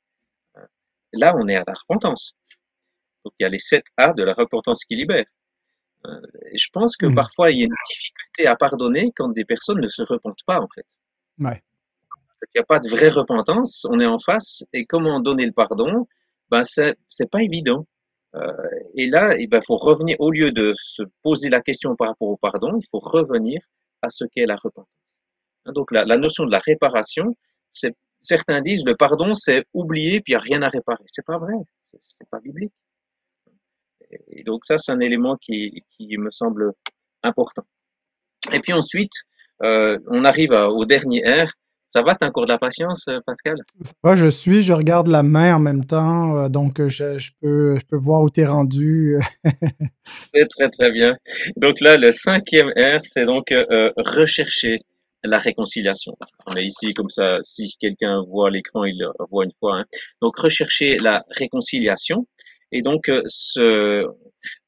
Là, 1.13 1.35
on 1.37 1.49
est 1.49 1.57
à 1.57 1.65
la 1.67 1.75
repentance. 1.75 2.35
Donc 3.25 3.35
il 3.39 3.43
y 3.43 3.47
a 3.47 3.49
les 3.49 3.59
7 3.59 3.83
A 3.97 4.13
de 4.13 4.23
la 4.23 4.35
repentance 4.35 4.85
qui 4.85 4.95
libère. 4.95 5.25
Euh, 6.07 6.21
je 6.55 6.67
pense 6.73 6.97
que 6.97 7.07
mmh. 7.07 7.15
parfois 7.15 7.51
il 7.51 7.59
y 7.59 7.63
a 7.63 7.65
une 7.65 7.75
difficulté 7.91 8.47
à 8.47 8.57
pardonner 8.57 9.11
quand 9.17 9.29
des 9.29 9.45
personnes 9.45 9.81
ne 9.81 9.89
se 9.89 10.03
repentent 10.03 10.45
pas 10.47 10.61
en 10.61 10.69
fait. 10.75 10.87
Ouais. 11.41 11.61
Il 12.43 12.59
n'y 12.59 12.61
a 12.61 12.65
pas 12.65 12.79
de 12.79 12.89
vraie 12.89 13.09
repentance, 13.09 13.85
on 13.91 13.99
est 13.99 14.07
en 14.07 14.19
face 14.19 14.63
et 14.73 14.85
comment 14.85 15.19
donner 15.21 15.45
le 15.45 15.53
pardon? 15.53 16.07
Ben 16.51 16.63
c'est 16.63 16.97
c'est 17.09 17.29
pas 17.29 17.43
évident. 17.43 17.87
Euh, 18.35 18.53
et 18.95 19.09
là, 19.09 19.37
il 19.39 19.49
ben, 19.49 19.61
faut 19.63 19.77
revenir 19.77 20.17
au 20.21 20.31
lieu 20.31 20.53
de 20.53 20.75
se 20.77 21.03
poser 21.23 21.49
la 21.49 21.63
question 21.63 21.97
par 21.97 22.09
rapport 22.09 22.29
au 22.29 22.37
pardon, 22.37 22.79
il 22.79 22.87
faut 22.89 23.01
revenir 23.01 23.61
à 24.03 24.11
ce 24.11 24.25
qu'est 24.27 24.47
la 24.47 24.57
repentance. 24.57 24.87
Hein, 25.65 25.73
donc 25.73 25.91
la, 25.91 26.05
la 26.05 26.19
notion 26.19 26.45
de 26.45 26.53
la 26.53 26.61
réparation, 26.61 27.37
certains 28.21 28.61
disent 28.61 28.85
le 28.85 28.95
pardon 28.95 29.35
c'est 29.35 29.65
oublier 29.75 30.21
puis 30.21 30.33
il 30.33 30.37
n'y 30.37 30.41
a 30.41 30.41
rien 30.41 30.63
à 30.63 30.69
réparer. 30.69 31.05
C'est 31.13 31.25
pas 31.25 31.39
vrai, 31.39 31.55
c'est 31.91 32.29
pas 32.31 32.39
biblique. 32.39 32.73
Et 34.29 34.43
donc 34.43 34.65
ça, 34.65 34.79
c'est 34.79 34.93
un 34.93 35.01
élément 35.01 35.37
qui, 35.37 35.85
qui, 35.97 36.17
me 36.19 36.31
semble 36.31 36.73
important. 37.23 37.63
Et 38.53 38.61
puis 38.61 38.73
ensuite, 38.73 39.13
euh, 39.63 39.99
on 40.09 40.25
arrive 40.25 40.53
à, 40.53 40.71
au 40.71 40.85
dernier 40.85 41.23
R. 41.23 41.51
Ça 41.91 42.03
va, 42.03 42.15
t'as 42.15 42.27
encore 42.27 42.45
de 42.45 42.53
la 42.53 42.59
patience, 42.59 43.05
euh, 43.09 43.21
Pascal? 43.25 43.57
Ça 43.83 44.15
je 44.15 44.27
suis, 44.27 44.61
je 44.61 44.75
regarde 44.75 45.09
la 45.09 45.23
main 45.23 45.57
en 45.57 45.59
même 45.59 45.87
temps, 45.87 46.37
euh, 46.37 46.49
donc 46.51 46.87
je, 46.87 47.19
je, 47.19 47.33
peux, 47.41 47.79
je 47.79 47.87
peux 47.87 47.97
voir 47.97 48.23
où 48.23 48.29
tu 48.29 48.43
es 48.43 48.47
rendu. 48.47 49.19
c'est 50.35 50.47
très, 50.49 50.69
très 50.69 50.93
bien. 50.93 51.17
Donc 51.57 51.81
là, 51.81 51.97
le 51.97 52.13
cinquième 52.13 52.69
R, 52.77 53.01
c'est 53.05 53.25
donc 53.25 53.53
euh, 53.53 53.91
rechercher 53.97 54.81
la 55.25 55.39
réconciliation. 55.39 56.17
On 56.47 56.57
est 56.57 56.65
ici 56.65 56.95
comme 56.95 57.11
ça, 57.11 57.39
si 57.43 57.75
quelqu'un 57.81 58.23
voit 58.29 58.51
l'écran, 58.51 58.85
il 58.85 58.99
le 58.99 59.09
voit 59.31 59.45
une 59.45 59.53
fois. 59.59 59.79
Hein. 59.79 59.85
Donc 60.21 60.37
rechercher 60.37 60.99
la 60.99 61.25
réconciliation. 61.31 62.27
Et 62.73 62.83
donc, 62.83 63.09
euh, 63.09 63.23
ce, 63.27 64.07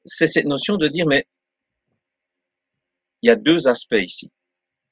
c'est 0.05 0.27
cette 0.27 0.45
notion 0.45 0.77
de 0.77 0.87
dire, 0.87 1.05
mais 1.07 1.25
il 3.21 3.27
y 3.27 3.31
a 3.31 3.35
deux 3.35 3.67
aspects 3.67 3.95
ici. 3.99 4.31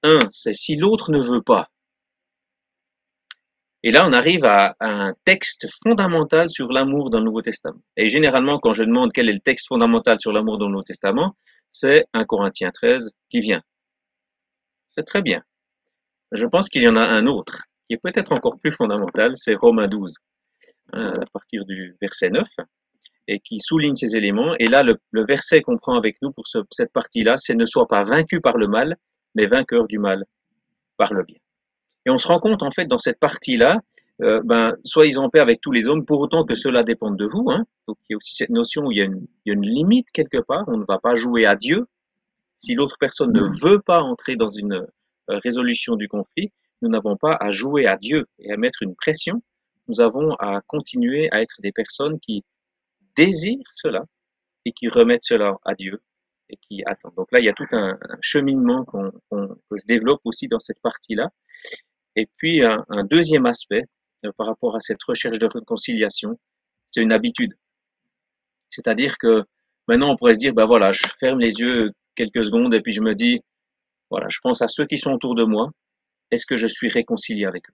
Un, 0.03 0.19
c'est 0.31 0.53
si 0.53 0.75
l'autre 0.75 1.11
ne 1.11 1.19
veut 1.19 1.41
pas, 1.41 1.69
Et 3.83 3.91
là, 3.91 4.05
on 4.05 4.11
arrive 4.13 4.45
à, 4.45 4.75
un 4.81 5.13
texte 5.25 5.67
fondamental 5.83 6.49
sur 6.49 6.67
l'amour 6.71 7.09
dans 7.09 7.19
le 7.19 7.25
Nouveau 7.25 7.41
Testament. 7.41 7.81
Et 7.95 8.09
généralement, 8.09 8.59
quand 8.59 8.73
je 8.73 8.83
demande 8.83 9.11
quel 9.13 9.29
est 9.29 9.33
le 9.33 9.39
texte 9.39 9.67
fondamental 9.67 10.17
sur 10.19 10.33
l'amour 10.33 10.57
dans 10.57 10.65
le 10.65 10.71
Nouveau 10.73 10.83
Testament, 10.83 11.35
c'est 11.71 12.05
1 12.13 12.25
Corinthiens 12.25 12.71
13 12.71 13.11
qui 13.29 13.39
vient. 13.39 13.61
C'est 14.95 15.05
très 15.05 15.21
bien. 15.21 15.43
Je 16.31 16.45
pense 16.45 16.69
qu'il 16.69 16.83
y 16.83 16.89
en 16.89 16.97
a 16.97 17.03
un 17.03 17.25
autre 17.25 17.63
qui 17.87 17.95
est 17.95 17.97
peut-être 17.97 18.33
encore 18.33 18.59
plus 18.59 18.71
fondamental, 18.71 19.31
c'est 19.35 19.55
Romains 19.55 19.87
12, 19.87 20.15
hein, 20.93 21.13
à 21.21 21.25
partir 21.33 21.65
du 21.65 21.95
verset 22.01 22.29
9, 22.29 22.47
et 23.29 23.39
qui 23.39 23.59
souligne 23.59 23.93
ces 23.93 24.15
éléments. 24.15 24.55
Et 24.59 24.67
là, 24.67 24.81
le, 24.81 24.97
verset 25.23 25.61
qu'on 25.61 25.77
prend 25.77 25.95
avec 25.95 26.17
nous 26.23 26.31
pour 26.31 26.45
cette 26.47 26.91
partie-là, 26.91 27.37
c'est 27.37 27.53
ne 27.53 27.65
sois 27.65 27.87
pas 27.87 28.03
vaincu 28.03 28.41
par 28.41 28.57
le 28.57 28.67
mal, 28.67 28.97
mais 29.35 29.45
vainqueur 29.45 29.85
du 29.87 29.99
mal 29.99 30.25
par 30.97 31.13
le 31.13 31.23
bien. 31.23 31.37
Et 32.07 32.09
on 32.09 32.17
se 32.17 32.27
rend 32.27 32.39
compte, 32.39 32.63
en 32.63 32.71
fait, 32.71 32.85
dans 32.85 32.97
cette 32.97 33.19
partie-là, 33.19 33.81
euh, 34.21 34.41
ben, 34.43 34.75
soyez 34.83 35.17
en 35.17 35.29
paix 35.29 35.39
avec 35.39 35.61
tous 35.61 35.71
les 35.71 35.87
hommes, 35.87 36.05
pour 36.05 36.19
autant 36.19 36.43
que 36.43 36.55
cela 36.55 36.83
dépende 36.83 37.17
de 37.17 37.25
vous. 37.25 37.45
Hein. 37.51 37.65
Donc, 37.87 37.97
il 38.09 38.13
y 38.13 38.15
a 38.15 38.17
aussi 38.17 38.33
cette 38.33 38.49
notion 38.49 38.87
où 38.87 38.91
il 38.91 38.97
y, 38.97 39.01
a 39.01 39.05
une, 39.05 39.27
il 39.45 39.49
y 39.49 39.51
a 39.51 39.53
une 39.53 39.65
limite 39.65 40.07
quelque 40.11 40.41
part. 40.41 40.63
On 40.67 40.77
ne 40.77 40.85
va 40.85 40.97
pas 40.97 41.15
jouer 41.15 41.45
à 41.45 41.55
Dieu. 41.55 41.85
Si 42.55 42.73
l'autre 42.73 42.97
personne 42.99 43.31
ne 43.31 43.43
veut 43.61 43.79
pas 43.79 44.01
entrer 44.01 44.37
dans 44.37 44.49
une 44.49 44.73
euh, 44.73 45.39
résolution 45.43 45.95
du 45.95 46.07
conflit, 46.07 46.51
nous 46.81 46.89
n'avons 46.89 47.15
pas 47.15 47.37
à 47.39 47.51
jouer 47.51 47.85
à 47.85 47.95
Dieu 47.95 48.25
et 48.39 48.51
à 48.51 48.57
mettre 48.57 48.81
une 48.81 48.95
pression. 48.95 49.43
Nous 49.87 50.01
avons 50.01 50.33
à 50.39 50.61
continuer 50.65 51.29
à 51.31 51.41
être 51.41 51.61
des 51.61 51.71
personnes 51.71 52.19
qui 52.19 52.43
désirent 53.19 53.71
cela 53.75 54.03
et 54.65 54.71
qui 54.71 54.87
remettent 54.87 55.25
cela 55.25 55.57
à 55.65 55.73
Dieu 55.75 56.01
et 56.49 56.57
qui 56.57 56.83
attendent. 56.85 57.15
Donc 57.15 57.31
là, 57.31 57.39
il 57.39 57.45
y 57.45 57.49
a 57.49 57.53
tout 57.53 57.67
un, 57.71 57.97
cheminement 58.21 58.85
que 58.85 59.75
je 59.77 59.85
développe 59.85 60.21
aussi 60.23 60.47
dans 60.47 60.59
cette 60.59 60.81
partie-là. 60.81 61.29
Et 62.15 62.27
puis 62.37 62.63
un, 62.63 63.03
deuxième 63.03 63.45
aspect 63.45 63.83
euh, 64.25 64.31
par 64.37 64.47
rapport 64.47 64.75
à 64.75 64.79
cette 64.79 65.03
recherche 65.03 65.37
de 65.37 65.45
réconciliation, 65.45 66.39
c'est 66.87 67.01
une 67.01 67.11
habitude. 67.11 67.53
C'est-à-dire 68.69 69.17
que 69.17 69.43
maintenant 69.87 70.11
on 70.11 70.17
pourrait 70.17 70.33
se 70.33 70.39
dire, 70.39 70.53
ben 70.53 70.65
voilà, 70.65 70.91
je 70.91 71.03
ferme 71.19 71.39
les 71.39 71.53
yeux 71.53 71.91
quelques 72.15 72.45
secondes 72.45 72.73
et 72.73 72.81
puis 72.81 72.93
je 72.93 73.01
me 73.01 73.13
dis, 73.13 73.41
voilà, 74.09 74.27
je 74.29 74.39
pense 74.41 74.61
à 74.61 74.67
ceux 74.67 74.85
qui 74.85 74.97
sont 74.97 75.11
autour 75.11 75.35
de 75.35 75.43
moi. 75.43 75.71
Est-ce 76.31 76.45
que 76.45 76.57
je 76.57 76.67
suis 76.67 76.89
réconcilié 76.89 77.45
avec 77.45 77.69
eux? 77.69 77.73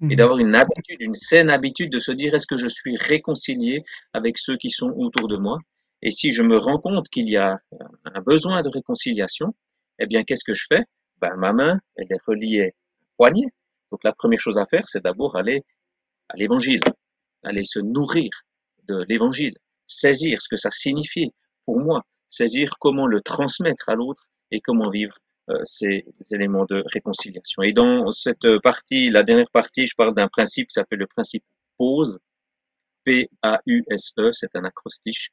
Et 0.00 0.04
mhm. 0.04 0.14
d'avoir 0.14 0.38
une 0.38 0.54
habitude, 0.54 1.00
une 1.00 1.14
saine 1.14 1.50
habitude 1.50 1.90
de 1.90 1.98
se 1.98 2.12
dire, 2.12 2.34
est-ce 2.34 2.46
que 2.46 2.56
je 2.56 2.68
suis 2.68 2.96
réconcilié 2.96 3.82
avec 4.12 4.38
ceux 4.38 4.56
qui 4.56 4.70
sont 4.70 4.90
autour 4.90 5.28
de 5.28 5.36
moi? 5.36 5.58
Et 6.02 6.12
si 6.12 6.32
je 6.32 6.42
me 6.42 6.56
rends 6.56 6.78
compte 6.78 7.08
qu'il 7.08 7.28
y 7.28 7.36
a 7.36 7.58
un 8.04 8.20
besoin 8.20 8.62
de 8.62 8.68
réconciliation, 8.68 9.54
eh 9.98 10.06
bien, 10.06 10.22
qu'est-ce 10.22 10.44
que 10.44 10.54
je 10.54 10.66
fais? 10.68 10.84
Ben, 11.20 11.34
Ma 11.36 11.52
main, 11.52 11.80
elle 11.96 12.06
est 12.10 12.22
reliée 12.24 12.74
poignet. 13.16 13.46
Donc 13.90 14.04
la 14.04 14.12
première 14.12 14.38
chose 14.38 14.58
à 14.58 14.66
faire, 14.66 14.88
c'est 14.88 15.02
d'abord 15.02 15.36
aller 15.36 15.64
à 16.28 16.36
l'évangile, 16.36 16.80
aller 17.42 17.64
se 17.64 17.80
nourrir 17.80 18.30
de 18.86 19.04
l'évangile, 19.08 19.56
saisir 19.86 20.40
ce 20.40 20.48
que 20.48 20.56
ça 20.56 20.70
signifie 20.70 21.32
pour 21.64 21.80
moi, 21.80 22.02
saisir 22.30 22.74
comment 22.78 23.06
le 23.06 23.20
transmettre 23.20 23.88
à 23.88 23.94
l'autre 23.94 24.28
et 24.50 24.60
comment 24.60 24.90
vivre 24.90 25.18
ces 25.64 26.04
éléments 26.30 26.64
de 26.66 26.82
réconciliation. 26.92 27.62
Et 27.62 27.72
dans 27.72 28.10
cette 28.12 28.58
partie, 28.62 29.10
la 29.10 29.22
dernière 29.22 29.50
partie, 29.50 29.86
je 29.86 29.94
parle 29.96 30.14
d'un 30.14 30.28
principe 30.28 30.68
qui 30.68 30.74
s'appelle 30.74 30.98
le 31.00 31.06
principe 31.06 31.44
pause, 31.76 32.18
P-A-U-S-E, 33.04 34.32
c'est 34.32 34.54
un 34.54 34.64
acrostiche, 34.64 35.30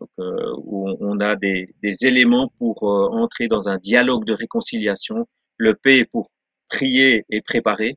donc, 0.00 0.10
euh, 0.18 0.54
où 0.64 0.96
on 1.00 1.20
a 1.20 1.36
des, 1.36 1.74
des 1.82 2.06
éléments 2.06 2.48
pour 2.58 2.82
euh, 2.84 3.08
entrer 3.10 3.48
dans 3.48 3.68
un 3.68 3.78
dialogue 3.78 4.24
de 4.24 4.32
réconciliation. 4.32 5.28
Le 5.58 5.74
P 5.74 6.04
pour 6.06 6.30
prier 6.68 7.24
et 7.28 7.42
préparer. 7.42 7.96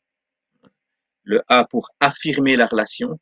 Le 1.23 1.41
A 1.47 1.65
pour 1.65 1.89
affirmer 1.99 2.55
la 2.55 2.67
relation, 2.67 3.17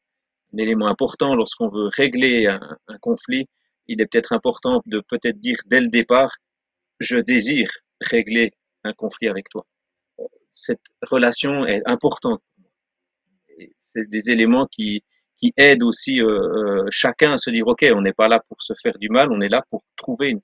un 0.54 0.58
élément 0.58 0.88
important 0.88 1.36
lorsqu'on 1.36 1.70
veut 1.70 1.90
régler 1.96 2.48
un, 2.48 2.60
conflit. 3.00 3.48
Il 3.88 4.02
est 4.02 4.08
peut-être 4.08 4.34
important 4.34 4.82
de 4.86 5.00
peut-être 5.00 5.40
dire 5.40 5.58
dès 5.68 5.80
le 5.80 5.90
départ, 5.90 6.36
je 7.00 7.18
désire 7.18 7.70
régler 8.04 8.52
un 8.84 8.94
conflit 8.94 9.28
avec 9.28 9.50
toi. 9.50 9.66
Cette 10.54 10.82
relation 11.02 11.66
est 11.66 11.82
importante. 11.86 12.42
C'est 13.80 14.10
des 14.10 14.30
éléments 14.30 14.68
qui, 14.68 15.04
qui 15.44 15.54
aident 15.58 15.84
aussi 15.84 16.22
euh, 16.22 16.28
euh, 16.28 16.88
chacun 16.90 17.34
à 17.34 17.38
se 17.38 17.50
dire, 17.50 17.68
OK, 17.68 17.86
on 17.94 18.02
n'est 18.02 18.14
pas 18.14 18.30
là 18.30 18.40
pour 18.48 18.62
se 18.62 18.74
faire 18.82 18.98
du 18.98 19.10
mal, 19.10 19.32
on 19.32 19.42
est 19.42 19.50
là 19.50 19.62
pour 19.70 19.84
trouver 19.98 20.36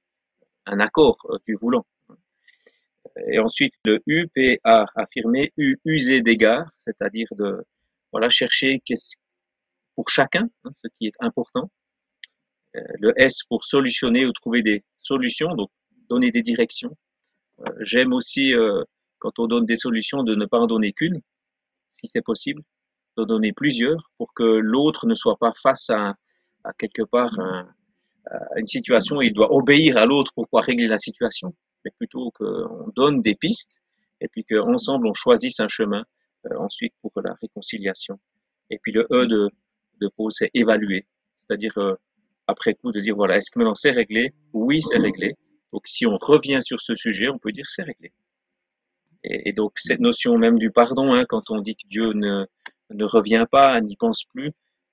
un 0.66 0.80
accord 0.80 1.18
euh, 1.30 1.38
du 1.48 1.56
voulant. 1.56 1.86
Et 3.32 3.40
ensuite, 3.40 3.74
le 3.86 4.02
U, 4.08 4.28
P, 4.28 4.60
A, 4.64 4.86
affirmer, 4.96 5.54
U, 5.58 5.78
user 5.86 6.22
d'égard, 6.22 6.70
c'est-à-dire 6.80 7.28
de 7.32 7.64
voilà, 8.12 8.30
chercher 8.30 8.82
qu'est-ce 8.86 9.16
pour 9.96 10.10
chacun, 10.10 10.50
hein, 10.64 10.72
ce 10.76 10.88
qui 10.98 11.08
est 11.08 11.16
important. 11.20 11.70
Le 12.74 13.14
S 13.18 13.44
pour 13.50 13.64
solutionner 13.64 14.26
ou 14.26 14.32
trouver 14.32 14.62
des 14.62 14.84
solutions, 15.00 15.56
donc 15.56 15.70
donner 16.10 16.32
des 16.32 16.44
directions. 16.44 16.96
J'aime 17.80 18.14
aussi, 18.14 18.54
euh, 18.54 18.84
quand 19.20 19.40
on 19.40 19.48
donne 19.48 19.66
des 19.66 19.76
solutions, 19.76 20.24
de 20.24 20.36
ne 20.36 20.46
pas 20.46 20.60
en 20.60 20.68
donner 20.68 20.94
qu'une, 20.94 21.22
si 21.94 22.10
c'est 22.12 22.24
possible, 22.24 22.62
de 23.18 23.26
donner 23.26 23.52
plusieurs 23.54 24.12
pour 24.18 24.34
que 24.34 24.44
l'autre 24.44 25.06
ne 25.08 25.16
soit 25.16 25.38
pas 25.38 25.54
face 25.62 25.90
à, 25.90 26.16
à 26.64 26.74
quelque 26.78 27.04
part 27.04 27.38
à 27.40 28.60
une 28.60 28.68
situation 28.68 29.18
où 29.18 29.22
il 29.22 29.34
doit 29.34 29.52
obéir 29.52 29.98
à 29.98 30.06
l'autre 30.06 30.32
pour 30.36 30.48
pouvoir 30.48 30.66
régler 30.66 30.88
la 30.88 31.00
situation 31.00 31.54
mais 31.86 31.92
plutôt 31.98 32.32
qu'on 32.32 32.92
donne 32.96 33.22
des 33.22 33.36
pistes 33.36 33.78
et 34.22 34.28
puis 34.28 34.44
qu'ensemble 34.44 35.08
on 35.08 35.14
choisisse 35.14 35.60
un 35.60 35.68
chemin 35.68 36.04
euh, 36.46 36.58
ensuite 36.58 36.94
pour 37.02 37.12
la 37.24 37.34
réconciliation. 37.42 38.20
Et 38.70 38.78
puis 38.82 38.92
le 38.92 39.08
E 39.12 39.26
de, 39.26 39.50
de 40.02 40.10
pause, 40.16 40.36
c'est 40.38 40.52
évaluer, 40.54 41.08
c'est-à-dire 41.38 41.78
euh, 41.78 41.96
après 42.48 42.74
coup 42.76 42.92
de 42.92 43.00
dire 43.00 43.16
voilà, 43.16 43.38
est-ce 43.38 43.52
que 43.52 43.60
maintenant 43.60 43.76
c'est 43.76 43.92
réglé? 43.92 44.34
Oui, 44.54 44.82
c'est 44.82 44.98
réglé. 44.98 45.36
Donc 45.74 45.88
si 45.88 46.06
on 46.06 46.18
revient 46.18 46.60
sur 46.62 46.82
ce 46.82 46.96
sujet, 46.96 47.30
on 47.30 47.40
peut 47.40 47.52
dire 47.52 47.70
c'est 47.70 47.84
réglé. 47.84 48.12
Et, 49.24 49.54
donc 49.54 49.74
cette 49.80 50.00
notion 50.00 50.38
même 50.38 50.58
du 50.58 50.72
pardon, 50.72 51.14
hein, 51.14 51.26
quand 51.28 51.52
on 51.52 51.62
dit 51.62 51.76
que 51.76 51.88
Dieu 51.88 52.14
ne, 52.14 52.46
ne 52.92 53.06
revient 53.06 53.46
pas, 53.52 53.80
n'y 53.82 53.96
pense 53.96 54.24
plus, 54.26 54.52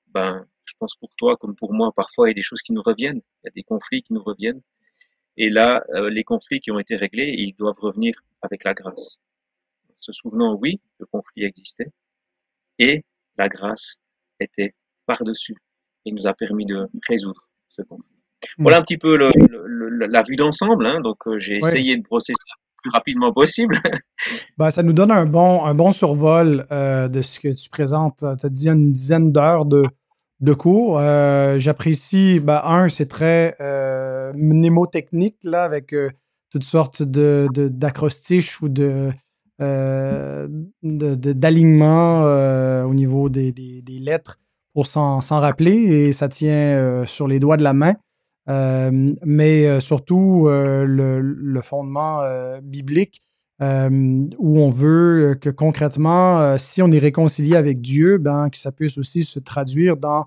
ben 0.08 0.46
je 0.64 0.74
pense 0.78 0.94
pour 0.96 1.10
toi 1.16 1.36
comme 1.36 1.54
pour 1.56 1.72
moi, 1.72 1.92
parfois 1.92 2.28
il 2.28 2.30
y 2.30 2.34
a 2.34 2.34
des 2.34 2.42
choses 2.42 2.62
qui 2.62 2.72
nous 2.72 2.82
reviennent, 2.82 3.20
il 3.42 3.46
y 3.46 3.48
a 3.48 3.52
des 3.54 3.62
conflits 3.62 4.02
qui 4.02 4.12
nous 4.12 4.22
reviennent. 4.22 4.62
Et 5.38 5.50
là, 5.50 5.84
euh, 5.90 6.10
les 6.10 6.24
conflits 6.24 6.60
qui 6.60 6.70
ont 6.70 6.78
été 6.78 6.96
réglés, 6.96 7.34
ils 7.38 7.54
doivent 7.54 7.78
revenir 7.78 8.14
avec 8.42 8.64
la 8.64 8.74
grâce. 8.74 9.18
Se 10.00 10.12
souvenant, 10.12 10.54
oui, 10.54 10.80
le 10.98 11.06
conflit 11.06 11.44
existait, 11.44 11.92
et 12.78 13.04
la 13.36 13.48
grâce 13.48 13.96
était 14.40 14.74
par-dessus 15.06 15.56
et 16.04 16.12
nous 16.12 16.26
a 16.26 16.34
permis 16.34 16.66
de 16.66 16.86
résoudre 17.08 17.48
ce 17.68 17.82
conflit. 17.82 18.15
Hmm. 18.58 18.62
Voilà 18.62 18.78
un 18.78 18.82
petit 18.82 18.98
peu 18.98 19.16
la 19.16 20.22
vue 20.22 20.36
d'ensemble. 20.36 20.86
Hein, 20.86 21.00
donc, 21.00 21.18
euh, 21.26 21.38
j'ai 21.38 21.58
essayé 21.58 21.96
de 21.96 22.02
brosser 22.02 22.32
ça 22.32 22.54
le 22.56 22.82
plus 22.82 22.90
rapidement 22.90 23.32
possible. 23.32 23.78
bah, 24.58 24.70
ça 24.70 24.82
nous 24.82 24.92
donne 24.92 25.10
un 25.10 25.26
bon, 25.26 25.64
un 25.64 25.74
bon 25.74 25.92
survol 25.92 26.66
euh, 26.70 27.08
de 27.08 27.22
ce 27.22 27.40
que 27.40 27.48
tu 27.48 27.68
présentes. 27.68 28.24
Tu 28.38 28.46
as 28.46 28.50
dit 28.50 28.68
une 28.68 28.92
dizaine 28.92 29.32
d'heures 29.32 29.66
de, 29.66 29.84
de 30.40 30.52
cours. 30.52 30.98
Euh, 30.98 31.58
j'apprécie, 31.58 32.40
ben, 32.40 32.60
un, 32.64 32.88
c'est 32.88 33.06
très 33.06 33.56
euh, 33.60 34.32
mnémotechnique, 34.34 35.38
là, 35.44 35.62
avec 35.64 35.92
euh, 35.94 36.10
toutes 36.50 36.64
sortes 36.64 37.02
de, 37.02 37.48
d'acrostiches 37.52 38.60
ou 38.62 38.68
de, 38.68 39.10
d'alignements 40.82 42.22
au 42.84 42.94
niveau 42.94 43.28
des, 43.28 43.82
lettres 44.00 44.38
pour 44.74 44.86
s'en, 44.86 45.20
rappeler 45.20 45.72
et 45.72 46.12
ça 46.12 46.28
tient 46.28 47.04
sur 47.06 47.26
les 47.26 47.38
doigts 47.38 47.56
de 47.56 47.64
la 47.64 47.72
main. 47.72 47.94
Mais 48.48 49.80
surtout 49.80 50.48
le, 50.48 51.20
le, 51.20 51.60
fondement 51.60 52.22
biblique 52.62 53.20
où 53.60 54.60
on 54.60 54.68
veut 54.68 55.36
que 55.40 55.50
concrètement, 55.50 56.56
si 56.58 56.82
on 56.82 56.90
est 56.92 56.98
réconcilié 56.98 57.56
avec 57.56 57.80
Dieu, 57.80 58.18
ben, 58.18 58.48
que 58.50 58.58
ça 58.58 58.70
puisse 58.70 58.98
aussi 58.98 59.24
se 59.24 59.38
traduire 59.38 59.96
dans 59.96 60.26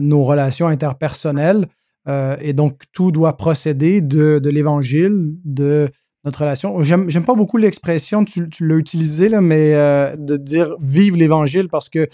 nos 0.00 0.22
relations 0.22 0.68
interpersonnelles. 0.68 1.66
et 2.08 2.52
donc, 2.52 2.82
tout 2.92 3.12
doit 3.12 3.36
procéder 3.36 4.00
de, 4.00 4.38
de 4.38 4.50
l'évangile, 4.50 5.36
de 5.44 5.90
notre 6.26 6.40
relation. 6.40 6.82
J'aime, 6.82 7.24
pas 7.24 7.34
beaucoup 7.34 7.56
l'expression, 7.56 8.24
tu, 8.24 8.48
l'as 8.60 8.74
utilisé, 8.74 9.28
là, 9.28 9.40
mais 9.40 9.72
de 10.16 10.36
dire 10.36 10.74
vive 10.84 11.16
l'évangile 11.16 11.68
parce 11.68 11.88
que 11.88 12.06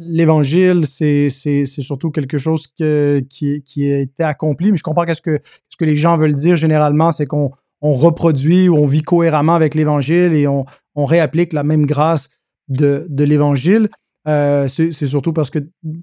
l'évangile, 0.00 0.86
c'est, 0.86 1.28
surtout 1.66 2.10
quelque 2.10 2.38
chose 2.38 2.66
qui, 2.66 3.62
qui 3.64 3.92
a 3.92 3.98
été 3.98 4.24
accompli. 4.24 4.72
Mais 4.72 4.78
je 4.78 4.82
comprends 4.82 5.04
qu'est-ce 5.04 5.22
que, 5.22 5.38
ce 5.68 5.76
que 5.76 5.84
les 5.84 5.96
gens 5.96 6.16
veulent 6.16 6.34
dire 6.34 6.56
généralement, 6.56 7.12
c'est 7.12 7.26
qu'on 7.26 7.52
on 7.82 7.94
reproduit 7.94 8.68
ou 8.68 8.76
on 8.76 8.86
vit 8.86 9.02
cohéremment 9.02 9.54
avec 9.54 9.74
l'Évangile 9.74 10.32
et 10.34 10.46
on, 10.46 10.64
réapplique 10.96 11.54
la 11.54 11.62
même 11.62 11.86
grâce 11.86 12.28
de, 12.68 13.06
l'Évangile. 13.16 13.88
Euh, 14.28 14.68
c'est 14.68 14.92
surtout 14.92 15.32
parce 15.32 15.48
que 15.48 15.60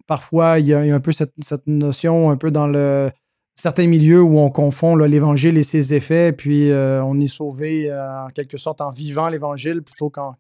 parfois, 0.07 0.57
il 0.59 0.65
y, 0.65 0.74
a, 0.74 0.80
un 0.80 0.99
peu 0.99 1.11
cette, 1.11 1.34
notion 1.68 2.32
un 2.32 2.38
peu 2.38 2.49
dans 2.49 2.65
le 2.65 3.11
certains 3.58 3.88
milieux 3.88 4.22
où 4.22 4.38
on 4.38 4.51
confond 4.51 4.95
l'Évangile 4.95 5.58
et 5.58 5.64
ses 5.64 5.95
effets, 5.95 6.32
puis 6.32 6.70
euh, 6.70 7.03
on 7.03 7.20
est 7.20 7.28
sauvé 7.28 7.89
euh, 7.89 8.26
en 8.26 8.28
quelque 8.28 8.58
sorte 8.58 8.82
en 8.82 8.91
vivant 8.91 9.30
l'Évangile 9.30 9.82
plutôt 9.82 10.12
qu'en, 10.12 10.36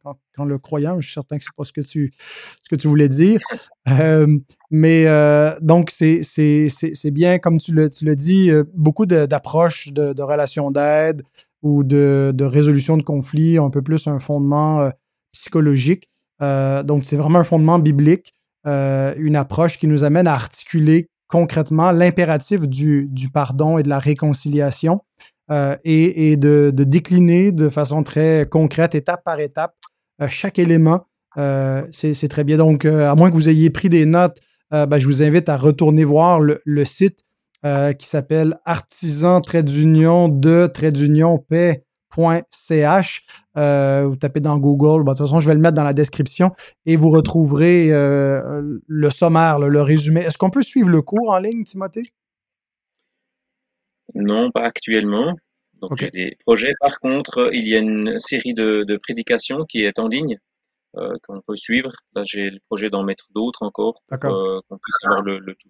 le 0.45 0.59
croyant. 0.59 1.01
Je 1.01 1.07
suis 1.07 1.15
certain 1.15 1.39
que 1.39 1.43
pas 1.57 1.63
ce 1.63 1.73
que 1.73 1.81
tu, 1.81 2.13
ce 2.63 2.69
que 2.69 2.79
tu 2.79 2.87
voulais 2.87 3.09
dire. 3.09 3.39
Euh, 4.01 4.27
mais 4.69 5.05
donc, 5.61 5.91
c'est, 5.91 6.21
c'est, 6.21 6.67
c'est, 6.67 7.11
bien, 7.11 7.39
comme 7.39 7.57
tu 7.57 7.73
le, 7.73 7.89
tu 7.89 8.03
le 8.03 8.17
dis, 8.17 8.51
beaucoup 8.73 9.05
d'approches 9.05 9.93
de, 9.93 10.11
de, 10.11 10.21
relations 10.21 10.71
d'aide 10.71 11.23
ou 11.61 11.85
de, 11.85 12.33
de, 12.35 12.43
résolution 12.43 12.97
de 12.97 13.01
conflits, 13.01 13.57
un 13.57 13.69
peu 13.69 13.81
plus 13.81 14.07
un 14.07 14.19
fondement 14.19 14.91
psychologique. 15.31 16.09
donc, 16.41 17.05
c'est 17.05 17.15
vraiment 17.15 17.39
un 17.39 17.45
fondement 17.45 17.79
biblique, 17.79 18.33
une 18.65 19.37
approche 19.37 19.79
qui 19.79 19.87
nous 19.87 20.03
amène 20.03 20.27
à 20.27 20.33
articuler 20.33 21.07
concrètement 21.27 21.91
l'impératif 21.91 22.67
du, 22.67 23.09
pardon 23.33 23.77
et 23.77 23.83
de 23.83 23.89
la 23.89 23.99
réconciliation 23.99 25.01
euh, 25.51 25.75
et, 25.83 26.37
de, 26.37 26.71
décliner 26.71 27.51
de 27.51 27.69
façon 27.69 28.03
très 28.03 28.47
concrète, 28.49 28.95
étape 28.95 29.23
par 29.23 29.39
étape, 29.39 29.75
euh, 30.21 30.27
chaque 30.27 30.59
élément. 30.59 31.05
Euh, 31.37 31.85
c'est 31.91 32.27
très 32.27 32.43
bien. 32.43 32.57
Donc, 32.57 32.85
à 32.85 33.13
moins 33.15 33.29
que 33.29 33.35
vous 33.35 33.49
ayez 33.49 33.69
pris 33.69 33.89
des 33.89 34.05
notes, 34.05 34.39
ben, 34.71 34.97
je 34.97 35.05
vous 35.05 35.23
invite 35.23 35.47
à 35.49 35.55
retourner 35.55 36.03
voir 36.03 36.39
le, 36.39 36.85
site 36.85 37.19
qui 37.63 38.07
s'appelle 38.07 38.57
artisan 38.65 39.39
d'union 39.41 40.29
de 40.29 40.69
d'union 40.91 41.37
paix.ch 42.15 43.25
euh, 43.57 44.05
vous 44.07 44.15
tapez 44.15 44.39
dans 44.39 44.57
Google. 44.59 45.03
de 45.03 45.09
toute 45.09 45.17
façon, 45.17 45.39
je 45.39 45.47
vais 45.47 45.55
le 45.55 45.59
mettre 45.59 45.75
dans 45.75 45.83
la 45.83 45.93
description 45.93 46.51
et 46.85 46.95
vous 46.95 47.09
retrouverez 47.09 47.91
euh, 47.91 48.79
le 48.85 49.09
sommaire, 49.09 49.59
le, 49.59 49.81
résumé. 49.81 50.21
Est-ce 50.21 50.37
qu'on 50.37 50.51
peut 50.51 50.61
suivre 50.61 50.89
le 50.89 51.01
cours 51.01 51.31
en 51.31 51.39
ligne, 51.39 51.63
Timothée? 51.63 52.13
Non, 54.13 54.51
pas 54.51 54.63
actuellement. 54.63 55.33
Donc, 55.81 55.97
j'ai 55.97 56.11
des 56.11 56.37
projets. 56.45 56.73
Par 56.79 56.99
contre, 56.99 57.49
il 57.51 57.67
y 57.67 57.75
a 57.75 57.79
une 57.79 58.19
série 58.19 58.53
de, 58.53 58.97
prédications 59.01 59.65
qui 59.65 59.83
est 59.83 59.99
en 59.99 60.07
ligne 60.07 60.37
euh, 60.97 61.13
qu'on 61.27 61.41
peut 61.41 61.55
suivre. 61.55 61.91
Là, 62.15 62.23
j'ai 62.25 62.49
le 62.49 62.59
projet 62.67 62.89
d'en 62.89 63.03
mettre 63.03 63.27
d'autres 63.33 63.63
encore 63.63 64.01
pour 64.07 64.19
qu'on 64.19 64.77
puisse 64.77 64.97
avoir 65.03 65.23
le, 65.23 65.39
le 65.39 65.55
tout. 65.55 65.69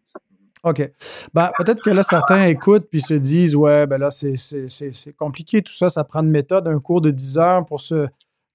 OK. 0.70 0.91
Ben, 1.34 1.49
peut-être 1.57 1.82
que 1.82 1.89
là, 1.89 2.03
certains 2.03 2.45
écoutent 2.45 2.88
puis 2.89 3.01
se 3.01 3.13
disent 3.13 3.55
Ouais, 3.55 3.88
ben 3.88 3.97
là, 3.97 4.09
c'est 4.09 5.13
compliqué 5.18 5.61
tout 5.61 5.74
ça, 5.74 5.89
ça 5.89 6.03
prend 6.03 6.22
une 6.22 6.30
méthode, 6.30 6.68
un 6.68 6.80
cours 6.80 7.01
de 7.01 7.11
10 7.11 7.38
heures 7.38 7.65
pour, 7.65 7.82
se, 7.82 8.07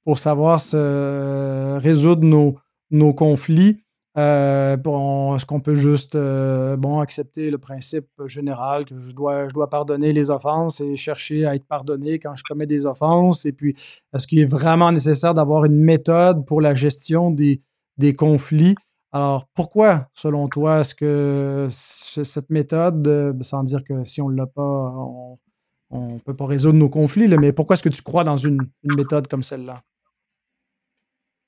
pour 0.04 0.18
savoir 0.18 0.60
se 0.60 1.78
résoudre 1.78 2.24
nos, 2.24 2.56
nos 2.90 3.14
conflits. 3.14 3.82
Euh, 4.18 4.76
Est-ce 4.76 5.46
qu'on 5.46 5.60
peut 5.60 5.74
juste 5.74 6.16
euh, 6.16 6.76
bon, 6.76 7.00
accepter 7.00 7.50
le 7.50 7.56
principe 7.56 8.08
général 8.26 8.84
que 8.84 8.98
je 8.98 9.14
dois, 9.14 9.48
je 9.48 9.54
dois 9.54 9.70
pardonner 9.70 10.12
les 10.12 10.28
offenses 10.28 10.82
et 10.82 10.96
chercher 10.96 11.46
à 11.46 11.54
être 11.54 11.66
pardonné 11.66 12.18
quand 12.18 12.36
je 12.36 12.42
commets 12.44 12.66
des 12.66 12.84
offenses? 12.84 13.46
Et 13.46 13.52
puis, 13.52 13.74
est-ce 14.14 14.26
qu'il 14.26 14.40
est 14.40 14.50
vraiment 14.50 14.92
nécessaire 14.92 15.32
d'avoir 15.32 15.64
une 15.64 15.78
méthode 15.78 16.44
pour 16.46 16.60
la 16.60 16.74
gestion 16.74 17.30
des, 17.30 17.62
des 17.96 18.14
conflits? 18.14 18.74
Alors, 19.14 19.46
pourquoi, 19.54 20.08
selon 20.14 20.48
toi, 20.48 20.80
est-ce 20.80 20.94
que 20.94 21.66
cette 21.70 22.48
méthode, 22.48 23.06
euh, 23.06 23.34
sans 23.42 23.62
dire 23.62 23.84
que 23.84 24.04
si 24.04 24.22
on 24.22 24.30
ne 24.30 24.36
l'a 24.36 24.46
pas, 24.46 24.62
on 25.90 26.14
ne 26.14 26.18
peut 26.18 26.34
pas 26.34 26.46
résoudre 26.46 26.78
nos 26.78 26.88
conflits, 26.88 27.28
mais 27.28 27.52
pourquoi 27.52 27.74
est-ce 27.74 27.82
que 27.82 27.90
tu 27.90 28.00
crois 28.00 28.24
dans 28.24 28.38
une, 28.38 28.70
méthode 28.82 29.28
comme 29.28 29.42
celle-là? 29.42 29.82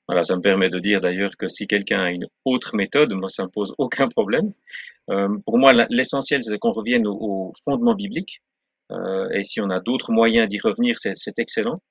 Voilà, 0.07 0.21
ça 0.21 0.35
me 0.35 0.41
permet 0.41 0.69
de 0.69 0.77
dire 0.77 1.01
d'ailleurs 1.01 1.35
que 1.35 1.47
si 1.47 1.65
quelqu'un 1.65 2.01
a 2.01 2.11
une 2.11 2.27
autre 2.45 2.75
méthode, 2.75 3.11
moi, 3.13 3.29
ça 3.29 3.41
ne 3.41 3.47
me 3.47 3.51
pose 3.51 3.73
aucun 3.79 4.07
problème. 4.09 4.53
Euh, 5.09 5.35
pour 5.43 5.57
moi, 5.57 5.73
l'essentiel, 5.89 6.43
c'est 6.43 6.59
qu'on 6.59 6.73
revienne 6.73 7.07
au, 7.07 7.51
fondement 7.63 7.95
biblique. 7.95 8.43
Euh, 8.91 9.27
et 9.31 9.43
si 9.43 9.59
on 9.59 9.71
a 9.71 9.79
d'autres 9.79 10.11
moyens 10.11 10.47
d'y 10.47 10.59
revenir, 10.59 10.97
c'est 10.99 11.39
excellent. 11.39 11.81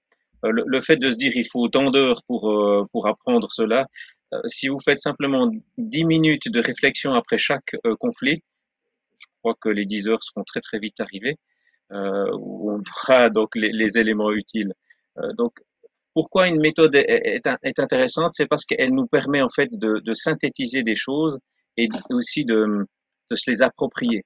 le, 0.45 0.81
fait 0.81 0.97
de 0.99 1.11
se 1.11 1.17
dire 1.17 1.33
il 1.35 1.49
faut 1.49 1.59
autant 1.59 1.91
d'heures 1.91 2.23
pour, 2.29 2.43
pour 2.93 3.09
apprendre 3.09 3.51
cela, 3.51 3.89
si 4.47 4.69
vous 4.69 4.79
faites 4.79 4.99
simplement 4.99 5.51
10 5.79 6.05
minutes 6.05 6.49
de 6.51 6.61
réflexion 6.61 7.15
après 7.15 7.39
chaque 7.39 7.77
euh, 7.87 7.97
conflit, 7.97 8.43
je 9.19 9.27
crois 9.41 9.55
que 9.61 9.69
les 9.69 9.87
10 9.87 10.09
heures 10.09 10.23
seront 10.23 10.45
très 10.45 10.61
très 10.61 10.79
vite 10.79 11.01
arrivées, 11.01 11.37
euh, 11.93 12.31
où 12.39 12.73
on 12.73 12.81
aura 12.97 13.31
donc 13.31 13.51
les, 13.55 13.99
éléments 13.99 14.33
utiles. 14.33 14.73
donc, 15.37 15.53
pourquoi 16.15 16.47
une 16.47 16.61
méthode 16.61 16.95
est, 16.95 17.47
intéressante? 17.79 18.33
C'est 18.35 18.47
parce 18.47 18.65
qu'elle 18.65 18.95
nous 18.95 19.07
permet 19.07 19.43
en 19.43 19.49
fait 19.49 19.69
de, 19.73 20.15
synthétiser 20.15 20.83
des 20.83 20.95
choses 20.95 21.41
et 21.77 21.89
aussi 22.11 22.45
de, 22.45 22.87
se 23.33 23.51
les 23.51 23.63
approprier. 23.63 24.25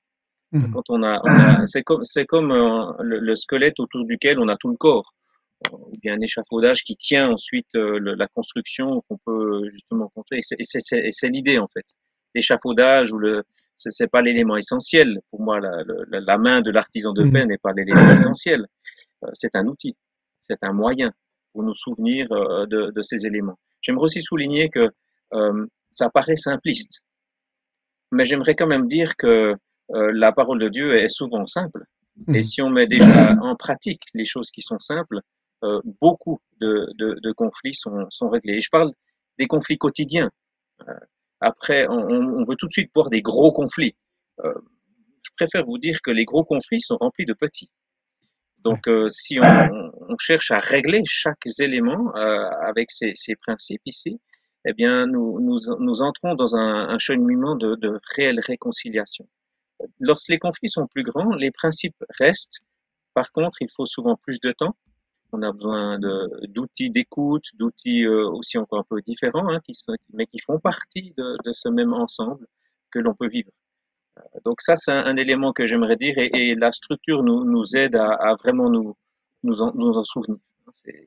Mmh. 0.52 0.72
Quand 0.72 0.90
on 0.90 1.02
a, 1.02 1.64
c'est 1.66 1.82
comme, 1.82 2.04
c'est 2.04 2.26
comme 2.26 2.52
le, 3.00 3.34
squelette 3.34 3.80
autour 3.80 4.04
duquel 4.04 4.38
on 4.38 4.48
a 4.48 4.56
tout 4.56 4.68
le 4.68 4.76
corps 4.76 5.14
ou 5.72 5.92
bien 6.00 6.14
un 6.14 6.20
échafaudage 6.20 6.84
qui 6.84 6.96
tient 6.96 7.30
ensuite 7.30 7.74
euh, 7.74 7.98
la 8.16 8.26
construction 8.28 9.02
qu'on 9.08 9.18
peut 9.18 9.68
justement 9.72 10.08
construire. 10.14 10.40
Et 10.58 11.10
c'est 11.10 11.28
l'idée 11.28 11.58
en 11.58 11.68
fait. 11.68 11.84
L'échafaudage 12.34 13.12
ou 13.12 13.18
le 13.18 13.42
c'est 13.80 14.10
pas 14.10 14.22
l'élément 14.22 14.56
essentiel. 14.56 15.20
Pour 15.30 15.40
moi, 15.40 15.60
la, 15.60 15.84
la, 16.08 16.36
main 16.36 16.60
de 16.60 16.72
l'artisan 16.72 17.12
de 17.12 17.22
mmh. 17.22 17.32
paix 17.32 17.46
n'est 17.46 17.58
pas 17.58 17.72
l'élément 17.72 18.10
essentiel. 18.10 18.66
Euh, 19.22 19.28
c'est 19.34 19.54
un 19.54 19.66
outil, 19.66 19.96
c'est 20.48 20.58
un 20.62 20.72
moyen 20.72 21.12
pour 21.52 21.62
nous 21.62 21.76
souvenir 21.76 22.26
euh, 22.32 22.66
de, 22.66 22.90
de 22.90 23.02
ces 23.02 23.24
éléments. 23.24 23.56
J'aimerais 23.80 24.06
aussi 24.06 24.20
souligner 24.20 24.68
que 24.68 24.90
ça 25.92 26.08
paraît 26.08 26.36
simpliste, 26.36 27.02
mais 28.10 28.24
j'aimerais 28.24 28.56
quand 28.56 28.66
même 28.66 28.88
dire 28.88 29.14
que 29.16 29.54
la 29.90 30.32
parole 30.32 30.58
de 30.58 30.68
Dieu 30.68 30.96
est 30.96 31.10
souvent 31.10 31.46
simple. 31.46 31.84
Et 32.28 32.40
mmh. 32.40 32.42
si 32.42 32.62
on 32.62 32.70
met 32.70 32.86
déjà 32.86 33.36
en 33.42 33.54
pratique 33.54 34.02
les 34.14 34.24
choses 34.24 34.50
qui 34.50 34.62
sont 34.62 34.78
simples, 34.80 35.20
euh, 35.20 35.37
beaucoup 36.00 36.40
de, 36.60 36.88
de, 36.98 37.18
de, 37.20 37.32
conflits 37.32 37.74
sont, 37.74 38.06
sont 38.10 38.28
réglés. 38.28 38.54
Et 38.54 38.60
je 38.60 38.70
parle 38.70 38.92
des 39.38 39.46
conflits 39.46 39.78
quotidiens. 39.78 40.30
Euh, 40.88 40.92
après, 41.40 41.86
on, 41.88 41.98
on, 41.98 42.44
veut 42.44 42.56
tout 42.56 42.66
de 42.66 42.72
suite 42.72 42.90
voir 42.94 43.10
des 43.10 43.22
gros 43.22 43.52
conflits. 43.52 43.96
Euh, 44.44 44.54
je 45.22 45.30
préfère 45.36 45.64
vous 45.64 45.78
dire 45.78 46.00
que 46.02 46.10
les 46.10 46.24
gros 46.24 46.44
conflits 46.44 46.80
sont 46.80 46.96
remplis 46.96 47.26
de 47.26 47.34
petits. 47.34 47.70
Donc, 48.58 48.88
si 49.08 49.38
on, 49.40 49.92
on, 50.08 50.18
cherche 50.18 50.50
à 50.50 50.58
régler 50.58 51.02
chaque 51.06 51.46
élément 51.60 52.12
avec 52.12 52.90
ces, 52.90 53.12
ces, 53.14 53.36
principes 53.36 53.82
ici, 53.86 54.20
eh 54.66 54.72
bien, 54.72 55.06
nous, 55.06 55.38
nous, 55.40 55.60
nous 55.78 56.02
entrons 56.02 56.34
dans 56.34 56.56
un, 56.56 56.88
un 56.88 56.98
cheminement 56.98 57.54
de, 57.54 57.76
de 57.76 58.00
réelle 58.16 58.40
réconciliation. 58.40 59.28
Lorsque 60.00 60.28
les 60.28 60.38
conflits 60.38 60.68
sont 60.68 60.88
plus 60.88 61.04
grands, 61.04 61.34
les 61.34 61.52
principes 61.52 62.02
restent. 62.18 62.60
Par 63.14 63.30
contre, 63.30 63.58
il 63.62 63.68
faut 63.70 63.86
souvent 63.86 64.16
plus 64.16 64.40
de 64.40 64.52
temps 64.52 64.74
on 65.32 65.42
a 65.42 65.52
besoin 65.52 65.98
d'outils 66.48 66.90
d'écoute, 66.90 67.44
d'outils 67.54 68.04
euh, 68.04 68.28
aussi 68.30 68.58
encore 68.58 68.80
un 68.80 68.86
peu 68.88 69.00
différents, 69.02 69.48
hein, 69.48 69.60
qui 69.64 69.74
sont, 69.74 69.94
mais 70.12 70.26
qui 70.26 70.38
font 70.38 70.58
partie 70.58 71.12
de, 71.16 71.36
de 71.44 71.52
ce 71.52 71.68
même 71.68 71.92
ensemble 71.92 72.46
que 72.90 72.98
l'on 72.98 73.14
peut 73.14 73.28
vivre. 73.28 73.50
Euh, 74.18 74.22
donc 74.44 74.62
ça, 74.62 74.76
c'est 74.76 74.92
un, 74.92 75.16
élément 75.16 75.52
que 75.52 75.66
j'aimerais 75.66 75.96
dire, 75.96 76.14
et, 76.18 76.30
et, 76.32 76.54
la 76.54 76.72
structure 76.72 77.22
nous, 77.22 77.44
nous 77.44 77.76
aide 77.76 77.96
à, 77.96 78.12
à 78.12 78.34
vraiment 78.36 78.70
nous, 78.70 78.96
nous, 79.42 79.60
en, 79.60 79.72
nous 79.74 79.92
en 79.96 80.04
souvenir. 80.04 80.38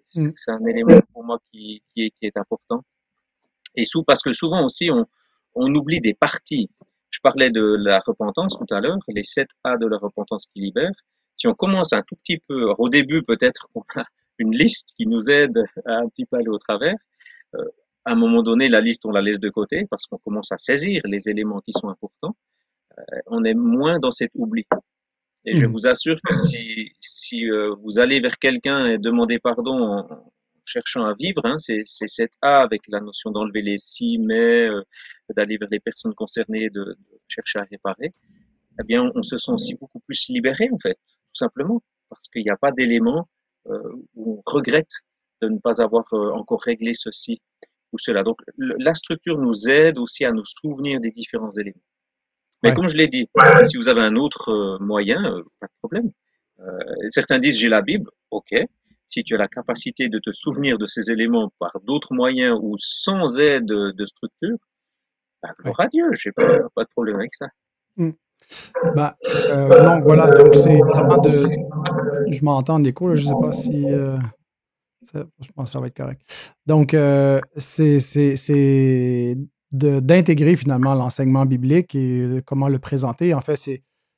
C'est 0.08 0.22
mm. 0.22 0.34
un 0.48 0.66
élément 0.66 1.00
pour 1.14 1.24
moi 1.24 1.40
qui, 1.52 1.82
qui, 1.94 2.04
est, 2.04 2.12
qui 2.12 2.26
est 2.26 2.38
important. 2.38 2.84
Et 3.76 3.86
sous, 3.86 4.04
parce 4.04 4.22
que 4.22 4.34
souvent 4.34 4.66
aussi, 4.66 4.92
on, 4.92 5.08
on 5.56 5.74
oublie 5.74 6.00
des 6.00 6.14
parties. 6.14 6.70
Je 7.10 7.20
parlais 7.22 7.50
de 7.50 7.76
la 7.80 8.00
repentance 8.06 8.58
tout 8.58 8.74
à 8.74 8.80
l'heure, 8.80 8.98
les 9.08 9.24
7 9.24 9.48
A 9.64 9.78
de 9.78 9.88
la 9.88 9.98
repentance 9.98 10.48
qui 10.48 10.62
libère 10.62 10.92
si 11.42 11.48
on 11.48 11.56
commence 11.56 11.92
un 11.94 12.04
tout 12.04 12.16
petit 12.18 12.38
peu, 12.38 12.72
au 12.78 12.88
début 12.88 13.24
peut-être 13.24 13.68
qu'on 13.74 13.84
a 14.00 14.06
une 14.38 14.56
liste 14.56 14.90
qui 14.96 15.08
nous 15.08 15.28
aide 15.30 15.58
à 15.86 15.96
un 15.96 16.08
petit 16.08 16.26
peu 16.26 16.38
aller 16.38 16.50
au 16.50 16.60
travers, 16.60 16.96
euh, 17.56 17.66
à 18.06 18.12
un 18.12 18.16
moment 18.16 18.44
donné, 18.44 18.70
la 18.70 18.80
liste, 18.80 19.06
on 19.08 19.12
la 19.12 19.22
laisse 19.22 19.40
de 19.40 19.50
côté 19.50 19.88
parce 19.90 20.06
qu'on 20.06 20.20
commence 20.20 20.52
à 20.52 20.58
saisir 20.58 21.02
les 21.06 21.30
éléments 21.30 21.60
qui 21.62 21.72
sont 21.74 21.90
importants. 21.90 22.36
Euh, 22.98 23.02
on 23.26 23.44
est 23.44 23.56
moins 23.56 23.98
dans 23.98 24.12
cet 24.12 24.32
oubli. 24.36 24.66
Et 25.46 25.56
je 25.56 25.66
mmh. 25.66 25.72
vous 25.72 25.88
assure 25.88 26.18
que 26.24 26.34
si, 26.36 26.92
si 27.00 27.50
euh, 27.50 27.74
vous 27.82 27.98
allez 27.98 28.20
vers 28.20 28.38
quelqu'un 28.38 28.86
et 28.86 29.00
demandez 29.00 29.40
pardon 29.40 29.78
en, 29.82 30.34
cherchant 30.64 31.06
à 31.06 31.16
vivre, 31.16 31.42
hein, 31.44 31.58
c'est 31.58 31.84
cette 31.86 32.34
A 32.44 32.62
avec 32.62 32.82
la 32.88 33.00
notion 33.00 33.32
d'enlever 33.32 33.64
les 33.64 33.80
si, 33.80 34.20
mais, 34.20 34.70
d'aller 35.36 35.58
vers 35.58 35.70
les 35.72 35.80
personnes 35.80 36.14
concernées, 36.14 36.70
de, 36.70 36.84
de, 36.84 36.98
chercher 37.28 37.60
à 37.60 37.64
réparer, 37.64 38.14
eh 38.80 38.84
bien, 38.84 39.02
on, 39.04 39.12
on 39.16 39.24
se 39.24 39.38
sent 39.40 39.52
aussi 39.52 39.74
beaucoup 39.74 40.00
plus 40.02 40.28
libéré, 40.30 40.70
en 40.72 40.78
fait 40.78 41.00
tout 41.34 41.46
simplement, 41.46 41.82
parce 42.10 42.28
qu'il 42.30 42.44
n'y 42.44 42.50
a 42.50 42.58
pas 42.58 42.72
d'élément 42.72 43.28
euh, 43.68 43.80
où 44.16 44.42
on 44.46 44.52
regrette 44.52 44.92
de 45.42 45.48
ne 45.48 45.60
pas 45.60 45.82
avoir 45.82 46.06
euh, 46.14 46.32
encore 46.32 46.62
réglé 46.62 46.94
ceci 46.94 47.42
ou 47.94 47.98
cela. 47.98 48.24
Donc 48.24 48.42
la 48.58 48.94
structure 48.94 49.38
nous 49.38 49.70
aide 49.70 49.98
aussi 49.98 50.26
à 50.26 50.32
nous 50.32 50.46
souvenir 50.46 51.00
des 51.00 51.12
différents 51.12 51.52
éléments. 51.52 51.82
Mais 52.64 52.74
comme 52.74 52.88
je 52.88 52.96
l'ai 52.96 53.08
dit, 53.08 53.28
si 53.70 53.78
vous 53.78 53.88
avez 53.88 54.02
un 54.02 54.16
autre 54.16 54.50
euh, 54.50 54.78
moyen, 54.80 55.22
pas 55.60 55.68
de 55.68 55.74
problème. 55.80 56.12
certains 57.10 57.40
disent 57.40 57.58
j'ai 57.58 57.70
la 57.70 57.82
Bible, 57.82 58.10
ok. 58.30 58.54
Si 59.10 59.24
tu 59.24 59.36
as 59.36 59.38
la 59.38 59.48
capacité 59.48 60.08
de 60.10 60.20
te 60.20 60.32
souvenir 60.32 60.78
de 60.78 60.86
ces 60.86 61.12
éléments 61.12 61.52
par 61.60 61.74
d'autres 61.84 62.14
moyens 62.14 62.58
ou 62.62 62.76
sans 62.78 63.40
aide 63.40 63.66
de 63.66 64.06
structure, 64.06 64.58
bah, 65.42 65.54
gloire 65.60 65.80
à 65.80 65.88
Dieu, 65.88 66.06
j'ai 66.14 66.32
pas, 66.32 66.60
pas 66.76 66.84
de 66.84 66.90
problème 66.90 67.18
avec 67.18 67.34
ça. 67.36 67.48
Ben, 68.96 69.14
euh, 69.26 70.00
voilà, 70.02 70.28
donc 70.28 70.56
c'est 70.56 70.80
vraiment 70.80 71.18
de. 71.18 71.48
Je 72.30 72.44
m'entends 72.44 72.76
en 72.76 72.84
écho, 72.84 73.14
je 73.16 73.24
ne 73.24 73.28
sais 73.28 73.40
pas 73.42 73.52
si. 73.52 73.88
Je 75.14 75.52
pense 75.56 75.70
que 75.70 75.72
ça 75.72 75.80
va 75.80 75.88
être 75.88 75.98
correct. 75.98 76.22
Donc, 76.66 76.94
euh, 76.94 77.40
c'est 77.58 79.36
d'intégrer 79.72 80.56
finalement 80.56 80.94
l'enseignement 80.94 81.46
biblique 81.46 81.96
et 81.96 82.42
comment 82.46 82.68
le 82.68 82.80
présenter. 82.80 83.34
En 83.34 83.42
fait, 83.42 83.56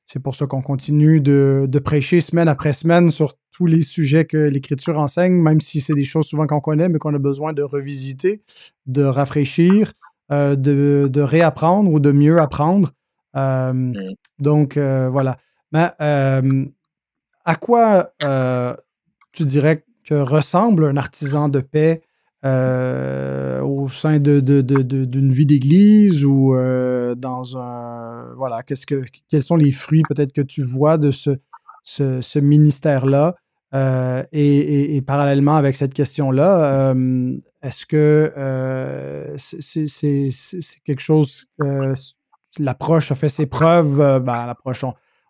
c'est 0.06 0.20
pour 0.20 0.36
ça 0.36 0.48
qu'on 0.48 0.62
continue 0.62 1.22
de, 1.22 1.66
de, 1.68 1.80
prêcher 1.80 2.22
semaine 2.22 2.48
après 2.48 2.74
semaine 2.74 3.10
sur 3.10 3.34
tous 3.52 3.68
les 3.68 3.82
sujets 3.82 4.26
que 4.26 4.38
l'Écriture 4.38 4.98
enseigne, 5.00 5.34
même 5.34 5.62
si 5.62 5.80
c'est 5.80 5.94
des 5.94 6.04
choses 6.06 6.26
souvent 6.26 6.48
qu'on 6.48 6.60
connaît, 6.60 6.90
mais 6.90 7.00
qu'on 7.00 7.14
a 7.14 7.20
besoin 7.20 7.54
de 7.54 7.62
revisiter, 7.62 8.42
de 8.88 9.04
rafraîchir, 9.04 9.94
euh, 10.32 10.56
de, 10.56 11.10
de, 11.12 11.22
réapprendre 11.22 11.92
ou 11.92 12.00
de 12.00 12.12
mieux 12.12 12.40
apprendre. 12.40 12.90
Euh, 13.36 13.74
mm. 13.74 13.94
Donc, 14.40 14.78
euh, 14.78 15.10
voilà. 15.10 15.38
Mais 15.72 15.90
à 17.46 17.56
quoi 17.56 18.12
tu 19.32 19.46
dirais 19.46 19.86
que 20.06 20.16
ressemble 20.16 20.86
un 20.86 20.98
artisan 20.98 21.50
de 21.50 21.60
paix 21.62 22.02
au 22.44 23.88
sein 23.90 24.20
d'une 24.20 24.42
de, 24.42 24.62
de, 24.62 25.34
vie 25.34 25.46
d'église 25.46 26.26
ou 26.26 26.56
dans 27.18 27.58
un. 27.58 28.34
Voilà, 28.36 28.64
qu'est-ce 28.64 28.86
que, 28.86 29.04
quels 29.30 29.44
sont 29.44 29.56
les 29.56 29.72
fruits 29.72 30.04
peut-être 30.08 30.34
que 30.34 30.42
tu 30.42 30.64
vois 30.64 30.98
de 30.98 31.12
ce, 31.12 31.32
ce, 31.84 32.22
ce 32.22 32.40
ministère-là? 32.40 33.36
et, 34.32 34.96
et, 34.96 35.02
parallèlement 35.02 35.56
avec 35.56 35.76
cette 35.76 35.96
question-là, 35.96 36.94
est-ce 37.64 37.86
que 37.86 38.34
euh, 38.36 39.38
c'est 39.38 40.82
quelque 40.84 41.00
chose, 41.00 41.46
euh, 41.62 41.94
l'approche 42.60 43.12
a 43.12 43.16
fait 43.16 43.30
ses 43.30 43.46
preuves, 43.46 44.00
euh, 44.02 44.20
ben, 44.20 44.46
l'approche, 44.46 44.86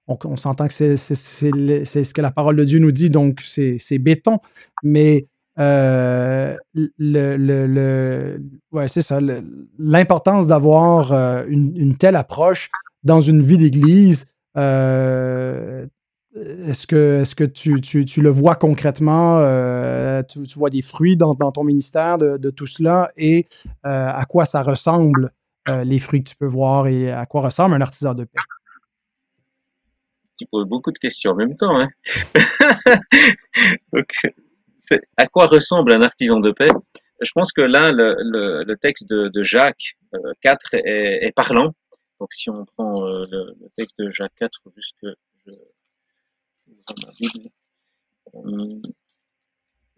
on, 0.08 0.36
s'entend 0.36 0.68
que 0.68 0.74
c'est 0.74 0.98
ce 0.98 2.14
que 2.14 2.22
la 2.22 2.32
parole 2.32 2.56
de 2.56 2.64
Dieu 2.64 2.80
nous 2.80 2.92
dit, 2.92 3.10
donc 3.10 3.42
c'est 3.42 4.00
béton, 4.00 4.40
mais 4.84 5.28
le, 5.58 6.58
le, 6.98 8.42
ouais, 8.72 8.88
c'est 8.88 9.02
ça, 9.02 9.20
l'importance 9.80 10.48
d'avoir 10.48 11.14
une, 11.48 11.96
telle 11.98 12.18
approche 12.18 12.70
dans 13.04 13.22
une 13.22 13.42
vie 13.42 13.58
d'église, 13.58 14.28
est-ce 16.36 16.88
que, 16.88 17.46
tu, 17.46 18.22
le 18.22 18.30
vois 18.30 18.56
concrètement? 18.56 19.38
Euh, 19.40 20.24
tu, 20.24 20.58
vois 20.58 20.70
des 20.70 20.82
fruits 20.82 21.16
dans, 21.18 21.34
ton 21.36 21.64
ministère 21.64 22.18
de, 22.18 22.50
tout 22.50 22.66
cela 22.66 23.12
et 23.18 23.48
euh, 23.86 24.10
à 24.10 24.26
quoi 24.26 24.46
ça 24.46 24.64
ressemble? 24.64 25.32
Euh, 25.70 25.84
les 25.84 26.00
fruits 26.00 26.24
que 26.24 26.30
tu 26.30 26.36
peux 26.36 26.48
voir 26.48 26.88
et 26.88 27.12
à 27.12 27.26
quoi 27.26 27.42
ressemble 27.42 27.76
un 27.76 27.82
artisan 27.82 28.14
de 28.14 28.26
paix? 28.26 28.40
Tu 30.38 30.46
poses 30.48 30.68
beaucoup 30.68 30.92
de 30.92 30.98
questions 30.98 31.32
en 31.32 31.36
même 31.36 31.56
temps. 31.56 31.80
Hein? 31.80 31.90
Donc, 33.94 34.12
à 35.18 35.28
quoi 35.28 35.48
ressemble 35.48 35.94
un 35.96 36.02
artisan 36.02 36.40
de 36.40 36.52
paix? 36.52 36.70
Je 37.22 37.32
pense 37.34 37.52
que 37.54 37.62
là, 37.62 37.92
le, 37.92 38.74
texte 38.76 39.08
de, 39.10 39.44
Jacques 39.44 39.98
4 40.42 40.74
est, 40.74 41.32
parlant. 41.36 41.74
Donc, 42.20 42.34
si 42.34 42.50
on 42.50 42.66
prend 42.66 43.02
le, 43.02 43.56
le, 43.60 43.70
texte 43.78 43.98
de 44.00 44.12
Jacques 44.12 44.36
4, 44.36 44.60
juste 44.76 44.96
que 45.02 45.16
euh, 48.36 48.82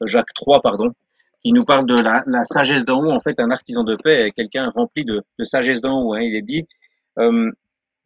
Jacques 0.01 0.33
3, 0.33 0.61
pardon, 0.61 0.93
qui 1.45 1.51
nous 1.51 1.63
parle 1.63 1.85
de 1.85 1.93
la, 1.93 2.43
sagesse 2.43 2.85
d'en 2.85 3.03
haut. 3.03 3.11
En 3.11 3.19
fait, 3.19 3.39
un 3.39 3.51
artisan 3.51 3.83
de 3.83 3.95
paix 3.95 4.25
est 4.25 4.31
quelqu'un 4.31 4.71
rempli 4.71 5.05
de, 5.05 5.23
sagesse 5.43 5.79
d'en 5.79 6.01
haut. 6.01 6.15
Hein. 6.15 6.21
Il 6.21 6.35
est 6.35 6.41
dit, 6.41 6.65
euh, 7.19 7.51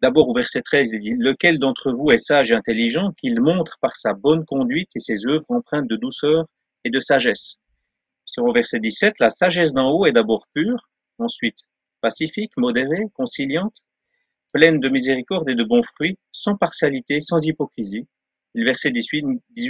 d'abord 0.02 0.28
au 0.28 0.34
verset 0.34 0.62
13, 0.62 0.92
il 0.92 1.00
dit, 1.00 1.16
lequel 1.18 1.58
d'entre 1.58 1.94
vous 1.94 2.12
est 2.12 2.18
sage 2.18 2.52
et 2.52 2.56
intelligent, 2.56 3.14
qu'il 3.14 3.40
montre 3.40 3.78
par 3.80 3.96
sa 3.96 4.12
bonne 4.14 4.44
conduite 4.44 4.90
et 4.94 5.00
ses 5.00 5.26
œuvres 5.26 5.46
empreintes 5.48 5.88
de 5.88 5.96
douceur 5.96 6.48
et 6.84 6.90
de 6.90 7.00
sagesse? 7.00 7.60
Sur 8.26 8.44
au 8.44 8.52
verset 8.52 8.82
17, 8.82 9.20
la 9.22 9.30
sagesse 9.30 9.72
d'en 9.72 9.90
haut 9.90 10.06
est 10.06 10.12
d'abord 10.12 10.46
pure, 10.54 10.90
ensuite 11.18 11.60
pacifique, 12.02 12.52
modérée, 12.58 13.06
conciliante, 13.14 13.78
pleine 14.52 14.82
de 14.82 14.90
miséricorde 14.90 15.48
et 15.48 15.56
de 15.56 15.64
bons 15.64 15.84
fruits, 15.96 16.18
sans 16.34 16.58
partialité, 16.58 17.22
sans 17.22 17.40
hypocrisie. 17.42 18.06
Le 18.54 18.66
verset 18.66 18.92
18, 18.92 19.24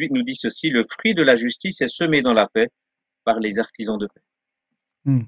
nous 0.10 0.24
dit 0.24 0.36
ceci, 0.36 0.72
le 0.72 0.84
fruit 0.90 1.14
de 1.14 1.22
la 1.22 1.36
justice 1.36 1.82
est 1.82 1.88
semé 1.88 2.24
dans 2.24 2.34
la 2.34 2.48
paix 2.48 2.70
par 3.30 3.40
les 3.40 3.60
artisans 3.60 4.00
de 4.00 4.08
paix. 4.08 4.26
Hmm. 5.06 5.26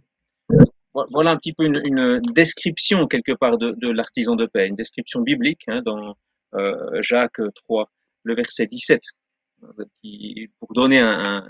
Voilà 1.11 1.29
un 1.31 1.37
petit 1.37 1.53
peu 1.53 1.65
une, 1.65 2.19
description 2.33 3.07
quelque 3.07 3.33
part 3.33 3.59
de, 3.59 3.89
l'artisan 3.91 4.35
de 4.35 4.47
paix, 4.47 4.65
une 4.67 4.75
description 4.75 5.21
biblique 5.21 5.63
hein, 5.67 5.81
dans 5.83 6.15
euh, 6.55 6.99
Jacques 7.03 7.43
3, 7.53 7.91
le 8.23 8.33
verset 8.33 8.65
17, 8.65 9.01
qui, 10.01 10.49
pour 10.57 10.73
donner 10.73 10.99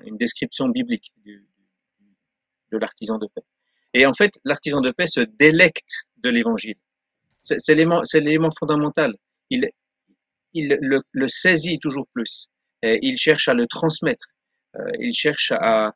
une 0.10 0.18
description 0.18 0.68
biblique 0.68 1.14
de 1.26 2.78
l'artisan 2.78 3.18
de 3.18 3.28
paix. 3.34 3.45
Et 3.93 4.06
en 4.06 4.14
fait, 4.14 4.34
l'artisan 4.43 4.82
de 4.82 4.91
paix 4.91 5.08
se 5.08 5.22
délecte 5.22 5.93
de 6.18 6.30
l'évangile. 6.30 6.80
C'est 7.43 7.76
l'élément 7.76 8.52
fondamental. 8.60 9.16
Il, 9.49 9.70
il 10.54 10.78
le, 10.82 11.28
saisit 11.30 11.80
toujours 11.80 12.08
plus. 12.14 12.49
il 12.84 13.16
cherche 13.16 13.47
à 13.47 13.54
le 13.54 13.68
transmettre. 13.68 14.28
Euh, 14.78 14.91
il 14.99 15.14
cherche 15.14 15.52
à, 15.52 15.93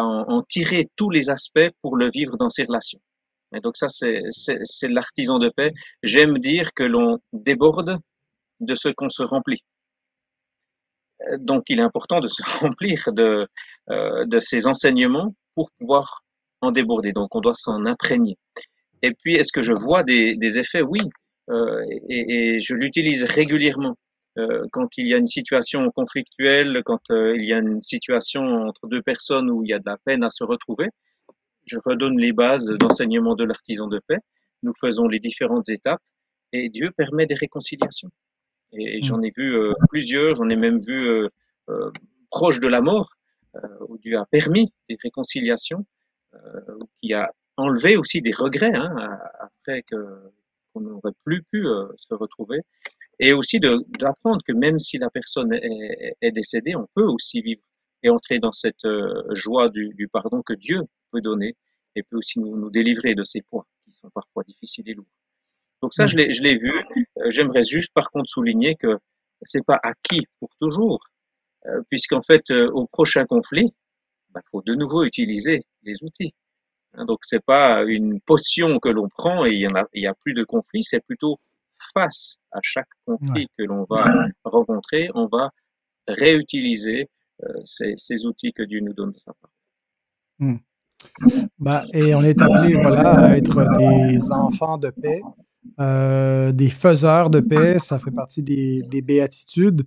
en, 0.00 0.42
tirer 0.42 0.88
tous 0.96 1.10
les 1.10 1.30
aspects 1.30 1.70
pour 1.82 1.96
le 1.96 2.10
vivre 2.10 2.36
dans 2.36 2.50
ses 2.50 2.64
relations. 2.64 3.00
Et 3.54 3.60
donc 3.60 3.76
ça, 3.76 3.88
c'est 3.88 4.88
l'artisan 4.88 5.38
de 5.38 5.50
paix. 5.50 5.72
J'aime 6.02 6.38
dire 6.38 6.72
que 6.74 6.84
l'on 6.84 7.18
déborde 7.32 7.98
de 8.60 8.74
ce 8.74 8.88
qu'on 8.88 9.10
se 9.10 9.22
remplit. 9.22 9.62
Euh, 11.28 11.36
donc 11.38 11.64
il 11.68 11.78
est 11.78 11.82
important 11.82 12.20
de 12.20 12.28
se 12.36 12.42
remplir 12.60 13.12
de, 13.12 13.46
euh, 13.90 14.24
de 14.26 14.40
ces 14.40 14.66
enseignements 14.66 15.34
pour 15.54 15.70
pouvoir 15.78 16.22
en 16.60 16.72
déborder. 16.72 17.12
Donc 17.12 17.34
on 17.34 17.40
doit 17.40 17.54
s'en 17.54 17.84
imprégner. 17.86 18.38
Et 19.02 19.12
puis, 19.12 19.34
est-ce 19.34 19.52
que 19.52 19.62
je 19.62 19.72
vois 19.72 20.04
des, 20.04 20.36
des 20.36 20.58
effets? 20.58 20.82
Oui, 20.82 21.00
euh, 21.50 21.82
et, 22.08 22.54
et, 22.54 22.60
je 22.60 22.74
l'utilise 22.74 23.24
régulièrement. 23.24 23.96
Euh, 24.38 24.66
quand 24.72 24.96
il 24.96 25.08
y 25.08 25.14
a 25.14 25.18
une 25.18 25.26
situation 25.26 25.90
conflictuelle, 25.90 26.82
quand 26.84 27.10
euh, 27.10 27.36
il 27.38 27.44
y 27.44 27.52
a 27.52 27.58
une 27.58 27.82
situation 27.82 28.42
entre 28.42 28.86
deux 28.88 29.02
personnes 29.02 29.50
où 29.50 29.62
il 29.62 29.70
y 29.70 29.74
a 29.74 29.78
de 29.78 29.86
la 29.86 29.98
peine 29.98 30.24
à 30.24 30.30
se 30.30 30.42
retrouver, 30.42 30.88
je 31.66 31.78
redonne 31.84 32.18
les 32.18 32.32
bases 32.32 32.66
d'enseignement 32.66 33.34
de 33.34 33.44
l'artisan 33.44 33.88
de 33.88 34.00
paix. 34.06 34.18
Nous 34.62 34.72
faisons 34.80 35.06
les 35.06 35.20
différentes 35.20 35.68
étapes 35.68 36.00
et 36.52 36.68
Dieu 36.70 36.90
permet 36.96 37.26
des 37.26 37.34
réconciliations. 37.34 38.10
Et, 38.72 39.00
mmh. 39.00 39.04
j'en 39.04 39.22
ai 39.22 39.30
vu 39.36 39.54
plusieurs, 39.90 40.34
j'en 40.34 40.48
ai 40.48 40.56
même 40.56 40.78
vu 40.78 41.28
proches 42.30 42.58
de 42.58 42.68
la 42.68 42.80
mort, 42.80 43.10
où 43.86 43.98
Dieu 43.98 44.18
a 44.18 44.24
permis 44.26 44.72
des 44.88 44.96
réconciliations, 45.02 45.84
qui 47.00 47.12
a 47.12 47.28
enlevé 47.56 47.96
aussi 47.96 48.22
des 48.22 48.32
regrets 48.32 48.74
hein, 48.74 48.94
après 49.40 49.82
que 49.82 49.96
qu'on 50.72 50.80
n'aurait 50.80 51.12
plus 51.24 51.42
pu 51.44 51.66
euh, 51.66 51.86
se 51.96 52.14
retrouver. 52.14 52.60
Et 53.24 53.32
aussi 53.32 53.60
d'apprendre 53.60 54.42
que 54.44 54.52
même 54.52 54.80
si 54.80 54.98
la 54.98 55.08
personne 55.08 55.52
est, 55.52 56.16
est, 56.20 56.32
décédée, 56.32 56.74
on 56.74 56.88
peut 56.92 57.04
aussi 57.04 57.40
vivre 57.40 57.62
et 58.02 58.10
entrer 58.10 58.40
dans 58.40 58.50
cette 58.50 58.84
euh, 58.84 59.32
joie 59.32 59.68
du, 59.68 59.90
du, 59.94 60.08
pardon 60.08 60.42
que 60.42 60.54
Dieu 60.54 60.80
peut 61.12 61.20
donner 61.20 61.54
et 61.94 62.02
peut 62.02 62.16
aussi 62.16 62.40
nous, 62.40 62.58
nous, 62.58 62.68
délivrer 62.68 63.14
de 63.14 63.22
ces 63.22 63.40
poids 63.42 63.64
qui 63.84 63.92
sont 63.92 64.10
parfois 64.10 64.42
difficiles 64.42 64.88
et 64.88 64.94
lourds. 64.94 65.06
Donc 65.82 65.94
ça, 65.94 66.08
je 66.08 66.16
l'ai 66.16 66.58
vu. 66.58 66.72
Euh, 67.18 67.30
j'aimerais 67.30 67.62
juste 67.62 67.92
par 67.94 68.10
contre 68.10 68.28
souligner 68.28 68.74
que 68.74 68.98
c'est 69.40 69.64
pas 69.64 69.78
acquis 69.84 70.26
pour 70.40 70.50
toujours, 70.60 70.98
puisqu'en 71.90 72.22
fait, 72.22 72.50
au 72.50 72.86
prochain 72.86 73.24
conflit, 73.24 73.66
il 73.66 74.32
bah, 74.32 74.40
faut 74.50 74.62
de 74.62 74.74
nouveau 74.74 75.04
utiliser 75.04 75.64
les 75.84 76.02
outils. 76.02 76.34
Hein, 76.94 77.04
donc 77.04 77.20
c'est 77.22 77.44
pas 77.44 77.84
une 77.84 78.20
potion 78.20 78.80
que 78.80 78.88
l'on 78.88 79.08
prend 79.08 79.46
et 79.46 79.50
il 79.50 79.60
y 79.60 79.68
en 79.68 79.76
a, 79.76 79.84
il 79.94 80.02
y 80.02 80.06
a 80.08 80.14
plus 80.14 80.34
de 80.34 80.42
conflit, 80.42 80.82
c'est 80.82 81.00
plutôt 81.00 81.38
face 81.94 82.36
à 82.52 82.58
chaque 82.62 82.88
conflit 83.06 83.48
que 83.58 83.64
l'on 83.64 83.84
va 83.88 84.04
rencontrer, 84.44 85.08
on 85.14 85.26
va 85.26 85.50
réutiliser 86.08 87.08
euh, 87.42 87.48
ces, 87.64 87.94
ces, 87.96 88.24
outils 88.26 88.52
que 88.52 88.62
Dieu 88.62 88.80
nous 88.80 88.92
donne 88.92 89.12
de 89.12 89.18
sa 89.18 89.32
part. 89.32 89.50
Hmm. 90.38 90.56
Bah, 91.58 91.82
et 91.92 92.14
on 92.14 92.22
est 92.22 92.40
appelé 92.40 92.74
voilà, 92.74 93.30
à 93.30 93.36
être 93.36 93.64
des 93.78 94.32
enfants 94.32 94.78
de 94.78 94.90
paix, 94.90 95.20
euh, 95.80 96.52
des 96.52 96.68
faiseurs 96.68 97.30
de 97.30 97.40
paix, 97.40 97.78
ça 97.78 97.98
fait 97.98 98.12
partie 98.12 98.42
des, 98.42 98.82
des 98.82 99.02
béatitudes. 99.02 99.82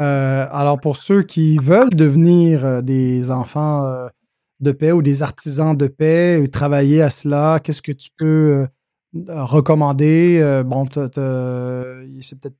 Euh, 0.00 0.46
alors 0.50 0.80
pour 0.80 0.96
ceux 0.96 1.22
qui 1.22 1.58
veulent 1.58 1.94
devenir 1.94 2.82
des 2.82 3.30
enfants 3.30 4.08
de 4.60 4.72
paix 4.72 4.92
ou 4.92 5.02
des 5.02 5.22
artisans 5.22 5.76
de 5.76 5.88
paix, 5.88 6.44
travailler 6.52 7.02
à 7.02 7.10
cela? 7.10 7.58
Qu'est-ce 7.62 7.82
que 7.82 7.92
tu 7.92 8.10
peux 8.16 8.66
euh, 9.14 9.44
recommander? 9.44 10.38
Euh, 10.40 10.62
bon, 10.62 10.86
c'est 10.86 12.40
peut-être 12.40 12.56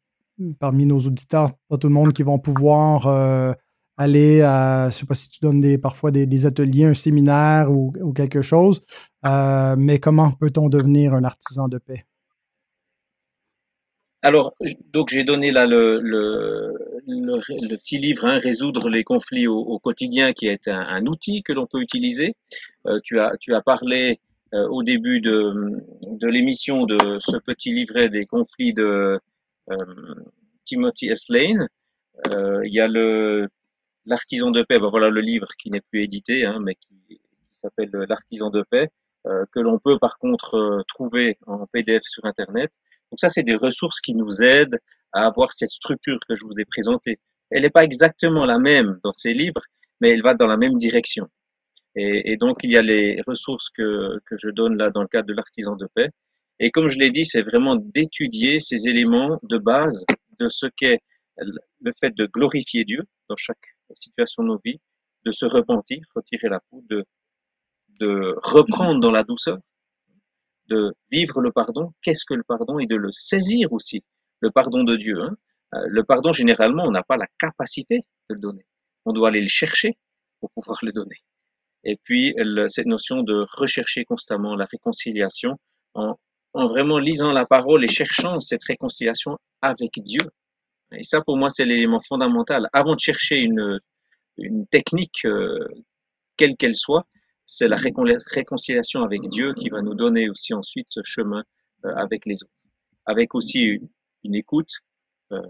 parmi 0.58 0.86
nos 0.86 0.98
auditeurs, 0.98 1.50
pas 1.68 1.78
tout 1.78 1.88
le 1.88 1.94
monde 1.94 2.12
qui 2.12 2.22
vont 2.22 2.38
pouvoir 2.38 3.06
euh, 3.06 3.52
aller 3.96 4.42
à, 4.42 4.88
je 4.90 4.96
sais 4.96 5.06
pas 5.06 5.14
si 5.14 5.30
tu 5.30 5.40
donnes 5.40 5.60
des, 5.60 5.78
parfois 5.78 6.10
des, 6.10 6.46
ateliers, 6.46 6.86
un 6.86 6.94
séminaire 6.94 7.70
ou, 7.70 7.92
quelque 8.14 8.42
chose, 8.42 8.84
mais 9.24 9.98
comment 10.00 10.30
peut-on 10.32 10.68
devenir 10.68 11.14
un 11.14 11.24
artisan 11.24 11.64
de 11.66 11.78
paix? 11.78 12.06
alors, 14.22 14.54
donc 14.92 15.10
j'ai 15.10 15.24
donné 15.24 15.50
là 15.50 15.66
le, 15.66 15.98
petit 17.76 17.98
livre 17.98 18.24
hein, 18.24 18.38
Résoudre 18.38 18.88
les 18.88 19.02
conflits 19.02 19.48
au, 19.48 19.78
quotidien, 19.80 20.32
qui 20.32 20.46
est 20.46 20.68
un, 20.68 21.06
outil 21.06 21.42
que 21.42 21.52
l'on 21.52 21.66
peut 21.66 21.80
utiliser. 21.80 22.34
Euh, 22.86 23.00
tu, 23.02 23.18
as, 23.18 23.32
tu 23.40 23.52
as 23.54 23.60
parlé 23.62 24.12
euh, 24.12 24.31
au 24.52 24.82
début 24.82 25.20
de, 25.20 25.54
de 26.06 26.28
l'émission 26.28 26.84
de 26.84 27.18
ce 27.20 27.36
petit 27.38 27.72
livret 27.72 28.08
des 28.08 28.26
conflits 28.26 28.74
de 28.74 29.18
euh, 29.70 29.76
Timothy 30.64 31.08
S. 31.08 31.28
Lane. 31.28 31.68
il 32.26 32.72
y 32.72 32.80
a 32.80 32.88
le 32.88 33.48
l'artisan 34.04 34.50
de 34.50 34.62
paix, 34.62 34.78
ben 34.80 34.88
voilà 34.88 35.10
le 35.10 35.20
livre 35.20 35.48
qui 35.58 35.70
n'est 35.70 35.80
plus 35.80 36.02
édité, 36.02 36.44
hein, 36.44 36.58
mais 36.60 36.74
qui, 36.74 36.96
qui 37.08 37.58
s'appelle 37.62 37.90
l'artisan 38.08 38.50
de 38.50 38.62
paix, 38.68 38.90
que 39.24 39.60
l'on 39.60 39.78
peut 39.78 39.98
par 39.98 40.18
contre 40.18 40.84
trouver 40.88 41.38
en 41.46 41.66
PDF 41.66 42.02
sur 42.04 42.24
Internet. 42.24 42.72
Donc 43.12 43.20
ça, 43.20 43.28
c'est 43.28 43.42
des 43.42 43.54
ressources 43.54 44.00
qui 44.00 44.14
nous 44.14 44.42
aident 44.42 44.78
à 45.12 45.26
avoir 45.26 45.52
cette 45.52 45.70
structure 45.70 46.18
que 46.26 46.34
je 46.34 46.44
vous 46.44 46.58
ai 46.58 46.64
présentée. 46.64 47.18
Elle 47.50 47.62
n'est 47.62 47.70
pas 47.70 47.84
exactement 47.84 48.46
la 48.46 48.58
même 48.58 48.98
dans 49.04 49.12
ces 49.12 49.34
livres, 49.34 49.60
mais 50.00 50.10
elle 50.10 50.22
va 50.22 50.34
dans 50.34 50.46
la 50.46 50.56
même 50.56 50.78
direction. 50.78 51.28
Et, 51.94 52.32
et 52.32 52.36
donc, 52.36 52.58
il 52.62 52.70
y 52.70 52.76
a 52.76 52.82
les 52.82 53.20
ressources 53.26 53.70
que, 53.70 54.18
que 54.26 54.36
je 54.38 54.50
donne 54.50 54.76
là 54.78 54.90
dans 54.90 55.02
le 55.02 55.08
cadre 55.08 55.26
de 55.28 55.34
l'artisan 55.34 55.76
de 55.76 55.86
paix. 55.94 56.08
Et 56.58 56.70
comme 56.70 56.88
je 56.88 56.98
l'ai 56.98 57.10
dit, 57.10 57.24
c'est 57.24 57.42
vraiment 57.42 57.76
d'étudier 57.76 58.60
ces 58.60 58.88
éléments 58.88 59.38
de 59.42 59.58
base 59.58 60.04
de 60.38 60.48
ce 60.48 60.66
qu'est 60.76 61.00
le 61.36 61.90
fait 61.98 62.14
de 62.14 62.26
glorifier 62.26 62.84
Dieu 62.84 63.02
dans 63.28 63.36
chaque 63.36 63.76
situation 63.98 64.42
de 64.42 64.48
nos 64.48 64.60
vies, 64.64 64.80
de 65.24 65.32
se 65.32 65.46
repentir, 65.46 65.98
retirer 66.14 66.48
la 66.48 66.60
peau, 66.70 66.84
de, 66.88 67.04
de 68.00 68.34
reprendre 68.42 69.00
dans 69.00 69.10
la 69.10 69.24
douceur, 69.24 69.58
de 70.68 70.92
vivre 71.10 71.40
le 71.40 71.52
pardon, 71.52 71.92
qu'est-ce 72.02 72.24
que 72.24 72.34
le 72.34 72.44
pardon, 72.44 72.78
et 72.78 72.86
de 72.86 72.96
le 72.96 73.10
saisir 73.10 73.72
aussi, 73.72 74.04
le 74.40 74.50
pardon 74.50 74.84
de 74.84 74.96
Dieu. 74.96 75.20
Hein. 75.20 75.36
Euh, 75.74 75.84
le 75.88 76.04
pardon, 76.04 76.32
généralement, 76.32 76.84
on 76.84 76.90
n'a 76.90 77.02
pas 77.02 77.16
la 77.16 77.26
capacité 77.38 77.98
de 78.28 78.34
le 78.34 78.40
donner. 78.40 78.66
On 79.04 79.12
doit 79.12 79.28
aller 79.28 79.40
le 79.40 79.48
chercher 79.48 79.98
pour 80.40 80.50
pouvoir 80.52 80.78
le 80.82 80.92
donner. 80.92 81.16
Et 81.84 81.96
puis, 82.04 82.34
cette 82.68 82.86
notion 82.86 83.22
de 83.22 83.46
rechercher 83.50 84.04
constamment 84.04 84.54
la 84.54 84.66
réconciliation 84.66 85.58
en, 85.94 86.16
en 86.54 86.66
vraiment 86.66 86.98
lisant 86.98 87.32
la 87.32 87.46
parole 87.46 87.84
et 87.84 87.88
cherchant 87.88 88.40
cette 88.40 88.64
réconciliation 88.64 89.38
avec 89.60 89.90
Dieu. 89.96 90.20
Et 90.92 91.02
ça, 91.02 91.22
pour 91.22 91.36
moi, 91.36 91.48
c'est 91.50 91.64
l'élément 91.64 92.00
fondamental. 92.00 92.68
Avant 92.72 92.94
de 92.94 93.00
chercher 93.00 93.40
une, 93.40 93.80
une 94.36 94.66
technique, 94.66 95.24
euh, 95.24 95.66
quelle 96.36 96.56
qu'elle 96.56 96.74
soit, 96.74 97.06
c'est 97.46 97.68
la 97.68 97.76
réconciliation 97.76 99.02
avec 99.02 99.28
Dieu 99.28 99.54
qui 99.54 99.68
va 99.68 99.82
nous 99.82 99.94
donner 99.94 100.28
aussi 100.30 100.54
ensuite 100.54 100.86
ce 100.90 101.00
chemin 101.02 101.42
euh, 101.84 101.94
avec 101.96 102.26
les 102.26 102.42
autres. 102.42 102.52
Avec 103.06 103.34
aussi 103.34 103.80
une, 104.22 104.34
écoute. 104.34 104.70
Euh, 105.32 105.40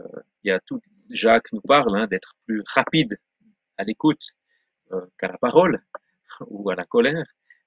il 0.45 0.49
y 0.49 0.51
a 0.51 0.61
tout, 0.61 0.80
Jacques 1.11 1.53
nous 1.53 1.61
parle 1.61 1.97
hein, 1.97 2.07
d'être 2.07 2.35
plus 2.47 2.62
rapide 2.66 3.18
à 3.76 3.85
l'écoute 3.85 4.22
euh, 4.93 5.01
qu'à 5.18 5.28
la 5.28 5.39
parole 5.39 5.83
ou 6.49 6.70
à 6.70 6.74
la 6.74 6.85
colère. 6.85 7.26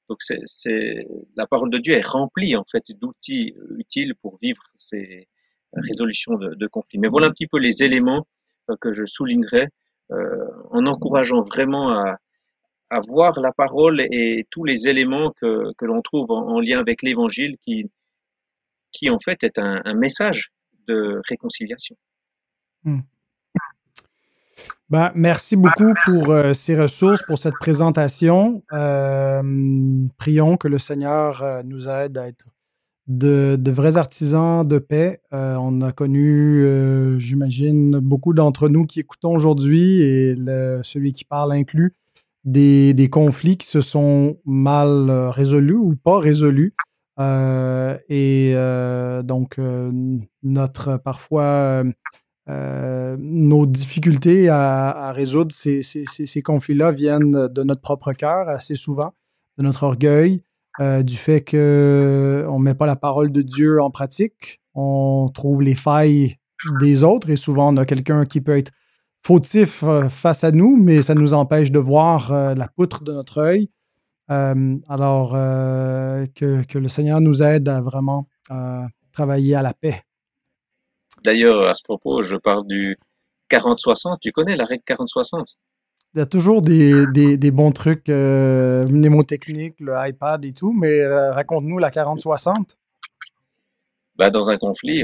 Donc 0.10 0.20
c'est 0.22 1.08
la 1.36 1.48
parole 1.48 1.72
de 1.72 1.80
Dieu 1.80 1.94
est 1.94 2.06
remplie 2.06 2.56
en 2.56 2.64
fait 2.70 2.84
d'outils 2.90 3.56
utiles 3.78 4.14
pour 4.22 4.38
vivre 4.42 4.62
ces 4.78 5.28
résolutions 5.74 6.36
de, 6.36 6.54
de, 6.54 6.68
conflits. 6.68 7.00
Mais 7.00 7.08
voilà 7.08 7.28
un 7.28 7.32
petit 7.32 7.48
peu 7.48 7.58
les 7.58 7.84
éléments 7.84 8.28
que 8.82 8.94
je 8.94 9.06
soulignerai 9.06 9.68
en 10.10 10.86
encourageant 10.86 11.42
vraiment 11.42 11.90
à, 11.92 12.18
voir 13.08 13.40
la 13.40 13.52
parole 13.52 14.00
et 14.00 14.48
tous 14.52 14.64
les 14.64 14.88
éléments 14.88 15.32
que, 15.42 15.74
l'on 15.82 16.02
trouve 16.02 16.32
en, 16.32 16.60
lien 16.62 16.80
avec 16.80 17.02
l'évangile 17.02 17.58
qui, 17.66 17.90
qui 18.92 19.10
en 19.10 19.20
fait 19.20 19.44
est 19.44 19.58
un, 19.58 19.94
message 19.96 20.52
de 20.88 21.20
réconciliation. 21.28 21.98
Hmm. 22.84 23.00
Ben, 24.90 25.12
merci 25.16 25.56
beaucoup 25.56 25.94
pour 26.06 26.30
euh, 26.30 26.54
ces 26.54 26.80
ressources, 26.80 27.24
pour 27.24 27.40
cette 27.40 27.56
présentation. 27.60 28.64
Euh, 28.72 29.42
prions 30.18 30.58
que 30.58 30.68
le 30.68 30.78
Seigneur 30.78 31.42
euh, 31.42 31.64
nous 31.64 31.90
aide 31.90 32.20
à 32.20 32.28
être 32.28 32.46
de, 33.08 33.60
vrais 33.72 33.98
artisans 33.98 34.68
de 34.68 34.78
paix. 34.78 35.22
on 35.32 35.82
a 35.82 35.92
connu, 35.92 36.66
j'imagine, 37.20 38.00
beaucoup 38.00 38.34
d'entre 38.34 38.68
nous 38.68 38.86
qui 38.86 39.00
écoutons 39.00 39.36
aujourd'hui 39.36 40.02
et 40.02 40.36
celui 40.82 41.14
qui 41.14 41.24
parle 41.24 41.52
inclus, 41.54 41.94
des, 42.46 43.10
conflits 43.12 43.58
qui 43.58 43.68
se 43.68 43.82
sont 43.82 44.40
mal 44.44 45.12
résolus 45.30 45.76
ou 45.76 45.96
pas 45.96 46.18
résolus. 46.18 46.74
Et 47.20 48.56
donc, 49.24 49.60
notre 50.42 50.98
parfois 50.98 51.84
nos 52.48 53.66
difficultés 53.66 54.50
à, 54.50 55.12
résoudre 55.14 55.52
ces, 55.52 56.42
conflits-là 56.44 56.92
viennent 56.92 57.48
de 57.48 57.64
notre 57.64 57.82
propre 57.82 58.14
cœur 58.14 58.48
assez 58.50 58.76
souvent, 58.76 59.14
de 59.58 59.64
notre 59.64 59.84
orgueil, 59.84 60.44
du 60.80 61.16
fait 61.16 61.42
qu'on 61.42 61.58
ne 62.60 62.64
met 62.64 62.76
pas 62.76 62.86
la 62.86 62.96
parole 62.96 63.32
de 63.32 63.42
Dieu 63.42 63.82
en 63.82 63.90
pratique, 63.90 64.62
on 64.76 65.28
trouve 65.34 65.62
les 65.62 65.76
failles 65.76 66.36
des 66.80 67.04
autres 67.04 67.30
et 67.30 67.36
souvent 67.36 67.74
on 67.74 67.78
a 67.78 67.86
quelqu'un 67.86 68.26
qui 68.26 68.42
peut 68.42 68.58
être 68.58 68.72
fautif 69.26 69.84
euh, 69.84 70.08
face 70.08 70.44
à 70.44 70.52
nous, 70.52 70.78
mais 70.78 71.02
ça 71.02 71.16
nous 71.16 71.34
empêche 71.34 71.72
de 71.72 71.80
voir 71.80 72.32
euh, 72.32 72.54
la 72.54 72.68
poutre 72.68 73.04
de 73.04 73.12
notre 73.12 73.40
œil. 73.40 73.70
Euh, 74.30 74.78
alors, 74.88 75.32
que, 75.32 76.78
le 76.78 76.88
Seigneur 76.88 77.22
nous 77.22 77.44
aide 77.44 77.68
à 77.70 77.82
vraiment 77.82 78.28
travailler 79.12 79.56
à 79.56 79.62
la 79.62 79.74
paix. 79.74 80.02
D'ailleurs, 81.26 81.68
à 81.68 81.74
ce 81.74 81.84
propos, 81.84 82.22
je 82.22 82.36
parle 82.36 82.66
du 82.68 82.98
40-60. 83.50 84.20
Tu 84.22 84.32
connais 84.32 84.56
la 84.56 84.66
règle 84.66 84.84
40-60 84.88 85.56
Il 86.14 86.20
y 86.20 86.22
a 86.22 86.26
toujours 86.26 86.62
des, 86.62 87.52
bons 87.52 87.72
trucs 87.72 88.08
mnémotechniques, 88.08 89.80
le 89.80 89.94
iPad 89.96 90.46
et 90.46 90.54
tout, 90.54 90.72
mais 90.72 91.06
raconte-nous 91.08 91.80
la 91.80 91.90
40-60. 91.90 92.76
Bah, 94.18 94.30
dans 94.30 94.50
un 94.50 94.58
conflit, 94.58 95.04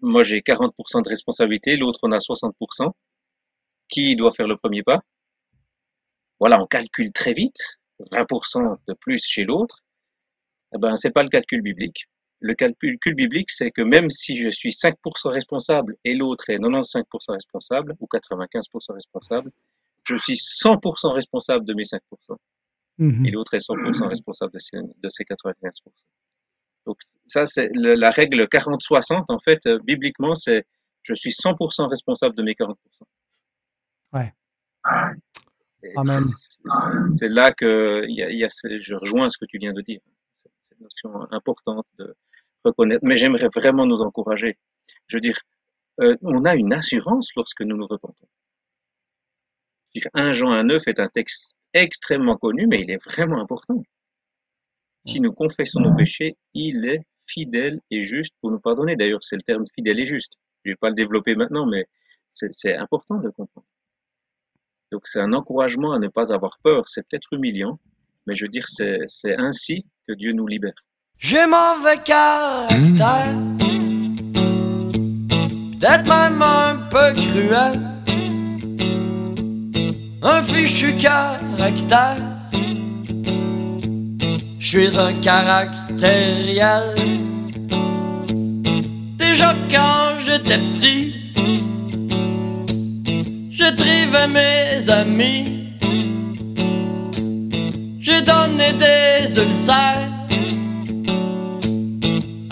moi 0.00 0.22
j'ai 0.22 0.40
40% 0.40 1.02
de 1.02 1.08
responsabilité, 1.08 1.76
l'autre 1.76 2.00
en 2.04 2.12
a 2.12 2.18
60% 2.18 2.92
qui 3.88 4.16
doit 4.16 4.32
faire 4.32 4.48
le 4.48 4.56
premier 4.56 4.82
pas? 4.82 5.02
Voilà, 6.40 6.60
on 6.60 6.66
calcule 6.66 7.12
très 7.12 7.32
vite, 7.32 7.78
20% 8.12 8.78
de 8.86 8.94
plus 8.94 9.24
chez 9.24 9.44
l'autre. 9.44 9.82
Eh 10.74 10.78
ben, 10.78 10.96
c'est 10.96 11.10
pas 11.10 11.22
le 11.22 11.28
calcul 11.28 11.62
biblique. 11.62 12.08
Le 12.46 12.54
calcul 12.54 13.14
biblique, 13.14 13.50
c'est 13.50 13.70
que 13.70 13.82
même 13.82 14.10
si 14.10 14.36
je 14.36 14.48
suis 14.48 14.70
5% 14.70 15.30
responsable 15.30 15.96
et 16.04 16.14
l'autre 16.14 16.48
est 16.50 16.58
95% 16.58 17.32
responsable 17.32 17.94
ou 18.00 18.06
95% 18.06 18.92
responsable, 18.92 19.50
je 20.04 20.16
suis 20.16 20.36
100% 20.36 21.12
responsable 21.12 21.64
de 21.64 21.74
mes 21.74 21.84
5%. 21.84 22.00
Mhm. 22.98 23.26
Et 23.26 23.30
l'autre 23.30 23.54
est 23.54 23.66
100% 23.66 24.08
responsable 24.08 24.52
de 24.52 24.58
ses, 24.58 24.78
de 24.78 25.08
ses 25.08 25.24
95%. 25.24 25.72
Donc 26.86 26.98
ça, 27.26 27.46
c'est 27.46 27.68
la 27.74 28.10
règle 28.10 28.46
40-60, 28.46 29.24
en 29.28 29.38
fait, 29.40 29.66
euh, 29.66 29.78
bibliquement, 29.84 30.34
c'est 30.34 30.64
je 31.02 31.14
suis 31.14 31.30
100% 31.30 31.88
responsable 31.88 32.34
de 32.36 32.42
mes 32.42 32.52
40%. 32.52 32.76
Ouais. 34.12 34.32
Amen. 35.96 36.24
C'est 37.16 37.28
là 37.28 37.52
que 37.52 38.04
y 38.08 38.22
a, 38.22 38.30
y 38.30 38.44
a, 38.44 38.48
je 38.48 38.94
rejoins 38.94 39.30
ce 39.30 39.38
que 39.38 39.44
tu 39.46 39.58
viens 39.58 39.72
de 39.72 39.82
dire. 39.82 40.00
Cette 40.68 40.80
notion 40.80 41.32
importante 41.32 41.86
de 41.98 42.14
Mais 43.02 43.16
j'aimerais 43.16 43.48
vraiment 43.54 43.86
nous 43.86 44.00
encourager. 44.00 44.58
Je 45.06 45.16
veux 45.16 45.20
dire, 45.20 45.38
euh, 46.00 46.16
on 46.22 46.44
a 46.44 46.54
une 46.54 46.72
assurance 46.72 47.30
lorsque 47.36 47.62
nous 47.62 47.76
nous 47.76 47.86
repentons. 47.86 48.26
Un 50.12 50.32
Jean 50.32 50.52
1,9 50.52 50.88
est 50.88 51.00
un 51.00 51.08
texte 51.08 51.56
extrêmement 51.72 52.36
connu, 52.36 52.66
mais 52.66 52.82
il 52.82 52.90
est 52.90 53.02
vraiment 53.02 53.40
important. 53.40 53.82
Si 55.06 55.20
nous 55.20 55.32
confessons 55.32 55.80
nos 55.80 55.94
péchés, 55.94 56.36
il 56.52 56.84
est 56.86 57.00
fidèle 57.26 57.80
et 57.90 58.02
juste 58.02 58.34
pour 58.40 58.50
nous 58.50 58.60
pardonner. 58.60 58.96
D'ailleurs, 58.96 59.22
c'est 59.22 59.36
le 59.36 59.42
terme 59.42 59.64
fidèle 59.74 60.00
et 60.00 60.06
juste. 60.06 60.34
Je 60.64 60.70
ne 60.70 60.72
vais 60.72 60.76
pas 60.76 60.88
le 60.88 60.94
développer 60.94 61.34
maintenant, 61.34 61.66
mais 61.66 61.86
c'est 62.30 62.74
important 62.74 63.16
de 63.16 63.30
comprendre. 63.30 63.66
Donc 64.92 65.06
c'est 65.06 65.20
un 65.20 65.32
encouragement 65.32 65.92
à 65.92 65.98
ne 65.98 66.08
pas 66.08 66.32
avoir 66.32 66.58
peur. 66.62 66.88
C'est 66.88 67.02
peut-être 67.08 67.32
humiliant, 67.32 67.78
mais 68.26 68.34
je 68.34 68.44
veux 68.44 68.50
dire, 68.50 68.66
c'est 68.68 69.36
ainsi 69.38 69.86
que 70.06 70.12
Dieu 70.12 70.32
nous 70.32 70.46
libère. 70.46 70.85
J'ai 71.18 71.46
mauvais 71.46 71.96
caractère, 72.04 73.34
peut-être 75.72 76.04
même 76.04 76.42
un 76.42 76.76
peu 76.90 77.14
cruel, 77.14 77.80
un 80.22 80.42
fichu 80.42 80.92
caractère. 80.96 82.18
Je 84.58 84.66
suis 84.66 84.98
un 84.98 85.14
caractériel. 85.22 86.94
Déjà 89.16 89.54
quand 89.70 90.18
j'étais 90.18 90.58
petit, 90.58 91.14
je 93.50 93.74
trivais 93.74 94.28
mes 94.28 94.90
amis. 94.90 95.72
J'ai 97.98 98.20
donné 98.20 98.72
des 98.74 99.38
ulcères 99.38 100.05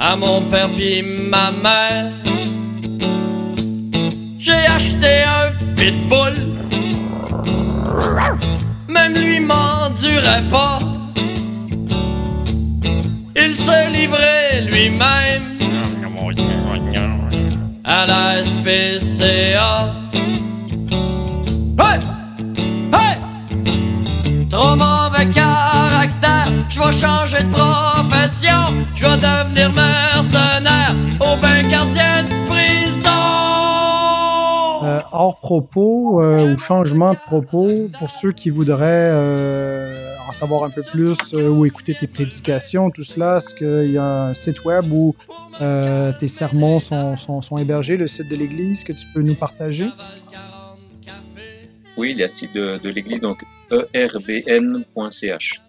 à 0.05 0.17
mon 0.17 0.43
père 0.51 0.69
puis 0.77 1.03
ma 1.03 1.51
mère. 1.63 2.13
acheté 4.77 5.23
un 5.23 5.51
pitbull. 5.77 6.35
Même 8.89 9.15
lui 9.15 9.41
m'endurait 9.41 10.47
pas. 10.51 10.79
Il 13.35 13.55
se 13.57 13.79
livrait 13.93 14.61
lui-même 14.71 15.59
à 17.85 18.07
la 18.07 18.45
SPCA. 18.45 20.04
Je 28.95 29.07
vais 29.07 29.17
devenir 29.17 29.73
mercenaire 29.73 30.95
au 31.21 31.41
bain 31.41 31.63
gardien 31.69 32.25
de 32.25 32.47
prison. 32.47 33.11
Euh, 34.85 35.01
hors 35.13 35.39
propos 35.41 36.23
euh, 36.23 36.53
ou 36.53 36.59
changement 36.59 37.13
de 37.13 37.19
propos, 37.19 37.89
pour 37.99 38.11
ceux 38.11 38.33
qui 38.33 38.51
voudraient 38.51 39.11
euh, 39.13 40.15
en 40.29 40.33
savoir 40.33 40.65
un 40.65 40.71
peu 40.71 40.83
plus 40.83 41.17
euh, 41.33 41.49
ou 41.49 41.65
écouter 41.65 41.95
tes 41.99 42.07
prédications, 42.07 42.91
tout 42.91 43.03
cela, 43.03 43.39
est-ce 43.39 43.55
qu'il 43.55 43.93
y 43.93 43.99
a 43.99 44.27
un 44.27 44.35
site 44.35 44.65
web 44.65 44.85
où 44.93 45.15
euh, 45.61 46.13
tes 46.19 46.29
sermons 46.29 46.81
sont, 46.81 47.17
sont, 47.17 47.41
sont 47.41 47.59
hébergés, 47.59 47.97
le 47.97 48.07
site 48.07 48.29
de 48.29 48.37
l'Église 48.37 48.85
que 48.85 48.93
tu 48.93 49.07
peux 49.15 49.23
nous 49.23 49.35
partager? 49.35 49.89
Oui, 51.97 52.11
il 52.11 52.19
y 52.19 52.23
a 52.23 52.27
le 52.27 52.33
site 52.33 52.53
de, 52.55 52.79
de 52.83 52.89
l'église, 52.91 53.21
donc 53.21 53.45
erbn.ch. 53.93 55.64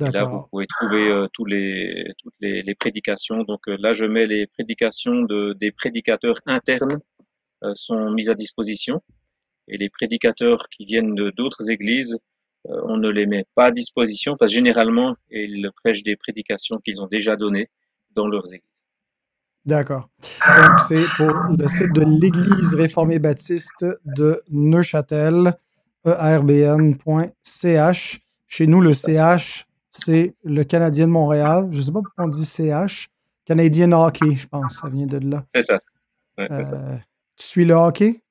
Et 0.00 0.10
là, 0.10 0.24
vous 0.24 0.42
pouvez 0.50 0.66
trouver 0.66 1.08
euh, 1.08 1.28
tous 1.32 1.44
les, 1.44 2.12
toutes 2.18 2.34
les, 2.40 2.62
les 2.62 2.74
prédications. 2.74 3.44
Donc 3.44 3.68
euh, 3.68 3.76
là, 3.78 3.92
je 3.92 4.04
mets 4.04 4.26
les 4.26 4.46
prédications 4.46 5.22
de, 5.22 5.52
des 5.52 5.70
prédicateurs 5.70 6.40
internes 6.46 6.98
euh, 7.62 7.72
sont 7.74 8.10
mises 8.10 8.28
à 8.28 8.34
disposition. 8.34 9.02
Et 9.68 9.78
les 9.78 9.88
prédicateurs 9.88 10.68
qui 10.68 10.84
viennent 10.84 11.14
de 11.14 11.30
d'autres 11.30 11.70
églises, 11.70 12.18
euh, 12.68 12.80
on 12.84 12.96
ne 12.96 13.08
les 13.08 13.26
met 13.26 13.46
pas 13.54 13.66
à 13.66 13.70
disposition 13.70 14.36
parce 14.36 14.50
que 14.50 14.56
généralement, 14.56 15.16
ils 15.30 15.70
prêchent 15.82 16.02
des 16.02 16.16
prédications 16.16 16.78
qu'ils 16.78 17.00
ont 17.00 17.06
déjà 17.06 17.36
données 17.36 17.70
dans 18.14 18.26
leurs 18.26 18.52
églises. 18.52 18.68
D'accord. 19.64 20.10
Donc, 20.20 20.80
c'est 20.86 21.06
pour 21.16 21.32
le 21.56 21.66
site 21.68 21.92
de 21.94 22.02
l'Église 22.02 22.74
réformée 22.74 23.18
baptiste 23.18 23.86
de 24.04 24.42
Neuchâtel, 24.50 25.54
erbn.ch. 26.04 26.80
Chez 28.46 28.66
nous, 28.66 28.82
le 28.82 28.92
CH, 28.92 29.64
c'est 29.96 30.34
le 30.42 30.64
Canadien 30.64 31.06
de 31.06 31.12
Montréal. 31.12 31.68
Je 31.70 31.78
ne 31.78 31.82
sais 31.82 31.92
pas 31.92 32.00
pourquoi 32.02 32.24
on 32.24 32.28
dit 32.28 32.44
CH. 32.44 33.08
Canadian 33.44 33.92
Hockey, 33.92 34.34
je 34.34 34.46
pense, 34.46 34.80
ça 34.80 34.88
vient 34.88 35.06
de 35.06 35.18
là. 35.18 35.44
C'est 35.54 35.62
ça. 35.62 35.80
Ouais, 36.38 36.46
c'est 36.50 36.64
ça. 36.64 36.74
Euh, 36.74 36.96
tu 37.36 37.46
suis 37.46 37.64
le 37.64 37.74
hockey? 37.74 38.22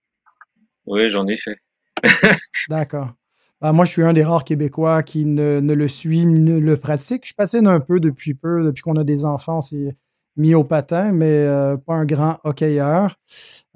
Oui, 0.85 1.09
j'en 1.09 1.27
ai 1.27 1.35
fait. 1.35 1.57
D'accord. 2.69 3.13
Ben, 3.61 3.71
moi, 3.71 3.85
je 3.85 3.91
suis 3.91 4.03
un 4.03 4.11
des 4.11 4.23
rares 4.23 4.43
Québécois 4.43 5.03
qui 5.03 5.25
ne, 5.25 5.59
ne 5.61 5.73
le 5.73 5.87
suit 5.87 6.25
ni 6.25 6.39
ne 6.39 6.57
le 6.57 6.77
pratique. 6.77 7.27
Je 7.27 7.33
patine 7.33 7.67
un 7.67 7.79
peu 7.79 7.99
depuis 7.99 8.33
peu, 8.33 8.63
depuis 8.63 8.81
qu'on 8.81 8.97
a 8.97 9.03
des 9.05 9.23
enfants, 9.23 9.61
c'est 9.61 9.95
mis 10.35 10.55
au 10.55 10.63
patin, 10.63 11.11
mais 11.13 11.31
euh, 11.31 11.77
pas 11.77 11.93
un 11.93 12.05
grand 12.05 12.39
hockeyeur. 12.43 13.15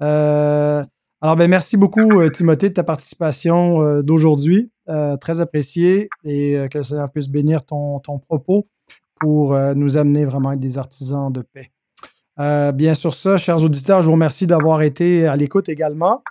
Euh, 0.02 0.84
alors, 1.20 1.34
ben, 1.34 1.50
merci 1.50 1.76
beaucoup, 1.76 2.20
euh, 2.20 2.30
Timothée, 2.30 2.68
de 2.68 2.74
ta 2.74 2.84
participation 2.84 3.82
euh, 3.82 4.02
d'aujourd'hui. 4.02 4.70
Euh, 4.88 5.16
très 5.16 5.40
apprécié 5.40 6.08
et 6.24 6.56
que 6.70 6.78
le 6.78 6.84
Seigneur 6.84 7.10
puisse 7.10 7.28
bénir 7.28 7.64
ton, 7.64 8.00
propos 8.26 8.68
pour 9.20 9.58
nous 9.74 9.96
amener 9.98 10.24
vraiment 10.24 10.50
à 10.50 10.54
être 10.54 10.60
des 10.60 10.78
artisans 10.78 11.30
de 11.30 11.42
paix. 11.42 11.72
Bien 12.72 12.94
sur 12.94 13.14
ça, 13.14 13.36
chers 13.36 13.62
auditeurs, 13.62 14.00
je 14.00 14.06
vous 14.06 14.12
remercie 14.12 14.46
d'avoir 14.46 14.80
été 14.80 15.26
à 15.26 15.36
l'écoute 15.36 15.68
également. 15.68 16.22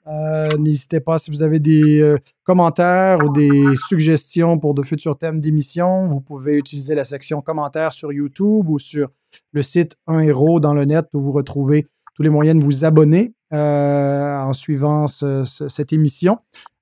N'hésitez 0.58 1.02
pas 1.02 1.20
si 1.20 1.30
vous 1.30 1.44
avez 1.44 1.60
des 1.60 2.16
commentaires 2.44 3.20
ou 3.24 3.32
des 3.32 3.76
suggestions 3.88 4.58
pour 4.58 4.74
de 4.74 4.82
futurs 4.82 5.18
thèmes 5.18 5.40
d'émission. 5.40 6.08
Vous 6.08 6.22
pouvez 6.22 6.56
utiliser 6.56 6.96
la 6.96 7.04
section 7.04 7.42
commentaires 7.42 7.92
sur 7.92 8.12
YouTube 8.12 8.70
ou 8.70 8.80
sur 8.80 9.10
le 9.52 9.62
site 9.62 9.98
Un 10.08 10.22
Héros 10.22 10.60
dans 10.60 10.74
le 10.74 10.86
net 10.86 11.06
où 11.14 11.20
vous 11.20 11.34
retrouvez 11.34 11.86
tous 12.16 12.24
les 12.24 12.30
moyens 12.30 12.60
de 12.60 12.66
vous 12.66 12.86
abonner 12.86 13.34
en 13.56 14.54
suivant 14.54 15.08
ce- 15.08 15.46
ce- 15.46 15.68
cette 15.70 15.94
émission. 15.94 16.40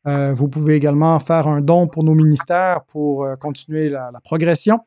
Euh, 0.08 0.34
vous 0.34 0.48
pouvez 0.48 0.76
également 0.76 1.18
faire 1.20 1.48
un 1.48 1.62
don 1.62 1.88
pour 1.88 2.04
nos 2.04 2.14
ministères 2.14 2.82
pour 2.88 3.26
euh, 3.26 3.36
continuer 3.36 3.90
la, 3.90 4.12
la 4.14 4.20
progression. 4.22 4.80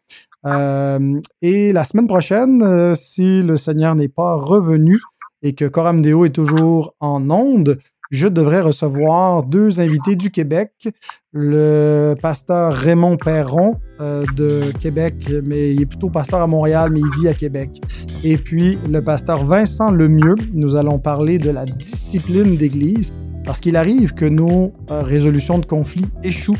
Euh, 0.46 1.20
et 1.42 1.72
la 1.72 1.82
semaine 1.82 2.06
prochaine, 2.06 2.62
euh, 2.62 2.94
si 2.94 3.42
le 3.42 3.56
Seigneur 3.56 3.96
n'est 3.96 4.08
pas 4.08 4.36
revenu 4.36 4.98
et 5.42 5.54
que 5.54 5.64
Coram 5.64 6.00
Deo 6.02 6.24
est 6.24 6.30
toujours 6.34 6.94
en 7.00 7.28
onde, 7.30 7.78
je 8.10 8.26
devrais 8.26 8.60
recevoir 8.60 9.44
deux 9.44 9.80
invités 9.80 10.16
du 10.16 10.30
Québec. 10.30 10.88
Le 11.32 12.14
pasteur 12.20 12.72
Raymond 12.72 13.16
Perron 13.16 13.76
euh, 14.00 14.24
de 14.34 14.72
Québec, 14.80 15.14
mais 15.44 15.74
il 15.74 15.82
est 15.82 15.86
plutôt 15.86 16.08
pasteur 16.08 16.40
à 16.40 16.46
Montréal, 16.46 16.90
mais 16.92 17.00
il 17.00 17.20
vit 17.20 17.28
à 17.28 17.34
Québec. 17.34 17.80
Et 18.24 18.36
puis 18.38 18.78
le 18.90 19.02
pasteur 19.02 19.44
Vincent 19.44 19.90
Lemieux. 19.90 20.36
Nous 20.54 20.74
allons 20.76 20.98
parler 20.98 21.38
de 21.38 21.50
la 21.50 21.64
discipline 21.66 22.56
d'Église 22.56 23.14
parce 23.44 23.60
qu'il 23.60 23.76
arrive 23.76 24.14
que 24.14 24.24
nos 24.24 24.72
euh, 24.90 25.02
résolutions 25.02 25.58
de 25.58 25.66
conflits 25.66 26.06
échouent 26.24 26.56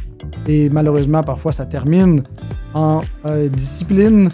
et 0.47 0.69
malheureusement 0.71 1.23
parfois 1.23 1.53
ça 1.53 1.67
termine 1.67 2.23
en 2.75 3.01
euh, 3.25 3.49
discipline. 3.49 4.29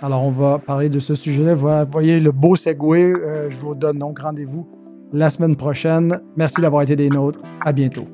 Alors, 0.00 0.24
on 0.24 0.30
va 0.30 0.58
parler 0.58 0.88
de 0.88 0.98
ce 0.98 1.14
sujet-là. 1.14 1.54
Vous 1.54 1.68
voyez 1.90 2.18
le 2.18 2.32
beau 2.32 2.56
segway. 2.56 3.12
Je 3.50 3.56
vous 3.58 3.74
donne 3.74 3.98
donc 3.98 4.20
rendez-vous 4.20 4.73
la 5.12 5.30
semaine 5.30 5.56
prochaine. 5.56 6.20
Merci 6.36 6.60
d'avoir 6.60 6.82
été 6.82 6.96
des 6.96 7.08
nôtres. 7.08 7.40
À 7.64 7.72
bientôt. 7.72 8.06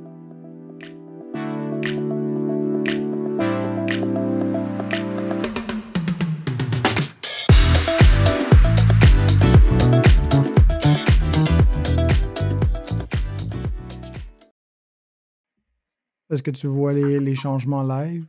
Est-ce 16.30 16.44
que 16.44 16.52
tu 16.52 16.68
vois 16.68 16.92
les, 16.92 17.18
les 17.18 17.34
changements 17.34 17.82
live? 17.82 18.24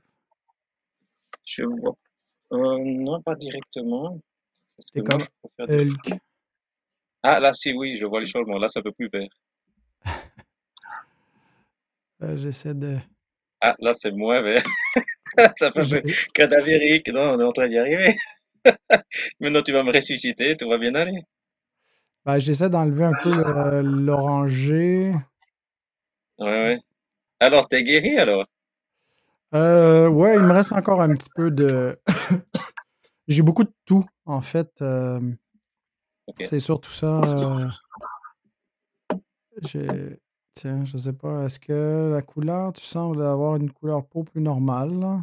Je 1.45 1.64
vois. 1.64 1.95
Euh, 2.51 2.80
non, 2.84 3.22
pas 3.22 3.36
directement. 3.36 4.20
T'es 4.93 5.01
comme 5.01 5.22
Hulk. 5.59 6.20
Ah, 7.24 7.39
là, 7.39 7.51
si, 7.53 7.74
oui, 7.74 7.95
je 7.97 8.05
vois 8.05 8.19
les 8.22 8.28
changements. 8.28 8.59
Là, 8.59 8.67
ça 8.67 8.82
peut 8.84 8.91
plus 8.91 9.09
vert. 9.11 9.28
Euh, 12.24 12.38
J'essaie 12.38 12.74
de. 12.74 12.97
Ah, 13.61 13.76
là, 13.80 13.93
c'est 13.93 14.11
moins 14.11 14.41
vert. 14.41 14.63
ça 15.59 15.72
peut 15.72 15.84
Je- 15.84 15.97
plus 15.97 16.28
cadavérique. 16.34 17.09
Non, 17.09 17.34
on 17.36 17.39
est 17.39 17.43
en 17.43 17.51
train 17.51 17.67
d'y 17.69 17.78
arriver. 17.78 18.17
Maintenant, 19.39 19.63
tu 19.63 19.72
vas 19.74 19.84
me 19.84 19.91
ressusciter. 19.93 20.57
Tout 20.57 20.69
va 20.69 20.78
bien 20.78 20.95
aller. 20.95 21.22
ben, 22.26 22.39
J'essaie 22.39 22.69
d'enlever 22.69 23.05
un 23.05 23.13
peu 23.15 23.32
le- 23.32 23.82
l'orangé. 23.82 25.13
Ouais, 26.39 26.45
ouais. 26.67 26.80
Alors, 27.39 27.67
t'es 27.69 27.84
guéri, 27.84 28.17
alors? 28.19 28.47
Euh, 29.53 30.07
ouais, 30.07 30.38
il 30.39 30.45
me 30.45 30.53
reste 30.53 30.72
encore 30.74 31.01
un 31.01 31.13
petit 31.15 31.30
peu 31.36 31.51
de. 31.51 31.99
J'ai 33.28 33.41
beaucoup 33.41 33.63
de 33.63 33.74
tout, 33.86 34.05
en 34.26 34.41
fait. 34.41 34.69
euh, 34.82 35.19
C'est 36.39 36.59
surtout 36.59 36.91
ça. 36.91 37.07
euh, 37.07 37.69
Tiens, 40.53 40.84
je 40.86 40.97
sais 40.97 41.13
pas. 41.13 41.43
Est-ce 41.45 41.59
que 41.59 42.11
la 42.13 42.21
couleur, 42.21 42.73
tu 42.73 42.84
sembles 42.84 43.25
avoir 43.25 43.55
une 43.55 43.71
couleur 43.71 44.05
peau 44.05 44.23
plus 44.23 44.41
normale? 44.41 44.99
là? 44.99 45.19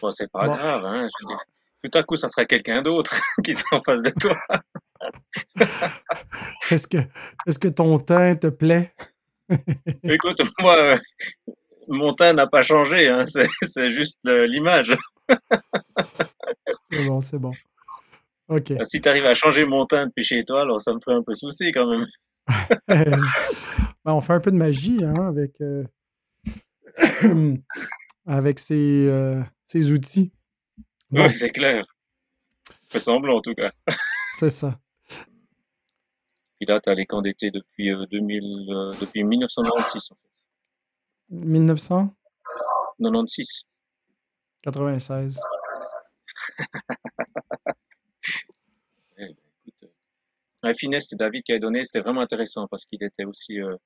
Bon, 0.00 0.10
c'est 0.10 0.30
pas 0.30 0.46
Bon. 0.46 0.54
grave, 0.56 0.84
hein. 0.84 1.06
Je 1.06 1.26
veux 1.26 1.28
dire, 1.34 1.44
tout 1.84 1.98
à 1.98 2.02
coup, 2.02 2.16
ça 2.16 2.28
sera 2.28 2.44
quelqu'un 2.44 2.82
d'autre 2.82 3.14
qui 3.44 3.54
sera 3.54 3.76
en 3.76 3.82
face 3.82 4.02
de 4.02 4.10
toi. 4.10 4.36
Est-ce 6.70 6.86
que, 6.86 6.98
est-ce 7.46 7.58
que 7.58 7.68
ton 7.68 7.98
teint 7.98 8.36
te 8.36 8.46
plaît? 8.48 8.94
Écoute, 10.04 10.40
moi, 10.60 10.76
euh, 10.78 10.98
mon 11.88 12.12
teint 12.14 12.32
n'a 12.32 12.46
pas 12.46 12.62
changé, 12.62 13.08
hein. 13.08 13.24
C'est, 13.26 13.90
juste 13.90 14.18
l'image. 14.24 14.96
C'est 16.90 17.06
bon, 17.06 17.20
c'est 17.20 17.38
bon. 17.38 17.52
OK. 18.48 18.72
Si 18.84 19.00
tu 19.00 19.08
arrives 19.08 19.26
à 19.26 19.34
changer 19.34 19.64
mon 19.64 19.86
teint 19.86 20.06
depuis 20.06 20.24
chez 20.24 20.44
toi, 20.44 20.62
alors 20.62 20.80
ça 20.80 20.92
me 20.92 21.00
ferait 21.00 21.16
un 21.16 21.22
peu 21.22 21.34
souci 21.34 21.72
quand 21.72 21.86
même. 21.90 22.06
Ben, 24.04 24.14
on 24.14 24.20
fait 24.20 24.32
un 24.32 24.40
peu 24.40 24.50
de 24.50 24.56
magie 24.56 25.04
hein, 25.04 25.28
avec, 25.28 25.60
euh, 25.60 25.84
avec 28.26 28.58
ces, 28.58 29.06
euh, 29.08 29.40
ces 29.64 29.92
outils. 29.92 30.32
Oui, 31.12 31.30
c'est 31.30 31.50
clair. 31.50 31.86
Fais 32.88 32.98
semblant, 33.00 33.36
en 33.36 33.40
tout 33.40 33.54
cas. 33.54 33.70
c'est 34.32 34.50
ça. 34.50 34.78
Puis 36.58 36.66
là, 36.66 36.80
t'as 36.80 36.94
les 36.94 37.06
camps 37.06 37.22
d'été 37.22 37.50
depuis 37.50 37.90
euh, 37.90 38.06
2000, 38.10 38.70
euh, 38.70 38.90
depuis 39.00 39.24
1996. 39.24 40.10
en 40.10 40.14
fait. 40.16 40.31
1996. 41.32 43.64
96. 44.62 45.40
Eh 49.18 49.26
ben, 49.26 49.34
écoute, 49.66 49.74
euh, 49.82 49.88
La 50.62 50.72
finesse 50.74 51.08
que 51.08 51.16
David 51.16 51.42
qui 51.42 51.52
a 51.52 51.58
donné, 51.58 51.84
c'était 51.84 52.00
vraiment 52.00 52.20
intéressant 52.20 52.68
parce 52.68 52.86
qu'il 52.86 53.02
était 53.02 53.24
aussi, 53.24 53.60
euh, 53.60 53.76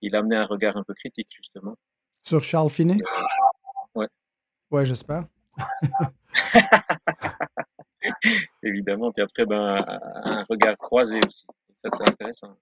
il 0.00 0.16
amenait 0.16 0.36
un 0.36 0.46
regard 0.46 0.76
un 0.76 0.82
peu 0.82 0.94
critique 0.94 1.28
justement. 1.30 1.76
Sur 2.22 2.42
Charles 2.42 2.70
Finet? 2.70 2.96
Ouais. 3.94 4.08
Ouais, 4.70 4.86
j'espère. 4.86 5.26
Évidemment. 8.62 9.12
Puis 9.12 9.22
après, 9.22 9.44
ben, 9.44 9.84
un 10.24 10.44
regard 10.48 10.78
croisé 10.78 11.20
aussi. 11.26 11.44
Ça, 11.84 11.90
c'est 11.92 12.10
intéressant. 12.10 12.56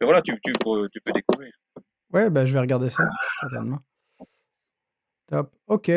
Mais 0.00 0.06
voilà, 0.06 0.22
tu, 0.22 0.38
tu, 0.40 0.52
tu 0.52 1.00
peux 1.00 1.12
découvrir. 1.12 1.52
Ouais, 2.12 2.28
ben, 2.30 2.44
je 2.44 2.52
vais 2.52 2.60
regarder 2.60 2.90
ça, 2.90 3.04
certainement. 3.40 3.78
Top. 5.28 5.52
OK. 5.68 5.92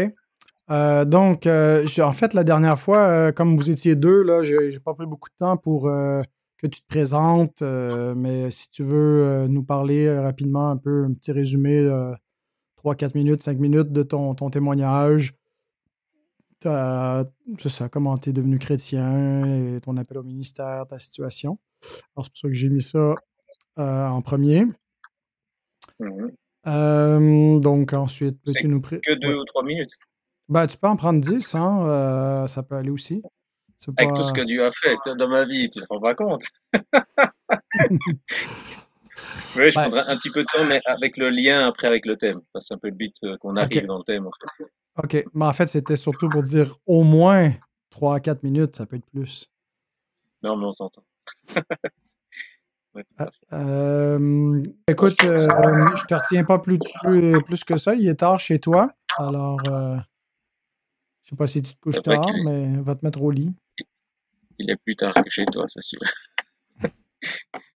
Euh, 0.69 1.05
donc, 1.05 1.45
euh, 1.45 1.85
en 1.99 2.13
fait, 2.13 2.33
la 2.33 2.43
dernière 2.43 2.79
fois, 2.79 2.99
euh, 2.99 3.31
comme 3.31 3.57
vous 3.57 3.69
étiez 3.69 3.95
deux, 3.95 4.21
là, 4.23 4.43
j'ai 4.43 4.79
pas 4.79 4.93
pris 4.93 5.05
beaucoup 5.05 5.29
de 5.29 5.35
temps 5.37 5.57
pour 5.57 5.83
que 5.83 6.67
tu 6.67 6.81
te 6.81 6.87
présentes, 6.87 7.61
mais 7.61 8.51
si 8.51 8.69
tu 8.69 8.83
veux 8.83 9.47
nous 9.47 9.63
parler 9.63 10.17
rapidement 10.19 10.69
un 10.69 10.77
peu, 10.77 11.05
un 11.05 11.13
petit 11.13 11.31
résumé, 11.31 11.77
euh, 11.77 12.13
3, 12.77 12.95
4 12.95 13.15
minutes, 13.15 13.41
5 13.41 13.59
minutes 13.59 13.91
de 13.91 14.03
ton, 14.03 14.35
ton 14.35 14.49
témoignage. 14.49 15.35
C'est 16.61 17.69
ça, 17.69 17.89
comment 17.89 18.17
tu 18.17 18.29
es 18.29 18.33
devenu 18.33 18.57
chrétien, 18.57 19.43
et 19.43 19.81
ton 19.81 19.97
appel 19.97 20.19
au 20.19 20.23
ministère, 20.23 20.87
ta 20.87 20.97
situation. 20.97 21.59
Alors, 22.15 22.23
c'est 22.23 22.31
pour 22.31 22.37
ça 22.37 22.47
que 22.47 22.53
j'ai 22.53 22.69
mis 22.69 22.81
ça 22.81 23.15
en 23.75 24.21
premier. 24.21 24.65
Mhm. 25.99 26.31
Euh, 26.67 27.59
donc, 27.59 27.93
ensuite, 27.93 28.41
peux-tu 28.43 28.67
nous 28.67 28.81
pré- 28.81 29.01
Que 29.01 29.13
deux 29.13 29.29
ouais. 29.29 29.39
ou 29.39 29.45
trois 29.45 29.63
minutes. 29.63 29.91
Ben, 30.49 30.65
tu 30.67 30.77
peux 30.77 30.87
en 30.87 30.95
prendre 30.95 31.19
10, 31.19 31.55
hein, 31.55 31.85
euh, 31.87 32.47
ça 32.47 32.63
peut 32.63 32.75
aller 32.75 32.89
aussi. 32.89 33.21
Avec 33.97 34.13
tout 34.15 34.23
ce 34.23 34.31
que 34.31 34.41
Dieu 34.45 34.63
a 34.65 34.71
fait 34.71 34.95
dans 35.17 35.27
ma 35.27 35.43
vie, 35.45 35.69
tu 35.69 35.81
te 35.81 35.85
rends 35.89 35.99
pas 35.99 36.15
compte. 36.15 36.43
oui, 37.51 37.59
je 39.55 39.59
Ouais. 39.59 39.71
prendrai 39.71 39.99
un 40.01 40.17
petit 40.17 40.29
peu 40.31 40.41
de 40.43 40.47
temps, 40.53 40.65
mais 40.65 40.81
avec 40.85 41.17
le 41.17 41.29
lien 41.29 41.67
après 41.67 41.87
avec 41.87 42.05
le 42.05 42.15
thème. 42.17 42.39
C'est 42.59 42.73
un 42.73 42.77
peu 42.77 42.87
le 42.89 42.95
but 42.95 43.15
euh, 43.23 43.37
qu'on 43.37 43.55
arrive 43.55 43.83
Ok. 43.83 43.85
dans 43.87 43.97
le 43.97 44.03
thème. 44.03 44.27
en 44.27 44.31
fait. 44.57 44.63
OK. 45.19 45.25
Mais 45.33 45.45
en 45.45 45.53
fait, 45.53 45.67
c'était 45.67 45.95
surtout 45.97 46.29
pour 46.29 46.41
dire 46.43 46.75
au 46.85 47.03
moins 47.03 47.51
3 47.89 48.15
à 48.15 48.19
4 48.19 48.43
minutes, 48.43 48.75
ça 48.75 48.85
peut 48.85 48.95
être 48.95 49.05
plus. 49.07 49.51
Non, 50.41 50.55
mais 50.57 50.65
on 50.65 50.71
s'entend. 50.73 51.03
Ouais, 52.95 53.03
fait. 53.17 53.31
Euh, 53.53 54.61
écoute, 54.87 55.23
euh, 55.23 55.95
je 55.95 56.05
te 56.05 56.13
retiens 56.13 56.43
pas 56.43 56.59
plus, 56.59 56.77
plus, 57.03 57.41
plus 57.43 57.63
que 57.63 57.77
ça. 57.77 57.95
Il 57.95 58.07
est 58.07 58.15
tard 58.15 58.39
chez 58.39 58.59
toi. 58.59 58.91
Alors, 59.17 59.59
euh, 59.67 59.97
je 61.23 61.29
sais 61.31 61.35
pas 61.35 61.47
si 61.47 61.61
tu 61.61 61.73
te 61.73 61.79
couches 61.79 62.01
tard, 62.03 62.29
est- 62.29 62.43
mais 62.43 62.81
va 62.81 62.95
te 62.95 63.03
mettre 63.05 63.21
au 63.21 63.31
lit. 63.31 63.53
Il 64.59 64.69
est 64.69 64.77
plus 64.77 64.95
tard 64.95 65.13
que 65.13 65.29
chez 65.29 65.45
toi, 65.45 65.65
c'est 65.67 65.81
sûr. 65.81 65.99